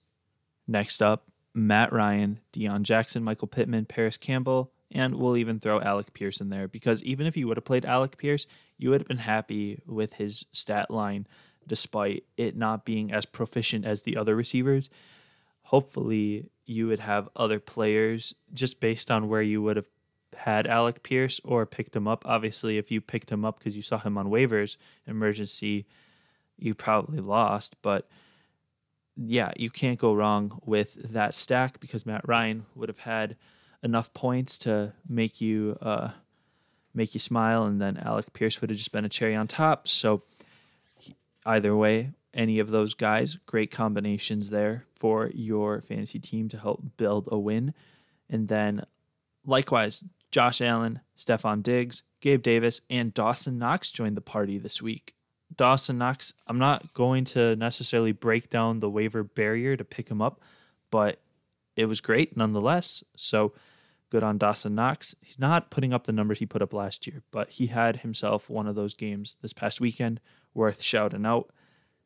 Next 0.68 1.02
up, 1.02 1.28
Matt 1.54 1.92
Ryan, 1.94 2.40
Deon 2.54 2.82
Jackson, 2.84 3.24
Michael 3.24 3.48
Pittman, 3.48 3.86
Parris 3.86 4.18
Campbell, 4.18 4.72
and 4.92 5.16
we'll 5.16 5.38
even 5.38 5.60
throw 5.60 5.82
Alec 5.82 6.14
Pierce 6.14 6.40
in 6.42 6.50
there 6.50 6.68
because 6.68 7.02
even 7.04 7.26
if 7.26 7.36
you 7.36 7.48
would 7.48 7.58
have 7.58 7.66
played 7.66 7.86
Alec 7.86 8.18
Pierce, 8.18 8.48
you 8.78 8.90
would 8.90 9.02
have 9.02 9.08
been 9.08 9.18
happy 9.18 9.82
with 9.86 10.14
his 10.14 10.46
stat 10.52 10.92
line 10.92 11.28
despite 11.66 12.24
it 12.38 12.56
not 12.56 12.86
being 12.86 13.12
as 13.12 13.26
proficient 13.26 13.86
as 13.86 14.04
the 14.04 14.16
other 14.16 14.36
receivers 14.36 14.90
hopefully 15.68 16.50
you 16.66 16.88
would 16.88 17.00
have 17.00 17.28
other 17.36 17.60
players 17.60 18.34
just 18.54 18.80
based 18.80 19.12
on 19.12 19.28
where 19.28 19.42
you 19.42 19.62
would 19.62 19.76
have 19.76 19.90
had 20.34 20.66
Alec 20.66 21.04
Pierce 21.04 21.42
or 21.44 21.66
picked 21.66 21.94
him 21.94 22.08
up. 22.08 22.24
Obviously, 22.26 22.78
if 22.78 22.90
you 22.90 23.02
picked 23.02 23.30
him 23.30 23.44
up 23.44 23.60
because 23.60 23.76
you 23.76 23.82
saw 23.82 24.00
him 24.00 24.18
on 24.18 24.30
waivers, 24.30 24.78
emergency, 25.06 25.86
you 26.58 26.76
probably 26.76 27.20
lost. 27.20 27.76
But 27.82 28.08
yeah, 29.16 29.52
you 29.56 29.70
can't 29.70 30.00
go 30.00 30.14
wrong 30.14 30.60
with 30.66 31.12
that 31.12 31.34
stack 31.34 31.80
because 31.80 32.06
Matt 32.06 32.28
Ryan 32.28 32.66
would 32.76 32.90
have 32.90 33.00
had 33.00 33.36
enough 33.84 34.14
points 34.14 34.58
to 34.60 34.94
make 35.08 35.42
you 35.42 35.78
uh, 35.82 36.12
make 36.94 37.14
you 37.14 37.20
smile, 37.20 37.64
and 37.64 37.82
then 37.82 37.98
Alec 37.98 38.34
Pierce 38.34 38.62
would 38.62 38.70
have 38.70 38.78
just 38.78 38.92
been 38.92 39.06
a 39.06 39.10
cherry 39.10 39.36
on 39.36 39.48
top. 39.48 39.88
So 39.88 40.24
either 41.46 41.76
way, 41.76 42.12
any 42.38 42.60
of 42.60 42.70
those 42.70 42.94
guys. 42.94 43.38
Great 43.46 43.72
combinations 43.72 44.50
there 44.50 44.86
for 44.96 45.32
your 45.34 45.82
fantasy 45.82 46.20
team 46.20 46.48
to 46.50 46.58
help 46.58 46.82
build 46.96 47.28
a 47.32 47.38
win. 47.38 47.74
And 48.30 48.48
then 48.48 48.86
likewise, 49.46 50.04
Josh 50.32 50.62
Allen, 50.62 51.02
Stefon 51.18 51.64
Diggs, 51.64 52.04
Gabe 52.22 52.44
Davis, 52.44 52.82
and 52.90 53.14
Dawson 53.14 53.58
Knox 53.58 53.92
joined 53.92 54.16
the 54.16 54.22
party 54.22 54.58
this 54.58 54.82
week. 54.82 55.16
Dawson 55.56 55.98
Knox, 55.98 56.34
I'm 56.46 56.60
not 56.60 56.94
going 56.94 57.24
to 57.26 57.56
necessarily 57.56 58.12
break 58.12 58.50
down 58.50 58.80
the 58.80 58.90
waiver 58.90 59.24
barrier 59.24 59.76
to 59.78 59.84
pick 59.84 60.10
him 60.10 60.22
up, 60.22 60.42
but 60.92 61.20
it 61.76 61.86
was 61.86 62.02
great 62.02 62.36
nonetheless. 62.36 63.04
So 63.16 63.54
good 64.10 64.24
on 64.24 64.38
Dawson 64.38 64.76
Knox. 64.76 65.16
He's 65.22 65.40
not 65.40 65.70
putting 65.70 65.94
up 65.94 66.06
the 66.06 66.12
numbers 66.12 66.40
he 66.40 66.46
put 66.46 66.62
up 66.62 66.74
last 66.74 67.08
year, 67.08 67.24
but 67.32 67.50
he 67.52 67.68
had 67.68 67.98
himself 67.98 68.50
one 68.50 68.68
of 68.68 68.76
those 68.76 68.94
games 68.94 69.36
this 69.42 69.54
past 69.54 69.80
weekend 69.82 70.20
worth 70.54 70.82
shouting 70.82 71.26
out. 71.26 71.50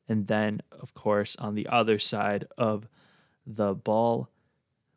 And 0.08 0.28
then, 0.28 0.62
of 0.72 0.94
course, 0.94 1.36
on 1.38 1.56
the 1.56 1.68
other 1.68 2.00
side 2.00 2.46
of 2.58 2.88
the 3.46 3.74
ball, 3.74 4.30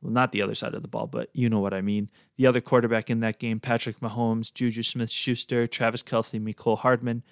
well, 0.03 0.12
not 0.12 0.32
the 0.32 0.42
other 0.42 0.55
side 0.55 0.74
of 0.74 0.82
the 0.82 0.88
ball, 0.88 1.07
but 1.07 1.30
you 1.32 1.49
know 1.49 1.61
what 1.61 1.72
I 1.72 1.80
mean. 1.80 2.11
The 2.36 2.47
other 2.47 2.61
quarterback 2.61 3.09
in 3.09 3.20
that 3.20 3.38
game, 3.38 3.61
Patrick 3.61 4.01
Mahomes, 4.01 4.53
Juju 4.53 4.82
Smith 4.82 5.11
Schuster, 5.11 5.66
Travis 5.66 6.03
Kelce, 6.03 6.40
Mecole 6.40 6.78
Hardman, 6.78 7.22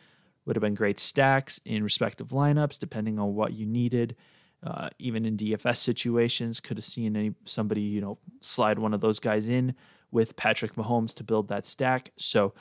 would 0.45 0.57
have 0.57 0.61
been 0.61 0.75
great 0.75 0.99
stacks 0.99 1.61
in 1.65 1.83
respective 1.83 2.29
lineups, 2.29 2.79
depending 2.79 3.19
on 3.19 3.35
what 3.35 3.53
you 3.53 3.67
needed. 3.67 4.17
Uh, 4.65 4.89
even 4.99 5.25
in 5.25 5.37
DFS 5.37 5.79
situations, 5.79 6.61
could 6.61 6.77
have 6.77 6.85
seen 6.85 7.17
any 7.17 7.35
somebody 7.45 7.81
you 7.81 8.01
know 8.01 8.19
slide 8.41 8.79
one 8.79 8.95
of 8.95 9.01
those 9.01 9.19
guys 9.19 9.49
in 9.49 9.75
with 10.13 10.37
Patrick 10.37 10.75
Mahomes 10.75 11.15
to 11.15 11.25
build 11.25 11.49
that 11.49 11.67
stack. 11.67 12.13
So, 12.17 12.55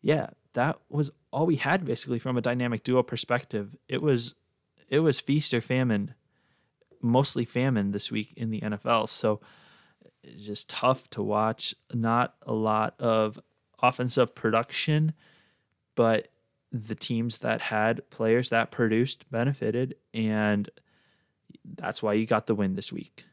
yeah, 0.00 0.28
that 0.54 0.78
was 0.88 1.10
all 1.30 1.46
we 1.46 1.56
had 1.56 1.84
basically 1.84 2.18
from 2.18 2.36
a 2.36 2.40
dynamic 2.40 2.82
duo 2.82 3.02
perspective. 3.02 3.76
It 3.88 4.02
was 4.02 4.34
it 4.88 5.00
was 5.00 5.20
feast 5.20 5.52
or 5.54 5.60
famine, 5.60 6.14
mostly 7.00 7.44
famine 7.44 7.92
this 7.92 8.10
week 8.10 8.32
in 8.36 8.50
the 8.50 8.60
NFL. 8.60 9.08
So 9.08 9.40
it's 10.24 10.46
just 10.46 10.68
tough 10.68 11.08
to 11.10 11.22
watch. 11.22 11.74
Not 11.92 12.34
a 12.42 12.52
lot 12.52 12.94
of 12.98 13.38
offensive 13.80 14.34
production, 14.34 15.12
but 15.94 16.28
the 16.76 16.94
teams 16.94 17.38
that 17.38 17.60
had 17.60 18.08
players 18.10 18.50
that 18.50 18.70
produced 18.70 19.30
benefited, 19.30 19.96
and 20.14 20.68
that's 21.64 22.02
why 22.02 22.14
you 22.14 22.26
got 22.26 22.46
the 22.46 22.54
win 22.54 22.74
this 22.74 22.92
week. 22.92 23.26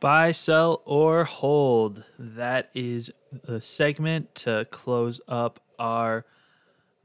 Buy, 0.00 0.32
sell, 0.32 0.82
or 0.84 1.24
hold. 1.24 2.04
That 2.18 2.70
is 2.74 3.12
the 3.44 3.60
segment 3.60 4.34
to 4.36 4.66
close 4.70 5.20
up 5.28 5.60
our 5.78 6.26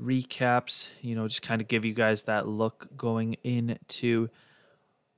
recaps. 0.02 0.90
You 1.02 1.16
know, 1.16 1.28
just 1.28 1.44
kind 1.44 1.62
of 1.62 1.68
give 1.68 1.86
you 1.86 1.94
guys 1.94 2.24
that 2.24 2.48
look 2.48 2.88
going 2.98 3.36
into 3.44 4.30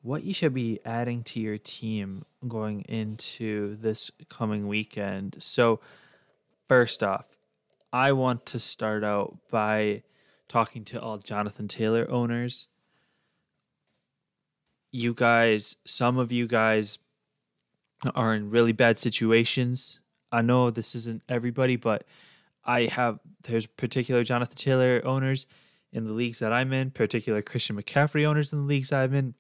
what 0.02 0.24
you 0.24 0.34
should 0.34 0.54
be 0.54 0.80
adding 0.86 1.24
to 1.24 1.40
your 1.40 1.58
team 1.58 2.26
going 2.48 2.82
into 2.82 3.76
this 3.78 4.12
coming 4.30 4.68
weekend. 4.68 5.38
So, 5.40 5.80
first 6.68 7.04
off, 7.04 7.26
I 7.92 8.12
want 8.12 8.46
to 8.48 8.60
start 8.60 9.04
out 9.04 9.38
by 9.50 10.04
talking 10.48 10.86
to 10.86 11.02
all 11.02 11.18
Jonathan 11.18 11.68
Taylor 11.68 12.10
owners. 12.10 12.68
You 14.92 15.14
guys, 15.14 15.76
some 15.86 16.18
of 16.18 16.32
you 16.32 16.48
guys 16.48 17.00
are 18.16 18.34
in 18.34 18.50
really 18.50 18.72
bad 18.72 19.00
situations. 19.00 20.00
I 20.32 20.42
know 20.42 20.70
this 20.70 20.96
isn't 20.96 21.24
everybody, 21.28 21.76
but 21.76 22.06
I 22.66 22.86
have 22.86 23.20
there's 23.44 23.66
particular 23.66 24.24
Jonathan 24.24 24.56
Taylor 24.56 25.02
owners 25.04 25.48
in 25.92 26.06
the 26.06 26.14
leagues 26.14 26.40
that 26.40 26.54
I'm 26.54 26.72
in, 26.72 26.92
particular 26.92 27.42
Christian 27.42 27.76
McCaffrey 27.76 28.26
owners 28.26 28.54
in 28.54 28.60
the 28.60 28.66
leagues 28.66 28.92
I'm 28.92 29.14
in 29.14 29.34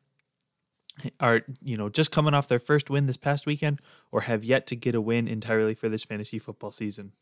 are 1.19 1.41
you 1.61 1.77
know 1.77 1.87
just 1.87 2.11
coming 2.11 2.33
off 2.33 2.47
their 2.47 2.59
first 2.59 2.89
win 2.89 3.05
this 3.05 3.17
past 3.17 3.45
weekend 3.45 3.79
or 4.11 4.21
have 4.21 4.43
yet 4.43 4.67
to 4.67 4.75
get 4.75 4.95
a 4.95 5.01
win 5.01 5.27
entirely 5.27 5.73
for 5.73 5.87
this 5.89 6.03
fantasy 6.03 6.39
football 6.39 6.71
season. 6.71 7.13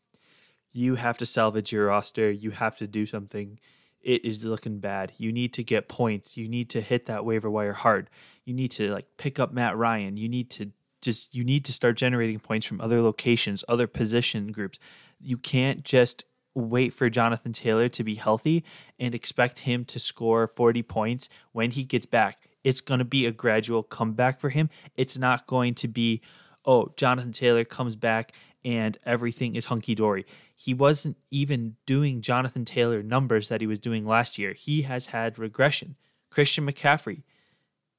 You 0.72 0.96
have 0.96 1.18
to 1.18 1.26
salvage 1.26 1.72
your 1.72 1.86
roster. 1.86 2.30
You 2.30 2.50
have 2.50 2.76
to 2.78 2.86
do 2.86 3.06
something. 3.06 3.58
It 4.00 4.24
is 4.24 4.44
looking 4.44 4.78
bad. 4.78 5.12
You 5.18 5.32
need 5.32 5.52
to 5.54 5.64
get 5.64 5.88
points. 5.88 6.36
You 6.36 6.48
need 6.48 6.70
to 6.70 6.80
hit 6.80 7.06
that 7.06 7.24
waiver 7.24 7.50
wire 7.50 7.72
hard. 7.72 8.10
You 8.44 8.54
need 8.54 8.70
to 8.72 8.90
like 8.90 9.06
pick 9.16 9.38
up 9.38 9.52
Matt 9.52 9.76
Ryan. 9.76 10.16
You 10.16 10.28
need 10.28 10.50
to 10.50 10.70
just 11.00 11.34
you 11.34 11.44
need 11.44 11.64
to 11.64 11.72
start 11.72 11.96
generating 11.96 12.38
points 12.38 12.66
from 12.66 12.80
other 12.80 13.00
locations, 13.00 13.64
other 13.68 13.86
position 13.86 14.52
groups. 14.52 14.78
You 15.20 15.36
can't 15.36 15.84
just 15.84 16.24
wait 16.54 16.92
for 16.92 17.08
Jonathan 17.08 17.52
Taylor 17.52 17.88
to 17.88 18.04
be 18.04 18.14
healthy 18.14 18.64
and 18.98 19.14
expect 19.14 19.60
him 19.60 19.84
to 19.86 19.98
score 19.98 20.48
40 20.56 20.82
points 20.82 21.28
when 21.52 21.70
he 21.70 21.84
gets 21.84 22.06
back. 22.06 22.48
It's 22.64 22.80
going 22.80 22.98
to 22.98 23.04
be 23.04 23.26
a 23.26 23.32
gradual 23.32 23.82
comeback 23.82 24.40
for 24.40 24.50
him. 24.50 24.68
It's 24.96 25.16
not 25.16 25.46
going 25.46 25.74
to 25.76 25.88
be, 25.88 26.20
oh, 26.64 26.92
Jonathan 26.96 27.32
Taylor 27.32 27.64
comes 27.64 27.96
back 27.96 28.32
and 28.64 28.98
everything 29.04 29.54
is 29.54 29.66
hunky 29.66 29.94
dory. 29.94 30.26
He 30.54 30.74
wasn't 30.74 31.16
even 31.30 31.76
doing 31.86 32.20
Jonathan 32.20 32.64
Taylor 32.64 33.02
numbers 33.02 33.48
that 33.48 33.60
he 33.60 33.66
was 33.66 33.78
doing 33.78 34.04
last 34.04 34.38
year. 34.38 34.52
He 34.52 34.82
has 34.82 35.08
had 35.08 35.38
regression. 35.38 35.96
Christian 36.30 36.66
McCaffrey, 36.66 37.22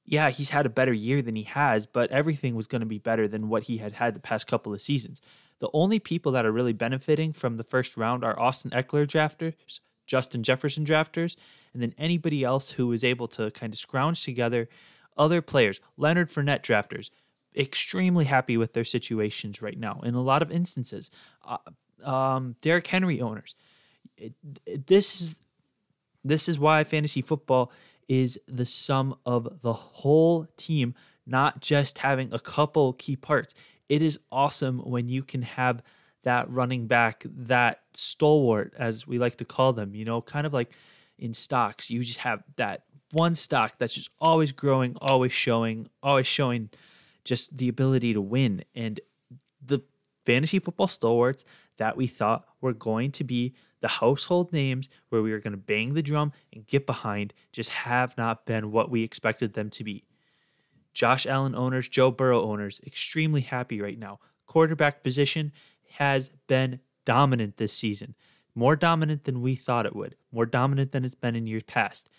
yeah, 0.05 0.29
he's 0.29 0.49
had 0.49 0.65
a 0.65 0.69
better 0.69 0.93
year 0.93 1.21
than 1.21 1.35
he 1.35 1.43
has, 1.43 1.85
but 1.85 2.11
everything 2.11 2.55
was 2.55 2.67
going 2.67 2.81
to 2.81 2.87
be 2.87 2.97
better 2.97 3.27
than 3.27 3.47
what 3.47 3.63
he 3.63 3.77
had 3.77 3.93
had 3.93 4.15
the 4.15 4.19
past 4.19 4.47
couple 4.47 4.73
of 4.73 4.81
seasons. 4.81 5.21
The 5.59 5.69
only 5.73 5.99
people 5.99 6.31
that 6.31 6.45
are 6.45 6.51
really 6.51 6.73
benefiting 6.73 7.31
from 7.33 7.57
the 7.57 7.63
first 7.63 7.95
round 7.95 8.23
are 8.23 8.39
Austin 8.39 8.71
Ekeler 8.71 9.05
drafters, 9.05 9.79
Justin 10.07 10.41
Jefferson 10.41 10.83
drafters, 10.83 11.35
and 11.73 11.81
then 11.81 11.93
anybody 11.97 12.43
else 12.43 12.71
who 12.71 12.87
was 12.87 13.03
able 13.03 13.27
to 13.27 13.51
kind 13.51 13.71
of 13.71 13.77
scrounge 13.77 14.23
together 14.23 14.67
other 15.15 15.41
players. 15.41 15.79
Leonard 15.97 16.29
Fournette 16.29 16.63
drafters, 16.63 17.11
extremely 17.55 18.25
happy 18.25 18.57
with 18.57 18.73
their 18.73 18.83
situations 18.83 19.61
right 19.61 19.77
now 19.77 19.99
in 20.03 20.15
a 20.15 20.21
lot 20.21 20.41
of 20.41 20.51
instances. 20.51 21.09
Uh, 21.45 21.57
um, 22.03 22.55
Derrick 22.61 22.87
Henry 22.87 23.21
owners, 23.21 23.55
it, 24.17 24.33
it, 24.65 24.87
this 24.87 25.21
is 25.21 25.35
this 26.23 26.49
is 26.49 26.59
why 26.59 26.83
fantasy 26.83 27.21
football 27.21 27.71
is 28.07 28.39
the 28.47 28.65
sum 28.65 29.15
of 29.25 29.61
the 29.61 29.73
whole 29.73 30.47
team, 30.57 30.95
not 31.25 31.61
just 31.61 31.99
having 31.99 32.33
a 32.33 32.39
couple 32.39 32.93
key 32.93 33.15
parts. 33.15 33.53
It 33.87 34.01
is 34.01 34.19
awesome 34.31 34.79
when 34.79 35.07
you 35.07 35.23
can 35.23 35.43
have 35.43 35.81
that 36.23 36.51
running 36.51 36.87
back, 36.87 37.23
that 37.25 37.81
stalwart, 37.93 38.73
as 38.77 39.07
we 39.07 39.17
like 39.17 39.37
to 39.37 39.45
call 39.45 39.73
them, 39.73 39.95
you 39.95 40.05
know, 40.05 40.21
kind 40.21 40.45
of 40.45 40.53
like 40.53 40.71
in 41.17 41.33
stocks, 41.33 41.89
you 41.89 42.03
just 42.03 42.19
have 42.19 42.43
that 42.57 42.83
one 43.11 43.35
stock 43.35 43.77
that's 43.77 43.95
just 43.95 44.09
always 44.19 44.51
growing, 44.51 44.95
always 45.01 45.31
showing, 45.31 45.87
always 46.03 46.27
showing 46.27 46.69
just 47.29 47.57
the 47.57 47.69
ability 47.69 48.11
to 48.13 48.21
win. 48.21 48.63
And 48.73 48.99
the 49.63 49.81
fantasy 50.25 50.57
football 50.57 50.87
stalwarts 50.87 51.45
that 51.77 51.95
we 51.95 52.07
thought 52.07 52.45
were 52.59 52.73
going 52.73 53.11
to 53.11 53.23
be 53.23 53.53
the 53.81 53.87
household 53.87 54.51
names 54.51 54.89
where 55.09 55.21
we 55.21 55.31
were 55.31 55.39
going 55.39 55.53
to 55.53 55.57
bang 55.57 55.93
the 55.93 56.01
drum 56.01 56.33
and 56.51 56.65
get 56.65 56.87
behind 56.87 57.33
just 57.53 57.69
have 57.69 58.17
not 58.17 58.47
been 58.47 58.71
what 58.71 58.89
we 58.89 59.03
expected 59.03 59.53
them 59.53 59.69
to 59.69 59.83
be. 59.83 60.03
Josh 60.91 61.27
Allen 61.27 61.53
owners, 61.53 61.87
Joe 61.87 62.09
Burrow 62.09 62.41
owners, 62.41 62.81
extremely 62.85 63.41
happy 63.41 63.79
right 63.79 63.97
now. 63.97 64.19
Quarterback 64.47 65.03
position 65.03 65.51
has 65.97 66.31
been 66.47 66.79
dominant 67.05 67.57
this 67.57 67.73
season, 67.73 68.15
more 68.55 68.75
dominant 68.75 69.25
than 69.25 69.41
we 69.41 69.53
thought 69.53 69.85
it 69.85 69.95
would, 69.95 70.15
more 70.31 70.47
dominant 70.47 70.91
than 70.91 71.05
it's 71.05 71.15
been 71.15 71.35
in 71.35 71.45
years 71.45 71.63
past. 71.63 72.09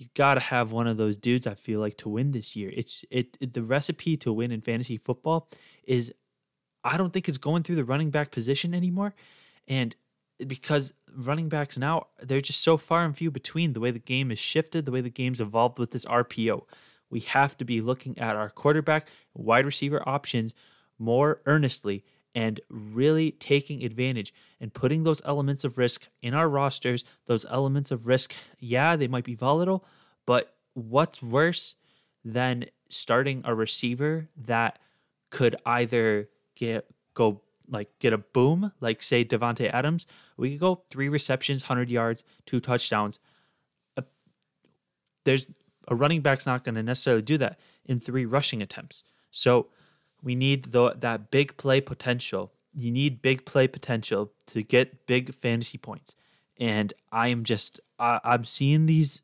You 0.00 0.06
got 0.14 0.34
to 0.34 0.40
have 0.40 0.72
one 0.72 0.86
of 0.86 0.96
those 0.96 1.18
dudes. 1.18 1.46
I 1.46 1.52
feel 1.52 1.78
like 1.78 1.98
to 1.98 2.08
win 2.08 2.30
this 2.30 2.56
year. 2.56 2.72
It's 2.74 3.04
it, 3.10 3.36
it 3.38 3.52
the 3.52 3.62
recipe 3.62 4.16
to 4.18 4.32
win 4.32 4.50
in 4.50 4.62
fantasy 4.62 4.96
football 4.96 5.50
is 5.84 6.10
I 6.82 6.96
don't 6.96 7.12
think 7.12 7.28
it's 7.28 7.36
going 7.36 7.64
through 7.64 7.76
the 7.76 7.84
running 7.84 8.08
back 8.08 8.30
position 8.30 8.72
anymore, 8.72 9.14
and 9.68 9.94
because 10.46 10.94
running 11.14 11.50
backs 11.50 11.76
now 11.76 12.06
they're 12.22 12.40
just 12.40 12.62
so 12.62 12.78
far 12.78 13.04
and 13.04 13.14
few 13.14 13.30
between 13.30 13.74
the 13.74 13.80
way 13.80 13.90
the 13.90 13.98
game 13.98 14.30
is 14.30 14.38
shifted 14.38 14.86
the 14.86 14.92
way 14.92 15.02
the 15.02 15.10
game's 15.10 15.40
evolved 15.40 15.78
with 15.78 15.90
this 15.90 16.04
rpo 16.04 16.62
we 17.10 17.20
have 17.20 17.56
to 17.58 17.64
be 17.64 17.80
looking 17.80 18.16
at 18.16 18.36
our 18.36 18.48
quarterback 18.48 19.08
wide 19.34 19.66
receiver 19.66 20.08
options 20.08 20.54
more 20.98 21.42
earnestly 21.46 22.04
and 22.34 22.60
really 22.68 23.32
taking 23.32 23.84
advantage 23.84 24.32
and 24.60 24.72
putting 24.72 25.04
those 25.04 25.20
elements 25.24 25.64
of 25.64 25.78
risk 25.78 26.08
in 26.22 26.34
our 26.34 26.48
rosters 26.48 27.04
those 27.26 27.44
elements 27.50 27.90
of 27.90 28.06
risk 28.06 28.34
yeah 28.58 28.96
they 28.96 29.08
might 29.08 29.24
be 29.24 29.34
volatile 29.34 29.84
but 30.26 30.54
what's 30.74 31.22
worse 31.22 31.76
than 32.24 32.66
starting 32.88 33.42
a 33.44 33.54
receiver 33.54 34.28
that 34.36 34.78
could 35.30 35.56
either 35.64 36.28
get 36.54 36.86
go 37.14 37.40
like 37.68 37.88
get 37.98 38.12
a 38.12 38.18
boom, 38.18 38.72
like 38.80 39.02
say 39.02 39.24
Davante 39.24 39.70
Adams, 39.72 40.06
we 40.36 40.50
could 40.50 40.60
go 40.60 40.82
three 40.90 41.08
receptions, 41.08 41.62
hundred 41.62 41.90
yards, 41.90 42.24
two 42.44 42.60
touchdowns. 42.60 43.18
There's 45.24 45.46
a 45.86 45.94
running 45.94 46.22
back's 46.22 46.46
not 46.46 46.64
going 46.64 46.74
to 46.74 46.82
necessarily 46.82 47.22
do 47.22 47.38
that 47.38 47.58
in 47.84 48.00
three 48.00 48.26
rushing 48.26 48.62
attempts. 48.62 49.04
So 49.30 49.68
we 50.22 50.34
need 50.34 50.72
the, 50.72 50.94
that 51.00 51.30
big 51.30 51.56
play 51.56 51.80
potential. 51.80 52.52
You 52.74 52.90
need 52.90 53.22
big 53.22 53.44
play 53.44 53.68
potential 53.68 54.32
to 54.46 54.62
get 54.62 55.06
big 55.06 55.34
fantasy 55.34 55.78
points. 55.78 56.14
And 56.58 56.92
I 57.10 57.28
am 57.28 57.44
just 57.44 57.80
I, 57.98 58.20
I'm 58.22 58.44
seeing 58.44 58.86
these 58.86 59.22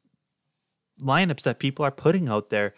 lineups 1.01 1.42
that 1.42 1.59
people 1.59 1.84
are 1.84 1.90
putting 1.90 2.28
out 2.28 2.49
there 2.49 2.74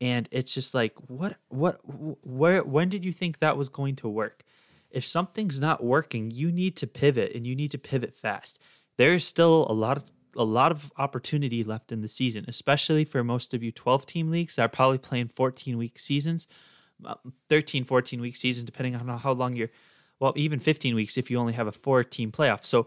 and 0.00 0.26
it's 0.30 0.54
just 0.54 0.72
like 0.72 0.94
what 1.08 1.36
what 1.48 1.80
where 1.84 2.64
when 2.64 2.88
did 2.88 3.04
you 3.04 3.12
think 3.12 3.38
that 3.38 3.58
was 3.58 3.68
going 3.68 3.94
to 3.96 4.08
work 4.08 4.42
if 4.90 5.04
something's 5.04 5.60
not 5.60 5.84
working, 5.84 6.30
you 6.30 6.50
need 6.50 6.76
to 6.76 6.86
pivot 6.86 7.32
and 7.34 7.46
you 7.46 7.54
need 7.54 7.70
to 7.72 7.78
pivot 7.78 8.14
fast. 8.14 8.58
There 8.96 9.12
is 9.12 9.24
still 9.24 9.66
a 9.68 9.72
lot 9.72 9.96
of 9.96 10.04
a 10.36 10.44
lot 10.44 10.70
of 10.70 10.92
opportunity 10.96 11.64
left 11.64 11.90
in 11.90 12.00
the 12.00 12.06
season, 12.06 12.44
especially 12.46 13.04
for 13.04 13.24
most 13.24 13.54
of 13.54 13.62
you 13.62 13.72
12 13.72 14.06
team 14.06 14.30
leagues 14.30 14.54
that 14.54 14.62
are 14.62 14.68
probably 14.68 14.98
playing 14.98 15.28
14 15.28 15.76
week 15.76 15.98
seasons, 15.98 16.46
13, 17.48 17.84
14 17.84 18.20
week 18.20 18.36
seasons, 18.36 18.64
depending 18.64 18.96
on 18.96 19.06
how 19.18 19.32
long 19.32 19.54
you're, 19.54 19.70
well, 20.20 20.32
even 20.36 20.60
15 20.60 20.94
weeks 20.94 21.16
if 21.16 21.30
you 21.30 21.38
only 21.38 21.52
have 21.52 21.66
a 21.66 21.72
four 21.72 22.04
team 22.04 22.32
playoff. 22.32 22.64
So 22.64 22.86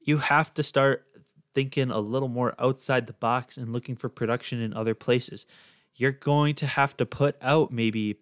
you 0.00 0.18
have 0.18 0.52
to 0.54 0.62
start 0.62 1.06
thinking 1.54 1.90
a 1.90 1.98
little 1.98 2.28
more 2.28 2.54
outside 2.58 3.06
the 3.06 3.14
box 3.14 3.56
and 3.56 3.72
looking 3.72 3.96
for 3.96 4.08
production 4.08 4.60
in 4.60 4.74
other 4.74 4.94
places. 4.94 5.46
You're 5.94 6.12
going 6.12 6.54
to 6.56 6.66
have 6.66 6.96
to 6.98 7.06
put 7.06 7.36
out 7.40 7.72
maybe 7.72 8.16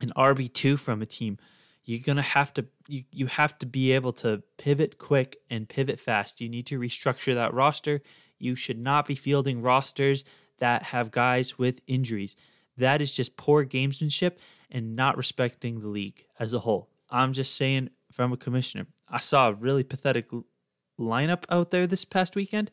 an 0.00 0.10
RB2 0.16 0.78
from 0.78 1.02
a 1.02 1.06
team 1.06 1.38
you're 1.86 2.00
gonna 2.00 2.20
have 2.20 2.52
to 2.54 2.66
you, 2.88 3.04
you 3.12 3.26
have 3.26 3.56
to 3.60 3.66
be 3.66 3.92
able 3.92 4.12
to 4.12 4.42
pivot 4.58 4.98
quick 4.98 5.36
and 5.48 5.68
pivot 5.68 5.98
fast. 5.98 6.40
You 6.40 6.48
need 6.48 6.66
to 6.66 6.78
restructure 6.78 7.34
that 7.34 7.54
roster. 7.54 8.02
You 8.38 8.54
should 8.56 8.78
not 8.78 9.06
be 9.06 9.14
fielding 9.14 9.62
rosters 9.62 10.24
that 10.58 10.82
have 10.84 11.10
guys 11.10 11.58
with 11.58 11.80
injuries. 11.86 12.36
That 12.76 13.00
is 13.00 13.14
just 13.14 13.36
poor 13.36 13.64
gamesmanship 13.64 14.36
and 14.70 14.96
not 14.96 15.16
respecting 15.16 15.80
the 15.80 15.88
league 15.88 16.24
as 16.38 16.52
a 16.52 16.60
whole. 16.60 16.88
I'm 17.10 17.32
just 17.32 17.54
saying 17.56 17.90
from 18.10 18.32
a 18.32 18.36
commissioner. 18.36 18.86
I 19.08 19.20
saw 19.20 19.48
a 19.48 19.54
really 19.54 19.84
pathetic 19.84 20.28
lineup 20.98 21.44
out 21.48 21.70
there 21.70 21.86
this 21.86 22.04
past 22.04 22.34
weekend, 22.34 22.70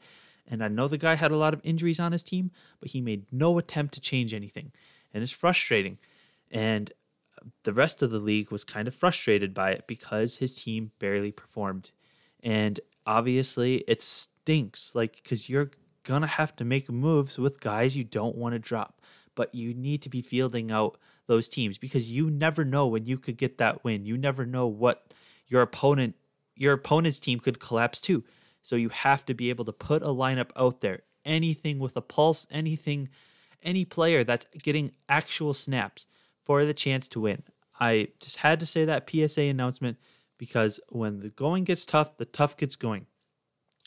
and 0.47 0.63
I 0.63 0.67
know 0.67 0.87
the 0.87 0.97
guy 0.97 1.15
had 1.15 1.31
a 1.31 1.37
lot 1.37 1.53
of 1.53 1.61
injuries 1.63 1.99
on 1.99 2.11
his 2.11 2.23
team, 2.23 2.51
but 2.79 2.91
he 2.91 3.01
made 3.01 3.25
no 3.31 3.57
attempt 3.57 3.93
to 3.93 4.01
change 4.01 4.33
anything. 4.33 4.71
And 5.13 5.21
it's 5.21 5.31
frustrating. 5.31 5.99
And 6.51 6.91
the 7.63 7.73
rest 7.73 8.01
of 8.01 8.11
the 8.11 8.19
league 8.19 8.51
was 8.51 8.63
kind 8.63 8.87
of 8.87 8.95
frustrated 8.95 9.53
by 9.53 9.71
it 9.71 9.85
because 9.87 10.37
his 10.37 10.61
team 10.61 10.91
barely 10.99 11.31
performed. 11.31 11.91
And 12.41 12.79
obviously, 13.05 13.83
it 13.87 14.01
stinks, 14.01 14.93
like, 14.95 15.21
because 15.23 15.49
you're 15.49 15.71
to 16.03 16.27
have 16.27 16.55
to 16.57 16.65
make 16.65 16.89
moves 16.91 17.39
with 17.39 17.61
guys 17.61 17.95
you 17.95 18.03
don't 18.03 18.35
want 18.35 18.53
to 18.53 18.59
drop, 18.59 19.01
but 19.35 19.53
you 19.53 19.73
need 19.73 20.01
to 20.01 20.09
be 20.09 20.21
fielding 20.21 20.71
out 20.71 20.97
those 21.27 21.47
teams 21.47 21.77
because 21.77 22.09
you 22.09 22.29
never 22.29 22.65
know 22.65 22.87
when 22.87 23.05
you 23.05 23.17
could 23.17 23.37
get 23.37 23.57
that 23.57 23.83
win. 23.83 24.05
You 24.05 24.17
never 24.17 24.45
know 24.45 24.67
what 24.67 25.13
your 25.47 25.61
opponent 25.61 26.15
your 26.55 26.73
opponent's 26.73 27.19
team 27.19 27.39
could 27.39 27.59
collapse 27.59 27.99
too. 27.99 28.23
So 28.61 28.75
you 28.75 28.89
have 28.89 29.25
to 29.25 29.33
be 29.33 29.49
able 29.49 29.65
to 29.65 29.73
put 29.73 30.03
a 30.03 30.07
lineup 30.07 30.51
out 30.55 30.81
there. 30.81 31.01
Anything 31.25 31.79
with 31.79 31.97
a 31.97 32.01
pulse, 32.01 32.47
anything 32.51 33.09
any 33.63 33.85
player 33.85 34.23
that's 34.23 34.45
getting 34.61 34.91
actual 35.07 35.53
snaps 35.53 36.07
for 36.43 36.65
the 36.65 36.73
chance 36.73 37.07
to 37.09 37.21
win. 37.21 37.43
I 37.79 38.09
just 38.19 38.37
had 38.37 38.59
to 38.59 38.65
say 38.65 38.85
that 38.85 39.09
PSA 39.09 39.43
announcement 39.43 39.97
because 40.37 40.79
when 40.89 41.21
the 41.21 41.29
going 41.29 41.63
gets 41.63 41.85
tough, 41.85 42.17
the 42.17 42.25
tough 42.25 42.57
gets 42.57 42.75
going. 42.75 43.07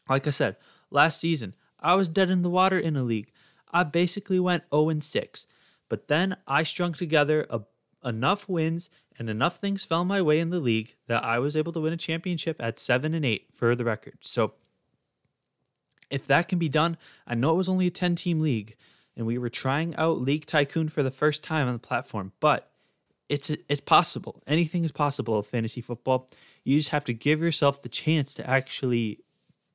Like 0.08 0.26
I 0.26 0.30
said, 0.30 0.56
last 0.90 1.20
season, 1.20 1.54
I 1.78 1.94
was 1.94 2.08
dead 2.08 2.30
in 2.30 2.42
the 2.42 2.50
water 2.50 2.78
in 2.78 2.96
a 2.96 3.02
league. 3.02 3.32
I 3.72 3.84
basically 3.84 4.40
went 4.40 4.64
0 4.70 4.98
6. 4.98 5.46
But 5.88 6.08
then 6.08 6.36
I 6.46 6.62
strung 6.62 6.92
together 6.92 7.46
a, 7.48 7.60
enough 8.04 8.48
wins 8.48 8.90
and 9.18 9.30
enough 9.30 9.58
things 9.58 9.84
fell 9.84 10.04
my 10.04 10.20
way 10.20 10.40
in 10.40 10.50
the 10.50 10.60
league 10.60 10.94
that 11.06 11.24
I 11.24 11.38
was 11.38 11.56
able 11.56 11.72
to 11.72 11.80
win 11.80 11.92
a 11.92 11.96
championship 11.96 12.56
at 12.60 12.78
7 12.78 13.14
and 13.14 13.24
8 13.24 13.48
for 13.54 13.74
the 13.74 13.84
record. 13.84 14.18
So 14.20 14.54
if 16.10 16.26
that 16.26 16.48
can 16.48 16.58
be 16.58 16.68
done, 16.68 16.96
I 17.26 17.34
know 17.34 17.54
it 17.54 17.56
was 17.56 17.68
only 17.68 17.86
a 17.86 17.90
10 17.90 18.16
team 18.16 18.40
league 18.40 18.76
and 19.16 19.26
we 19.26 19.38
were 19.38 19.48
trying 19.48 19.96
out 19.96 20.20
League 20.20 20.46
Tycoon 20.46 20.88
for 20.88 21.02
the 21.02 21.10
first 21.10 21.42
time 21.42 21.66
on 21.66 21.72
the 21.72 21.78
platform, 21.78 22.32
but 22.40 22.70
it's 23.28 23.50
it's 23.50 23.80
possible. 23.80 24.42
Anything 24.46 24.84
is 24.84 24.92
possible 24.92 25.38
of 25.38 25.46
fantasy 25.46 25.80
football. 25.80 26.28
You 26.64 26.76
just 26.76 26.90
have 26.90 27.04
to 27.04 27.14
give 27.14 27.40
yourself 27.40 27.82
the 27.82 27.88
chance 27.88 28.34
to 28.34 28.48
actually 28.48 29.20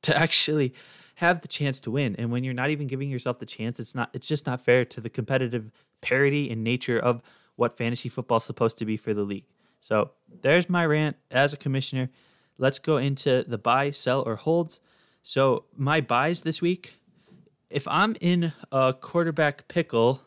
to 0.02 0.16
actually 0.16 0.74
have 1.16 1.40
the 1.40 1.48
chance 1.48 1.80
to 1.80 1.90
win. 1.90 2.16
And 2.16 2.30
when 2.30 2.44
you're 2.44 2.54
not 2.54 2.70
even 2.70 2.86
giving 2.86 3.10
yourself 3.10 3.38
the 3.38 3.46
chance, 3.46 3.78
it's 3.78 3.94
not 3.94 4.10
it's 4.12 4.26
just 4.26 4.46
not 4.46 4.60
fair 4.60 4.84
to 4.86 5.00
the 5.00 5.10
competitive 5.10 5.70
parity 6.00 6.50
and 6.50 6.64
nature 6.64 6.98
of 6.98 7.22
what 7.56 7.76
fantasy 7.76 8.08
football 8.08 8.38
is 8.38 8.44
supposed 8.44 8.78
to 8.78 8.84
be 8.84 8.96
for 8.96 9.14
the 9.14 9.22
league. 9.22 9.44
So 9.80 10.12
there's 10.42 10.68
my 10.68 10.86
rant 10.86 11.16
as 11.30 11.52
a 11.52 11.56
commissioner. 11.56 12.08
Let's 12.58 12.78
go 12.78 12.96
into 12.96 13.42
the 13.42 13.58
buy, 13.58 13.90
sell, 13.90 14.22
or 14.22 14.36
holds. 14.36 14.80
So 15.22 15.64
my 15.76 16.00
buys 16.00 16.42
this 16.42 16.62
week, 16.62 16.94
if 17.70 17.86
I'm 17.88 18.16
in 18.20 18.52
a 18.70 18.94
quarterback 18.98 19.68
pickle, 19.68 20.20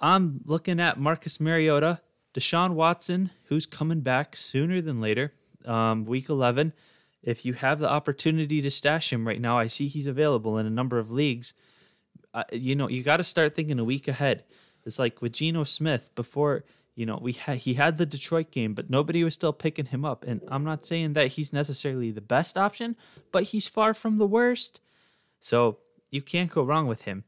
I'm 0.00 0.40
looking 0.44 0.80
at 0.80 0.98
Marcus 0.98 1.40
Mariota, 1.40 2.00
Deshaun 2.34 2.74
Watson, 2.74 3.30
who's 3.44 3.66
coming 3.66 4.00
back 4.00 4.36
sooner 4.36 4.80
than 4.80 5.00
later, 5.00 5.32
um, 5.64 6.04
week 6.04 6.28
11. 6.28 6.72
If 7.26 7.44
you 7.44 7.54
have 7.54 7.80
the 7.80 7.90
opportunity 7.90 8.62
to 8.62 8.70
stash 8.70 9.12
him 9.12 9.26
right 9.26 9.40
now, 9.40 9.58
I 9.58 9.66
see 9.66 9.88
he's 9.88 10.06
available 10.06 10.58
in 10.58 10.64
a 10.64 10.70
number 10.70 10.98
of 10.98 11.10
leagues. 11.10 11.52
Uh, 12.32 12.44
you 12.52 12.76
know, 12.76 12.88
you 12.88 13.02
got 13.02 13.16
to 13.16 13.24
start 13.24 13.56
thinking 13.56 13.80
a 13.80 13.84
week 13.84 14.06
ahead. 14.06 14.44
It's 14.84 15.00
like 15.00 15.20
with 15.20 15.32
Geno 15.32 15.64
Smith 15.64 16.14
before, 16.14 16.64
you 16.94 17.04
know, 17.04 17.18
we 17.20 17.32
had 17.32 17.58
he 17.58 17.74
had 17.74 17.98
the 17.98 18.06
Detroit 18.06 18.52
game, 18.52 18.74
but 18.74 18.88
nobody 18.88 19.24
was 19.24 19.34
still 19.34 19.52
picking 19.52 19.86
him 19.86 20.04
up. 20.04 20.24
And 20.24 20.40
I'm 20.48 20.62
not 20.62 20.86
saying 20.86 21.14
that 21.14 21.32
he's 21.32 21.52
necessarily 21.52 22.12
the 22.12 22.20
best 22.20 22.56
option, 22.56 22.94
but 23.32 23.42
he's 23.44 23.66
far 23.66 23.92
from 23.92 24.18
the 24.18 24.26
worst. 24.26 24.80
So 25.40 25.78
you 26.10 26.22
can't 26.22 26.50
go 26.50 26.62
wrong 26.62 26.86
with 26.86 27.02
him. 27.02 27.24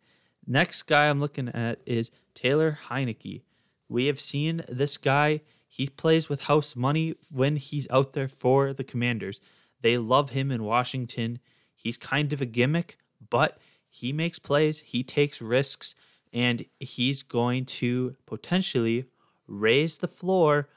Next 0.46 0.84
guy 0.84 1.10
I'm 1.10 1.20
looking 1.20 1.48
at 1.48 1.80
is 1.84 2.12
Taylor 2.34 2.78
Heinicke. 2.88 3.42
We 3.88 4.06
have 4.06 4.20
seen 4.20 4.62
this 4.68 4.96
guy. 4.96 5.40
He 5.68 5.88
plays 5.88 6.28
with 6.28 6.44
house 6.44 6.76
money 6.76 7.16
when 7.30 7.56
he's 7.56 7.88
out 7.90 8.12
there 8.12 8.28
for 8.28 8.72
the 8.72 8.84
Commanders. 8.84 9.40
They 9.80 9.98
love 9.98 10.30
him 10.30 10.50
in 10.50 10.64
Washington. 10.64 11.38
He's 11.74 11.96
kind 11.96 12.32
of 12.32 12.40
a 12.40 12.46
gimmick, 12.46 12.98
but 13.30 13.58
he 13.88 14.12
makes 14.12 14.38
plays, 14.38 14.80
he 14.80 15.02
takes 15.02 15.40
risks, 15.40 15.94
and 16.32 16.64
he's 16.78 17.22
going 17.22 17.64
to 17.64 18.16
potentially 18.26 19.06
raise 19.46 19.98
the 19.98 20.08
floor 20.08 20.68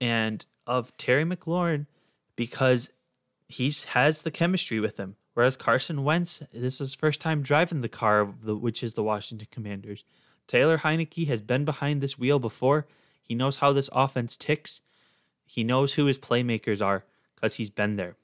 and 0.00 0.44
of 0.66 0.96
Terry 0.96 1.24
McLaurin 1.24 1.86
because 2.34 2.90
he 3.48 3.72
has 3.88 4.22
the 4.22 4.30
chemistry 4.30 4.80
with 4.80 4.96
him. 4.96 5.16
Whereas 5.34 5.56
Carson 5.56 6.04
Wentz, 6.04 6.42
this 6.52 6.74
is 6.74 6.78
his 6.78 6.94
first 6.94 7.20
time 7.20 7.42
driving 7.42 7.80
the 7.80 7.88
car, 7.88 8.24
which 8.24 8.82
is 8.82 8.94
the 8.94 9.02
Washington 9.02 9.48
Commanders. 9.50 10.04
Taylor 10.46 10.78
Heinicke 10.78 11.26
has 11.28 11.40
been 11.40 11.64
behind 11.64 12.00
this 12.00 12.18
wheel 12.18 12.38
before. 12.38 12.86
He 13.22 13.34
knows 13.34 13.58
how 13.58 13.72
this 13.72 13.88
offense 13.92 14.36
ticks. 14.36 14.80
He 15.46 15.64
knows 15.64 15.94
who 15.94 16.06
his 16.06 16.18
playmakers 16.18 16.84
are 16.84 17.04
because 17.42 17.56
he's 17.56 17.70
been 17.70 17.96
there. 17.96 18.16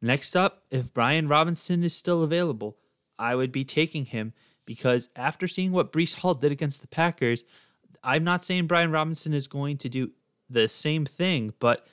Next 0.00 0.34
up, 0.34 0.64
if 0.70 0.94
Brian 0.94 1.28
Robinson 1.28 1.84
is 1.84 1.94
still 1.94 2.22
available, 2.22 2.78
I 3.18 3.34
would 3.34 3.52
be 3.52 3.64
taking 3.64 4.06
him 4.06 4.32
because 4.64 5.08
after 5.14 5.46
seeing 5.46 5.70
what 5.70 5.92
Breece 5.92 6.16
Hall 6.16 6.34
did 6.34 6.50
against 6.50 6.80
the 6.80 6.88
Packers, 6.88 7.44
I'm 8.02 8.24
not 8.24 8.44
saying 8.44 8.66
Brian 8.66 8.90
Robinson 8.90 9.34
is 9.34 9.48
going 9.48 9.76
to 9.78 9.88
do 9.88 10.10
the 10.48 10.68
same 10.68 11.04
thing, 11.04 11.52
but 11.58 11.86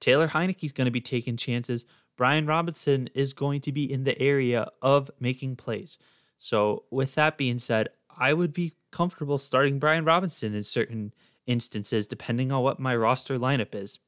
Taylor 0.00 0.28
Heinicke 0.28 0.64
is 0.64 0.72
going 0.72 0.86
to 0.86 0.90
be 0.90 1.00
taking 1.00 1.36
chances. 1.36 1.84
Brian 2.16 2.46
Robinson 2.46 3.08
is 3.14 3.32
going 3.32 3.60
to 3.62 3.72
be 3.72 3.90
in 3.90 4.04
the 4.04 4.20
area 4.20 4.68
of 4.80 5.10
making 5.20 5.56
plays. 5.56 5.98
So, 6.38 6.84
with 6.90 7.14
that 7.16 7.36
being 7.36 7.58
said, 7.58 7.88
I 8.16 8.32
would 8.32 8.54
be 8.54 8.74
comfortable 8.90 9.36
starting 9.36 9.78
Brian 9.78 10.04
Robinson 10.04 10.54
in 10.54 10.62
certain 10.62 11.12
instances, 11.46 12.06
depending 12.06 12.52
on 12.52 12.62
what 12.62 12.78
my 12.78 12.96
roster 12.96 13.38
lineup 13.38 13.74
is. 13.74 13.98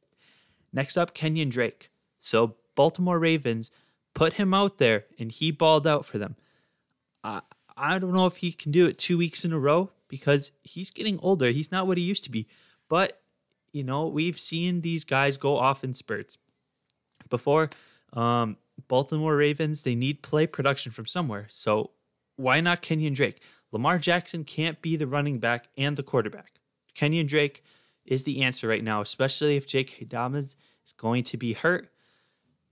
Next 0.73 0.97
up, 0.97 1.15
Kenyon 1.15 1.51
Drake. 1.51 1.91
So, 2.19 2.57
Baltimore 2.75 3.19
Ravens 3.19 3.71
put 4.15 4.35
him 4.35 4.55
out 4.55 4.79
there 4.79 5.05
and 5.19 5.31
he 5.31 5.51
balled 5.51 5.87
out 5.87 6.07
for 6.07 6.19
them. 6.19 6.37
Uh, 7.25 7.41
I 7.77 7.99
don't 7.99 8.13
know 8.13 8.27
if 8.27 8.39
he 8.39 8.53
can 8.53 8.73
do 8.73 8.87
it 8.87 8.99
two 8.99 9.19
weeks 9.19 9.45
in 9.45 9.53
a 9.53 9.59
row 9.59 9.91
because 10.09 10.53
he's 10.63 10.91
getting 10.91 11.19
older. 11.21 11.51
He's 11.51 11.73
not 11.73 11.87
what 11.87 11.99
he 11.99 12.05
used 12.05 12.25
to 12.25 12.31
be. 12.31 12.47
But, 12.89 13.21
you 13.73 13.85
know, 13.85 14.07
we've 14.07 14.39
seen 14.39 14.81
these 14.81 15.05
guys 15.05 15.37
go 15.37 15.57
off 15.57 15.85
in 15.85 15.95
spurts. 15.95 16.39
Before, 17.31 17.71
um, 18.13 18.57
Baltimore 18.89 19.37
Ravens, 19.37 19.83
they 19.83 19.95
need 19.95 20.23
play 20.23 20.47
production 20.47 20.93
from 20.93 21.07
somewhere. 21.07 21.47
So 21.49 21.93
why 22.37 22.61
not 22.61 22.83
Kenyon 22.83 23.15
Drake? 23.15 23.41
Lamar 23.71 23.99
Jackson 23.99 24.45
can't 24.45 24.83
be 24.83 24.97
the 24.97 25.07
running 25.07 25.39
back 25.39 25.69
and 25.79 25.97
the 25.97 26.03
quarterback. 26.03 26.61
Kenyon 26.95 27.27
Drake 27.27 27.65
is 28.05 28.25
the 28.25 28.43
answer 28.43 28.69
right 28.69 28.85
now, 28.85 29.01
especially 29.01 29.57
if 29.57 29.67
J.K. 29.67 30.07
Dobbins 30.07 30.57
is 30.85 30.93
going 30.93 31.25
to 31.25 31.37
be 31.37 31.53
hurt. 31.53 31.91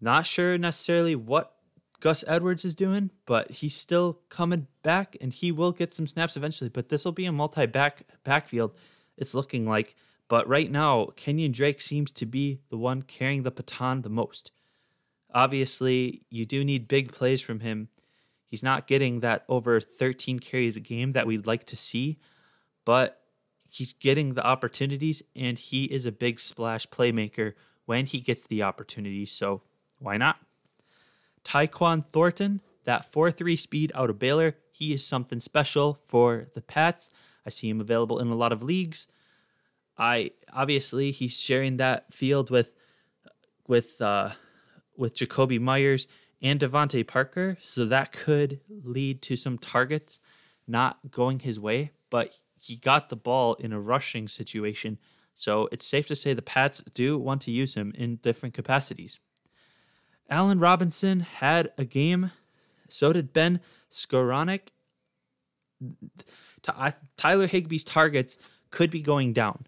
Not 0.01 0.27
sure 0.27 0.57
necessarily 0.59 1.15
what 1.15 1.55
Gus 2.01 2.25
Edwards 2.27 2.65
is 2.65 2.75
doing, 2.75 3.11
but 3.27 3.51
he's 3.51 3.75
still 3.75 4.21
coming 4.31 4.67
back 4.83 5.17
and 5.21 5.33
he 5.33 5.53
will 5.53 5.73
get 5.73 5.93
some 5.93 6.07
snaps 6.07 6.37
eventually. 6.37 6.71
But 6.71 6.89
this 6.89 7.05
will 7.05 7.13
be 7.13 7.27
a 7.27 7.33
multi 7.33 7.67
back 7.67 8.03
backfield, 8.25 8.73
it's 9.17 9.35
looking 9.35 9.67
like. 9.67 9.95
But 10.29 10.49
right 10.49 10.71
now, 10.71 11.07
Kenyon 11.17 11.53
Drake 11.53 11.81
seems 11.81 12.13
to 12.13 12.27
be 12.27 12.61
the 12.71 12.79
one 12.79 13.03
carrying 13.03 13.43
the 13.43 13.51
baton 13.51 14.03
the 14.03 14.09
most. 14.09 14.53
Obviously, 15.33 16.23
you 16.31 16.47
do 16.47 16.65
need 16.65 16.89
big 16.89 17.13
plays 17.13 17.43
from 17.43 17.61
him. 17.61 17.89
He's 18.47 18.63
not 18.63 18.87
getting 18.87 19.21
that 19.21 19.45
over 19.49 19.81
13 19.81 20.39
carries 20.39 20.77
a 20.77 20.81
game 20.81 21.13
that 21.13 21.27
we'd 21.27 21.47
like 21.47 21.67
to 21.67 21.77
see, 21.77 22.19
but 22.85 23.20
he's 23.71 23.93
getting 23.93 24.35
the 24.35 24.45
opportunities 24.45 25.23
and 25.37 25.59
he 25.59 25.85
is 25.85 26.07
a 26.07 26.13
big 26.13 26.41
splash 26.41 26.87
playmaker 26.89 27.55
when 27.87 28.07
he 28.07 28.21
gets 28.21 28.45
the 28.45 28.63
opportunities. 28.63 29.31
So 29.33 29.63
why 29.99 30.17
not? 30.17 30.39
Tyquan 31.45 32.05
Thornton, 32.13 32.61
that 32.85 33.11
4 33.11 33.31
3 33.31 33.57
speed 33.57 33.93
out 33.95 34.11
of 34.11 34.19
Baylor, 34.19 34.57
he 34.73 34.93
is 34.93 35.07
something 35.07 35.41
special 35.41 36.01
for 36.07 36.49
the 36.55 36.63
Pats. 36.63 37.11
I 37.47 37.51
see 37.51 37.69
him 37.69 37.81
available 37.81 38.19
in 38.19 38.29
a 38.29 38.35
lot 38.35 38.53
of 38.53 38.63
leagues. 38.63 39.07
I 39.97 40.33
obviously 40.53 41.11
he's 41.11 41.39
sharing 41.39 41.77
that 41.77 42.13
field 42.13 42.51
with 42.51 42.73
with 43.67 44.01
uh, 44.01 44.31
with 44.97 45.15
Jakobi 45.15 45.61
Meyers 45.61 46.07
and 46.43 46.59
DeVante 46.59 47.07
Parker, 47.07 47.57
so 47.61 47.85
that 47.85 48.13
could 48.13 48.61
lead 48.69 49.21
to 49.23 49.37
some 49.37 49.59
targets 49.59 50.19
not 50.67 51.11
going 51.11 51.41
his 51.41 51.61
way. 51.61 51.91
But 52.09 52.39
he 52.61 52.77
got 52.77 53.09
the 53.09 53.17
ball 53.17 53.55
in 53.55 53.73
a 53.73 53.81
rushing 53.81 54.29
situation, 54.29 54.99
so 55.35 55.69
it's 55.73 55.87
safe 55.87 56.07
to 56.07 56.15
say 56.15 56.35
the 56.35 56.43
Pats 56.43 56.83
do 56.95 57.19
want 57.19 57.41
to 57.43 57.51
use 57.51 57.75
him 57.75 57.93
in 57.97 58.17
different 58.17 58.55
capacities. 58.55 59.21
Allen 60.29 60.59
Robinson 60.59 61.21
had 61.21 61.71
a 61.77 61.85
game. 61.85 62.31
So 62.89 63.13
did 63.13 63.33
Ben 63.33 63.61
Skowronek. 63.91 64.69
Tyler 67.17 67.49
Higbee's 67.49 67.85
targets 67.85 68.39
could 68.71 68.91
be 68.91 69.01
going 69.01 69.33
down. 69.33 69.65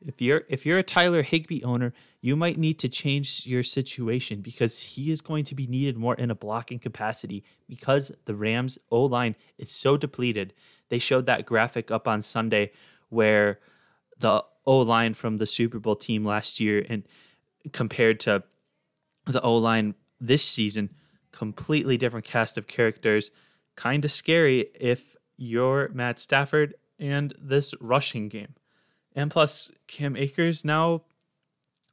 If 0.00 0.22
you're 0.22 0.44
if 0.48 0.64
you're 0.64 0.78
a 0.78 0.84
Tyler 0.84 1.22
Higby 1.22 1.64
owner, 1.64 1.92
you 2.20 2.36
might 2.36 2.58
need 2.58 2.78
to 2.80 2.88
change 2.88 3.46
your 3.46 3.62
situation 3.62 4.40
because 4.40 4.80
he 4.80 5.10
is 5.10 5.20
going 5.20 5.44
to 5.44 5.54
be 5.54 5.66
needed 5.66 5.96
more 5.96 6.14
in 6.14 6.30
a 6.30 6.34
blocking 6.34 6.78
capacity 6.78 7.42
because 7.68 8.12
the 8.26 8.34
Rams 8.34 8.78
O 8.90 9.04
line 9.04 9.34
is 9.58 9.72
so 9.72 9.96
depleted. 9.96 10.52
They 10.88 10.98
showed 10.98 11.26
that 11.26 11.46
graphic 11.46 11.90
up 11.90 12.06
on 12.06 12.22
Sunday 12.22 12.72
where 13.08 13.60
the 14.18 14.44
O 14.66 14.78
line 14.78 15.14
from 15.14 15.38
the 15.38 15.46
Super 15.46 15.78
Bowl 15.78 15.96
team 15.96 16.24
last 16.24 16.60
year 16.60 16.84
and 16.88 17.04
compared 17.72 18.20
to 18.20 18.42
the 19.26 19.40
O 19.42 19.56
line 19.56 19.94
this 20.20 20.44
season, 20.44 20.90
completely 21.32 21.96
different 21.96 22.24
cast 22.24 22.56
of 22.56 22.66
characters. 22.66 23.30
Kind 23.76 24.04
of 24.04 24.10
scary 24.10 24.66
if 24.74 25.16
you're 25.36 25.90
Matt 25.92 26.18
Stafford 26.18 26.74
and 26.98 27.34
this 27.40 27.74
rushing 27.80 28.28
game. 28.28 28.54
And 29.14 29.30
plus, 29.30 29.70
Cam 29.86 30.16
Akers 30.16 30.64
now 30.64 31.02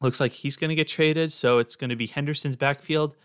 looks 0.02 0.20
like 0.20 0.32
he's 0.32 0.56
going 0.56 0.70
to 0.70 0.76
get 0.76 0.88
traded. 0.88 1.32
So 1.32 1.60
it's 1.60 1.76
going 1.76 1.90
to 1.90 1.96
be 1.96 2.08
Henderson's 2.08 2.56
backfield. 2.56 3.16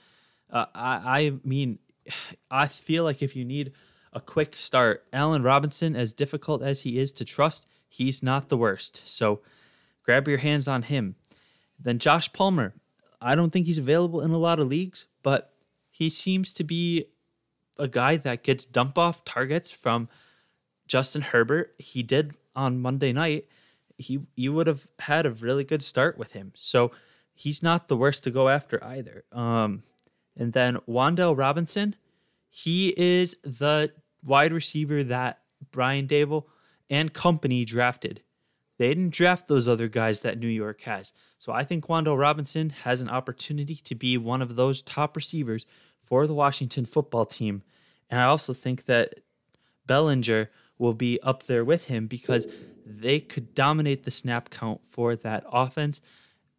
Uh, 0.51 0.67
I, 0.75 1.01
I 1.05 1.33
mean, 1.45 1.79
I 2.51 2.67
feel 2.67 3.05
like 3.05 3.23
if 3.23 3.37
you 3.37 3.45
need 3.45 3.73
a 4.13 4.21
quick 4.21 4.57
start, 4.57 5.05
Allen 5.13 5.43
Robinson, 5.43 5.95
as 5.95 6.13
difficult 6.13 6.63
as 6.63 6.83
he 6.83 6.99
is 6.99 7.13
to 7.13 7.25
trust, 7.25 7.67
he's 7.89 8.23
not 8.23 8.49
the 8.49 8.57
worst. 8.57 9.07
So 9.07 9.41
grab 10.03 10.29
your 10.29 10.39
hands 10.39 10.69
on 10.69 10.83
him. 10.83 11.17
Then 11.79 11.99
Josh 11.99 12.33
Palmer. 12.33 12.75
I 13.21 13.35
don't 13.35 13.51
think 13.51 13.67
he's 13.67 13.79
available 13.79 14.21
in 14.21 14.31
a 14.31 14.39
lot 14.39 14.61
of 14.61 14.69
leagues, 14.69 15.07
but 15.23 15.53
he 15.91 16.09
seems 16.09 16.53
to 16.55 16.65
be 16.65 17.07
a 17.79 17.89
guy 17.89 18.17
that 18.17 18.43
gets 18.43 18.65
dump 18.65 18.97
off 18.97 19.25
targets 19.25 19.71
from 19.71 20.09
Justin 20.87 21.23
Herbert. 21.23 21.75
He 21.79 22.03
did 22.03 22.35
on 22.55 22.81
Monday 22.81 23.13
night. 23.13 23.47
He 23.97 24.21
you 24.37 24.53
would 24.53 24.69
have 24.69 24.87
had 25.01 25.27
a 25.27 25.31
really 25.31 25.65
good 25.65 25.83
start 25.83 26.17
with 26.17 26.33
him. 26.33 26.53
So 26.55 26.93
he's 27.35 27.63
not 27.63 27.89
the 27.89 27.97
worst 27.97 28.25
to 28.25 28.31
go 28.31 28.49
after 28.49 28.83
either. 28.83 29.25
Um, 29.33 29.83
and 30.37 30.53
then 30.53 30.77
Wan'Dale 30.89 31.37
Robinson, 31.37 31.97
he 32.51 32.95
is 32.97 33.37
the 33.43 33.93
wide 34.25 34.53
receiver 34.53 35.05
that 35.05 35.41
Brian 35.71 36.07
Daboll 36.07 36.45
and 36.91 37.13
company 37.13 37.65
drafted. 37.65 38.23
They 38.79 38.89
didn't 38.89 39.13
draft 39.13 39.49
those 39.49 39.67
other 39.67 39.89
guys 39.89 40.21
that 40.21 40.39
New 40.39 40.49
York 40.49 40.83
has. 40.83 41.13
So 41.39 41.53
I 41.53 41.65
think 41.65 41.87
Wan'Dale 41.87 42.19
Robinson 42.19 42.71
has 42.71 43.01
an 43.01 43.09
opportunity 43.09 43.75
to 43.75 43.95
be 43.95 44.17
one 44.17 44.41
of 44.41 44.57
those 44.57 44.83
top 44.83 45.17
receivers 45.17 45.67
for 46.03 46.27
the 46.27 46.35
Washington 46.35 46.87
football 46.87 47.27
team. 47.27 47.63
And 48.09 48.21
I 48.21 48.25
also 48.25 48.53
think 48.53 48.85
that 48.85 49.15
Bellinger 49.87 50.51
will 50.79 50.95
be 50.95 51.19
up 51.23 51.45
there 51.45 51.65
with 51.65 51.87
him 51.87 52.07
because 52.07 52.47
they 52.87 53.21
could 53.21 53.55
dominate 53.55 54.05
the 54.05 54.11
snap 54.11 54.49
count 54.49 54.81
for 54.89 55.17
that 55.17 55.45
offense. 55.51 56.01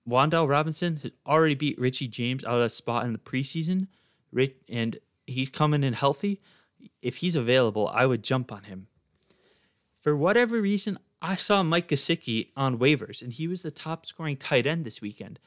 Wan'Dale 0.08 0.50
Robinson 0.50 0.98
had 0.98 1.14
already 1.26 1.56
beat 1.56 1.80
Richie 1.80 2.08
James 2.08 2.44
out 2.44 2.56
of 2.56 2.62
a 2.62 2.70
spot 2.70 3.06
in 3.06 3.14
the 3.14 3.20
preseason, 3.20 3.88
and 4.68 4.98
he's 5.30 5.50
coming 5.50 5.84
in 5.84 5.94
healthy. 5.94 6.40
If 7.02 7.18
he's 7.18 7.36
available, 7.36 7.88
I 7.94 8.06
would 8.06 8.24
jump 8.24 8.52
on 8.52 8.64
him. 8.64 8.88
For 10.02 10.16
whatever 10.16 10.62
reason, 10.62 10.98
I 11.22 11.36
saw 11.36 11.64
Mike 11.64 11.90
Gesicki 11.90 12.50
on 12.56 12.80
waivers, 12.80 13.22
and 13.22 13.34
he 13.34 13.48
was 13.48 13.62
the 13.62 13.72
top 13.72 14.06
scoring 14.06 14.38
tight 14.38 14.66
end 14.66 14.86
this 14.86 15.02
weekend. 15.02 15.40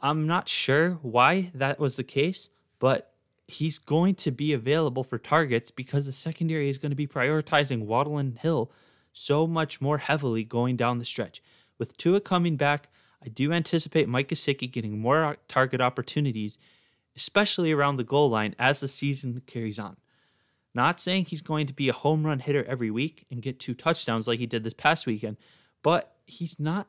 I'm 0.00 0.26
not 0.26 0.48
sure 0.48 0.92
why 1.02 1.50
that 1.54 1.78
was 1.78 1.96
the 1.96 2.04
case, 2.04 2.48
but 2.78 3.12
he's 3.46 3.78
going 3.78 4.14
to 4.14 4.30
be 4.30 4.52
available 4.52 5.04
for 5.04 5.18
targets 5.18 5.70
because 5.70 6.06
the 6.06 6.12
secondary 6.12 6.68
is 6.68 6.78
going 6.78 6.90
to 6.90 6.96
be 6.96 7.06
prioritizing 7.06 7.86
Waddle 7.86 8.18
and 8.18 8.38
Hill 8.38 8.70
so 9.12 9.46
much 9.46 9.80
more 9.80 9.98
heavily 9.98 10.44
going 10.44 10.76
down 10.76 10.98
the 10.98 11.04
stretch. 11.04 11.42
With 11.78 11.96
Tua 11.96 12.20
coming 12.20 12.56
back, 12.56 12.88
I 13.24 13.28
do 13.28 13.52
anticipate 13.52 14.08
Mike 14.08 14.28
Gesicki 14.28 14.70
getting 14.70 15.00
more 15.00 15.36
target 15.48 15.80
opportunities, 15.80 16.58
especially 17.18 17.72
around 17.72 17.96
the 17.96 18.04
goal 18.04 18.30
line 18.30 18.54
as 18.60 18.78
the 18.78 18.86
season 18.86 19.42
carries 19.44 19.78
on. 19.80 19.96
Not 20.72 21.00
saying 21.00 21.24
he's 21.24 21.42
going 21.42 21.66
to 21.66 21.72
be 21.72 21.88
a 21.88 21.92
home 21.92 22.24
run 22.24 22.38
hitter 22.38 22.64
every 22.64 22.92
week 22.92 23.26
and 23.28 23.42
get 23.42 23.58
two 23.58 23.74
touchdowns 23.74 24.28
like 24.28 24.38
he 24.38 24.46
did 24.46 24.62
this 24.62 24.72
past 24.72 25.04
weekend, 25.04 25.36
but 25.82 26.14
he's 26.26 26.60
not 26.60 26.86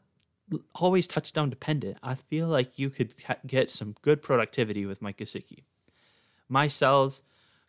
always 0.75 1.07
touchdown 1.07 1.49
dependent. 1.49 1.97
I 2.03 2.13
feel 2.13 2.47
like 2.47 2.77
you 2.77 2.91
could 2.91 3.15
get 3.47 3.71
some 3.71 3.95
good 4.03 4.21
productivity 4.21 4.85
with 4.85 5.01
Mike 5.01 5.17
Gesicki. 5.17 5.63
My 6.47 6.67
cells, 6.67 7.23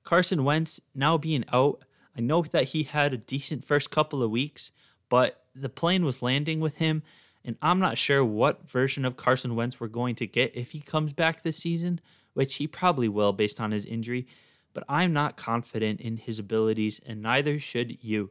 Carson 0.04 0.44
Wentz 0.44 0.82
now 0.94 1.16
being 1.16 1.46
out. 1.54 1.82
I 2.14 2.20
know 2.20 2.42
that 2.42 2.64
he 2.64 2.82
had 2.82 3.14
a 3.14 3.18
decent 3.18 3.64
first 3.64 3.90
couple 3.90 4.22
of 4.22 4.30
weeks, 4.30 4.70
but 5.08 5.44
the 5.54 5.70
plane 5.70 6.04
was 6.04 6.20
landing 6.20 6.60
with 6.60 6.76
him, 6.76 7.02
and 7.42 7.56
I'm 7.62 7.78
not 7.78 7.96
sure 7.96 8.22
what 8.22 8.68
version 8.68 9.06
of 9.06 9.16
Carson 9.16 9.56
Wentz 9.56 9.80
we're 9.80 9.88
going 9.88 10.16
to 10.16 10.26
get 10.26 10.54
if 10.54 10.72
he 10.72 10.80
comes 10.80 11.14
back 11.14 11.42
this 11.42 11.56
season, 11.56 12.00
which 12.34 12.56
he 12.56 12.66
probably 12.66 13.08
will 13.08 13.32
based 13.32 13.60
on 13.60 13.72
his 13.72 13.84
injury 13.84 14.26
but 14.72 14.84
I'm 14.88 15.12
not 15.12 15.36
confident 15.36 16.00
in 16.00 16.16
his 16.16 16.38
abilities, 16.38 17.00
and 17.04 17.22
neither 17.22 17.58
should 17.58 18.02
you. 18.02 18.30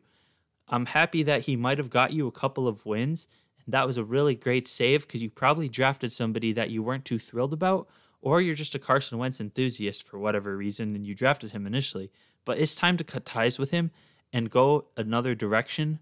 I'm 0.68 0.86
happy 0.88 1.24
that 1.24 1.42
he 1.42 1.56
might 1.56 1.78
have 1.78 1.90
got 1.90 2.14
you 2.14 2.28
a 2.28 2.32
couple 2.32 2.68
of 2.68 2.86
wins, 2.86 3.28
and 3.66 3.74
that 3.74 3.88
was 3.88 3.98
a 3.98 4.04
really 4.04 4.36
great 4.36 4.68
save 4.68 5.02
because 5.02 5.22
you 5.22 5.30
probably 5.30 5.68
drafted 5.68 6.12
somebody 6.12 6.52
that 6.54 6.70
you 6.70 6.82
weren't 6.84 7.06
too 7.06 7.20
thrilled 7.20 7.54
about, 7.54 7.90
or 8.22 8.42
you're 8.42 8.56
just 8.56 8.76
a 8.76 8.80
Carson 8.80 9.18
Wentz 9.18 9.42
enthusiast 9.42 10.04
for 10.04 10.20
whatever 10.20 10.56
reason 10.56 10.96
and 10.96 11.06
you 11.06 11.16
drafted 11.16 11.52
him 11.52 11.66
initially. 11.66 12.12
But 12.46 12.60
it's 12.60 12.76
time 12.76 12.98
to 12.98 13.04
cut 13.04 13.26
ties 13.26 13.58
with 13.58 13.72
him 13.72 13.92
and 14.32 14.50
go 14.50 14.88
another 14.96 15.36
direction, 15.36 16.00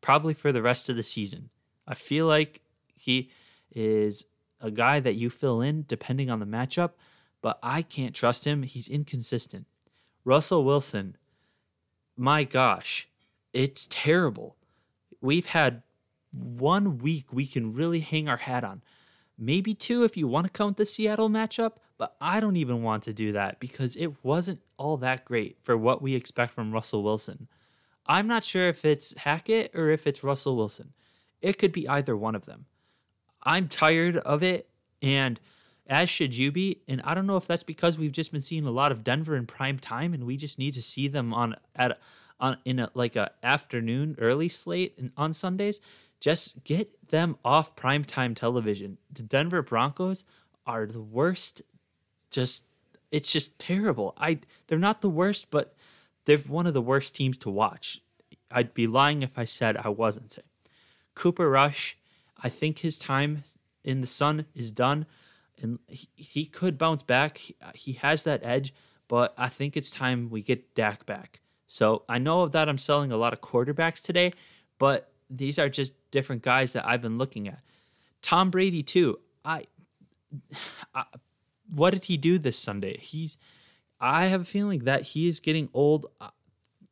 probably 0.00 0.34
for 0.34 0.52
the 0.52 0.62
rest 0.62 0.88
of 0.88 0.96
the 0.96 1.02
season. 1.02 1.50
I 1.86 1.94
feel 1.94 2.26
like 2.26 2.60
he 2.94 3.30
is 3.74 4.26
a 4.60 4.70
guy 4.70 5.00
that 5.00 5.14
you 5.14 5.30
fill 5.30 5.60
in 5.60 5.84
depending 5.86 6.30
on 6.30 6.40
the 6.40 6.46
matchup, 6.46 6.92
but 7.40 7.58
I 7.62 7.82
can't 7.82 8.14
trust 8.14 8.46
him. 8.46 8.62
He's 8.62 8.88
inconsistent. 8.88 9.66
Russell 10.24 10.64
Wilson, 10.64 11.16
my 12.16 12.44
gosh, 12.44 13.08
it's 13.52 13.86
terrible. 13.90 14.56
We've 15.20 15.46
had 15.46 15.82
one 16.32 16.98
week 16.98 17.32
we 17.32 17.46
can 17.46 17.74
really 17.74 18.00
hang 18.00 18.28
our 18.28 18.36
hat 18.36 18.64
on. 18.64 18.82
Maybe 19.38 19.72
two 19.72 20.04
if 20.04 20.16
you 20.16 20.26
want 20.26 20.46
to 20.46 20.52
count 20.52 20.76
the 20.76 20.86
Seattle 20.86 21.30
matchup, 21.30 21.74
but 21.96 22.16
I 22.20 22.40
don't 22.40 22.56
even 22.56 22.82
want 22.82 23.04
to 23.04 23.12
do 23.12 23.32
that 23.32 23.60
because 23.60 23.96
it 23.96 24.24
wasn't 24.24 24.60
all 24.76 24.96
that 24.98 25.24
great 25.24 25.58
for 25.62 25.76
what 25.76 26.02
we 26.02 26.14
expect 26.14 26.54
from 26.54 26.72
Russell 26.72 27.02
Wilson. 27.02 27.48
I'm 28.06 28.26
not 28.26 28.44
sure 28.44 28.68
if 28.68 28.84
it's 28.84 29.16
Hackett 29.18 29.72
or 29.74 29.90
if 29.90 30.06
it's 30.06 30.24
Russell 30.24 30.56
Wilson. 30.56 30.92
It 31.40 31.58
could 31.58 31.72
be 31.72 31.88
either 31.88 32.16
one 32.16 32.34
of 32.34 32.46
them. 32.46 32.66
I'm 33.42 33.68
tired 33.68 34.16
of 34.16 34.42
it 34.42 34.68
and 35.02 35.38
as 35.88 36.10
should 36.10 36.36
you 36.36 36.52
be. 36.52 36.82
And 36.86 37.00
I 37.02 37.14
don't 37.14 37.26
know 37.26 37.36
if 37.36 37.46
that's 37.46 37.62
because 37.62 37.98
we've 37.98 38.12
just 38.12 38.32
been 38.32 38.40
seeing 38.40 38.66
a 38.66 38.70
lot 38.70 38.92
of 38.92 39.02
Denver 39.02 39.36
in 39.36 39.46
prime 39.46 39.78
time, 39.78 40.12
and 40.12 40.24
we 40.24 40.36
just 40.36 40.58
need 40.58 40.74
to 40.74 40.82
see 40.82 41.08
them 41.08 41.32
on 41.32 41.56
at 41.74 41.98
on 42.40 42.58
in 42.64 42.78
a 42.78 42.90
like 42.94 43.16
a 43.16 43.30
afternoon 43.42 44.16
early 44.18 44.48
slate 44.48 44.98
on 45.16 45.32
Sundays. 45.32 45.80
Just 46.20 46.64
get 46.64 47.08
them 47.08 47.36
off 47.44 47.76
prime 47.76 48.04
time 48.04 48.34
television. 48.34 48.98
The 49.10 49.22
Denver 49.22 49.62
Broncos 49.62 50.24
are 50.66 50.86
the 50.86 51.00
worst. 51.00 51.62
Just 52.30 52.64
it's 53.10 53.32
just 53.32 53.58
terrible. 53.58 54.14
I 54.18 54.40
they're 54.66 54.78
not 54.78 55.00
the 55.00 55.08
worst, 55.08 55.50
but 55.50 55.74
they're 56.26 56.38
one 56.38 56.66
of 56.66 56.74
the 56.74 56.82
worst 56.82 57.14
teams 57.14 57.38
to 57.38 57.50
watch. 57.50 58.00
I'd 58.50 58.74
be 58.74 58.86
lying 58.86 59.22
if 59.22 59.38
I 59.38 59.44
said 59.44 59.76
I 59.76 59.88
wasn't. 59.88 60.38
Cooper 61.14 61.50
Rush, 61.50 61.96
I 62.42 62.48
think 62.48 62.78
his 62.78 62.98
time 62.98 63.44
in 63.82 64.00
the 64.00 64.06
sun 64.06 64.46
is 64.54 64.70
done 64.70 65.06
and 65.60 65.78
he, 65.88 66.08
he 66.16 66.44
could 66.44 66.78
bounce 66.78 67.02
back. 67.02 67.38
He, 67.38 67.56
he 67.74 67.92
has 67.94 68.22
that 68.24 68.40
edge, 68.44 68.74
but 69.08 69.34
I 69.36 69.48
think 69.48 69.76
it's 69.76 69.90
time 69.90 70.30
we 70.30 70.42
get 70.42 70.74
Dak 70.74 71.06
back. 71.06 71.40
So 71.66 72.04
I 72.08 72.18
know 72.18 72.48
that 72.48 72.68
I'm 72.68 72.78
selling 72.78 73.12
a 73.12 73.16
lot 73.16 73.32
of 73.32 73.40
quarterbacks 73.40 74.02
today, 74.02 74.32
but 74.78 75.12
these 75.28 75.58
are 75.58 75.68
just 75.68 75.92
different 76.10 76.42
guys 76.42 76.72
that 76.72 76.86
I've 76.86 77.02
been 77.02 77.18
looking 77.18 77.48
at. 77.48 77.62
Tom 78.22 78.50
Brady 78.50 78.82
too. 78.82 79.18
I, 79.44 79.64
I 80.94 81.04
what 81.70 81.90
did 81.90 82.04
he 82.04 82.16
do 82.16 82.38
this 82.38 82.58
Sunday? 82.58 82.98
He's 82.98 83.36
I 84.00 84.26
have 84.26 84.42
a 84.42 84.44
feeling 84.46 84.84
that 84.84 85.02
he 85.02 85.28
is 85.28 85.40
getting 85.40 85.68
old. 85.74 86.06
Uh, 86.20 86.28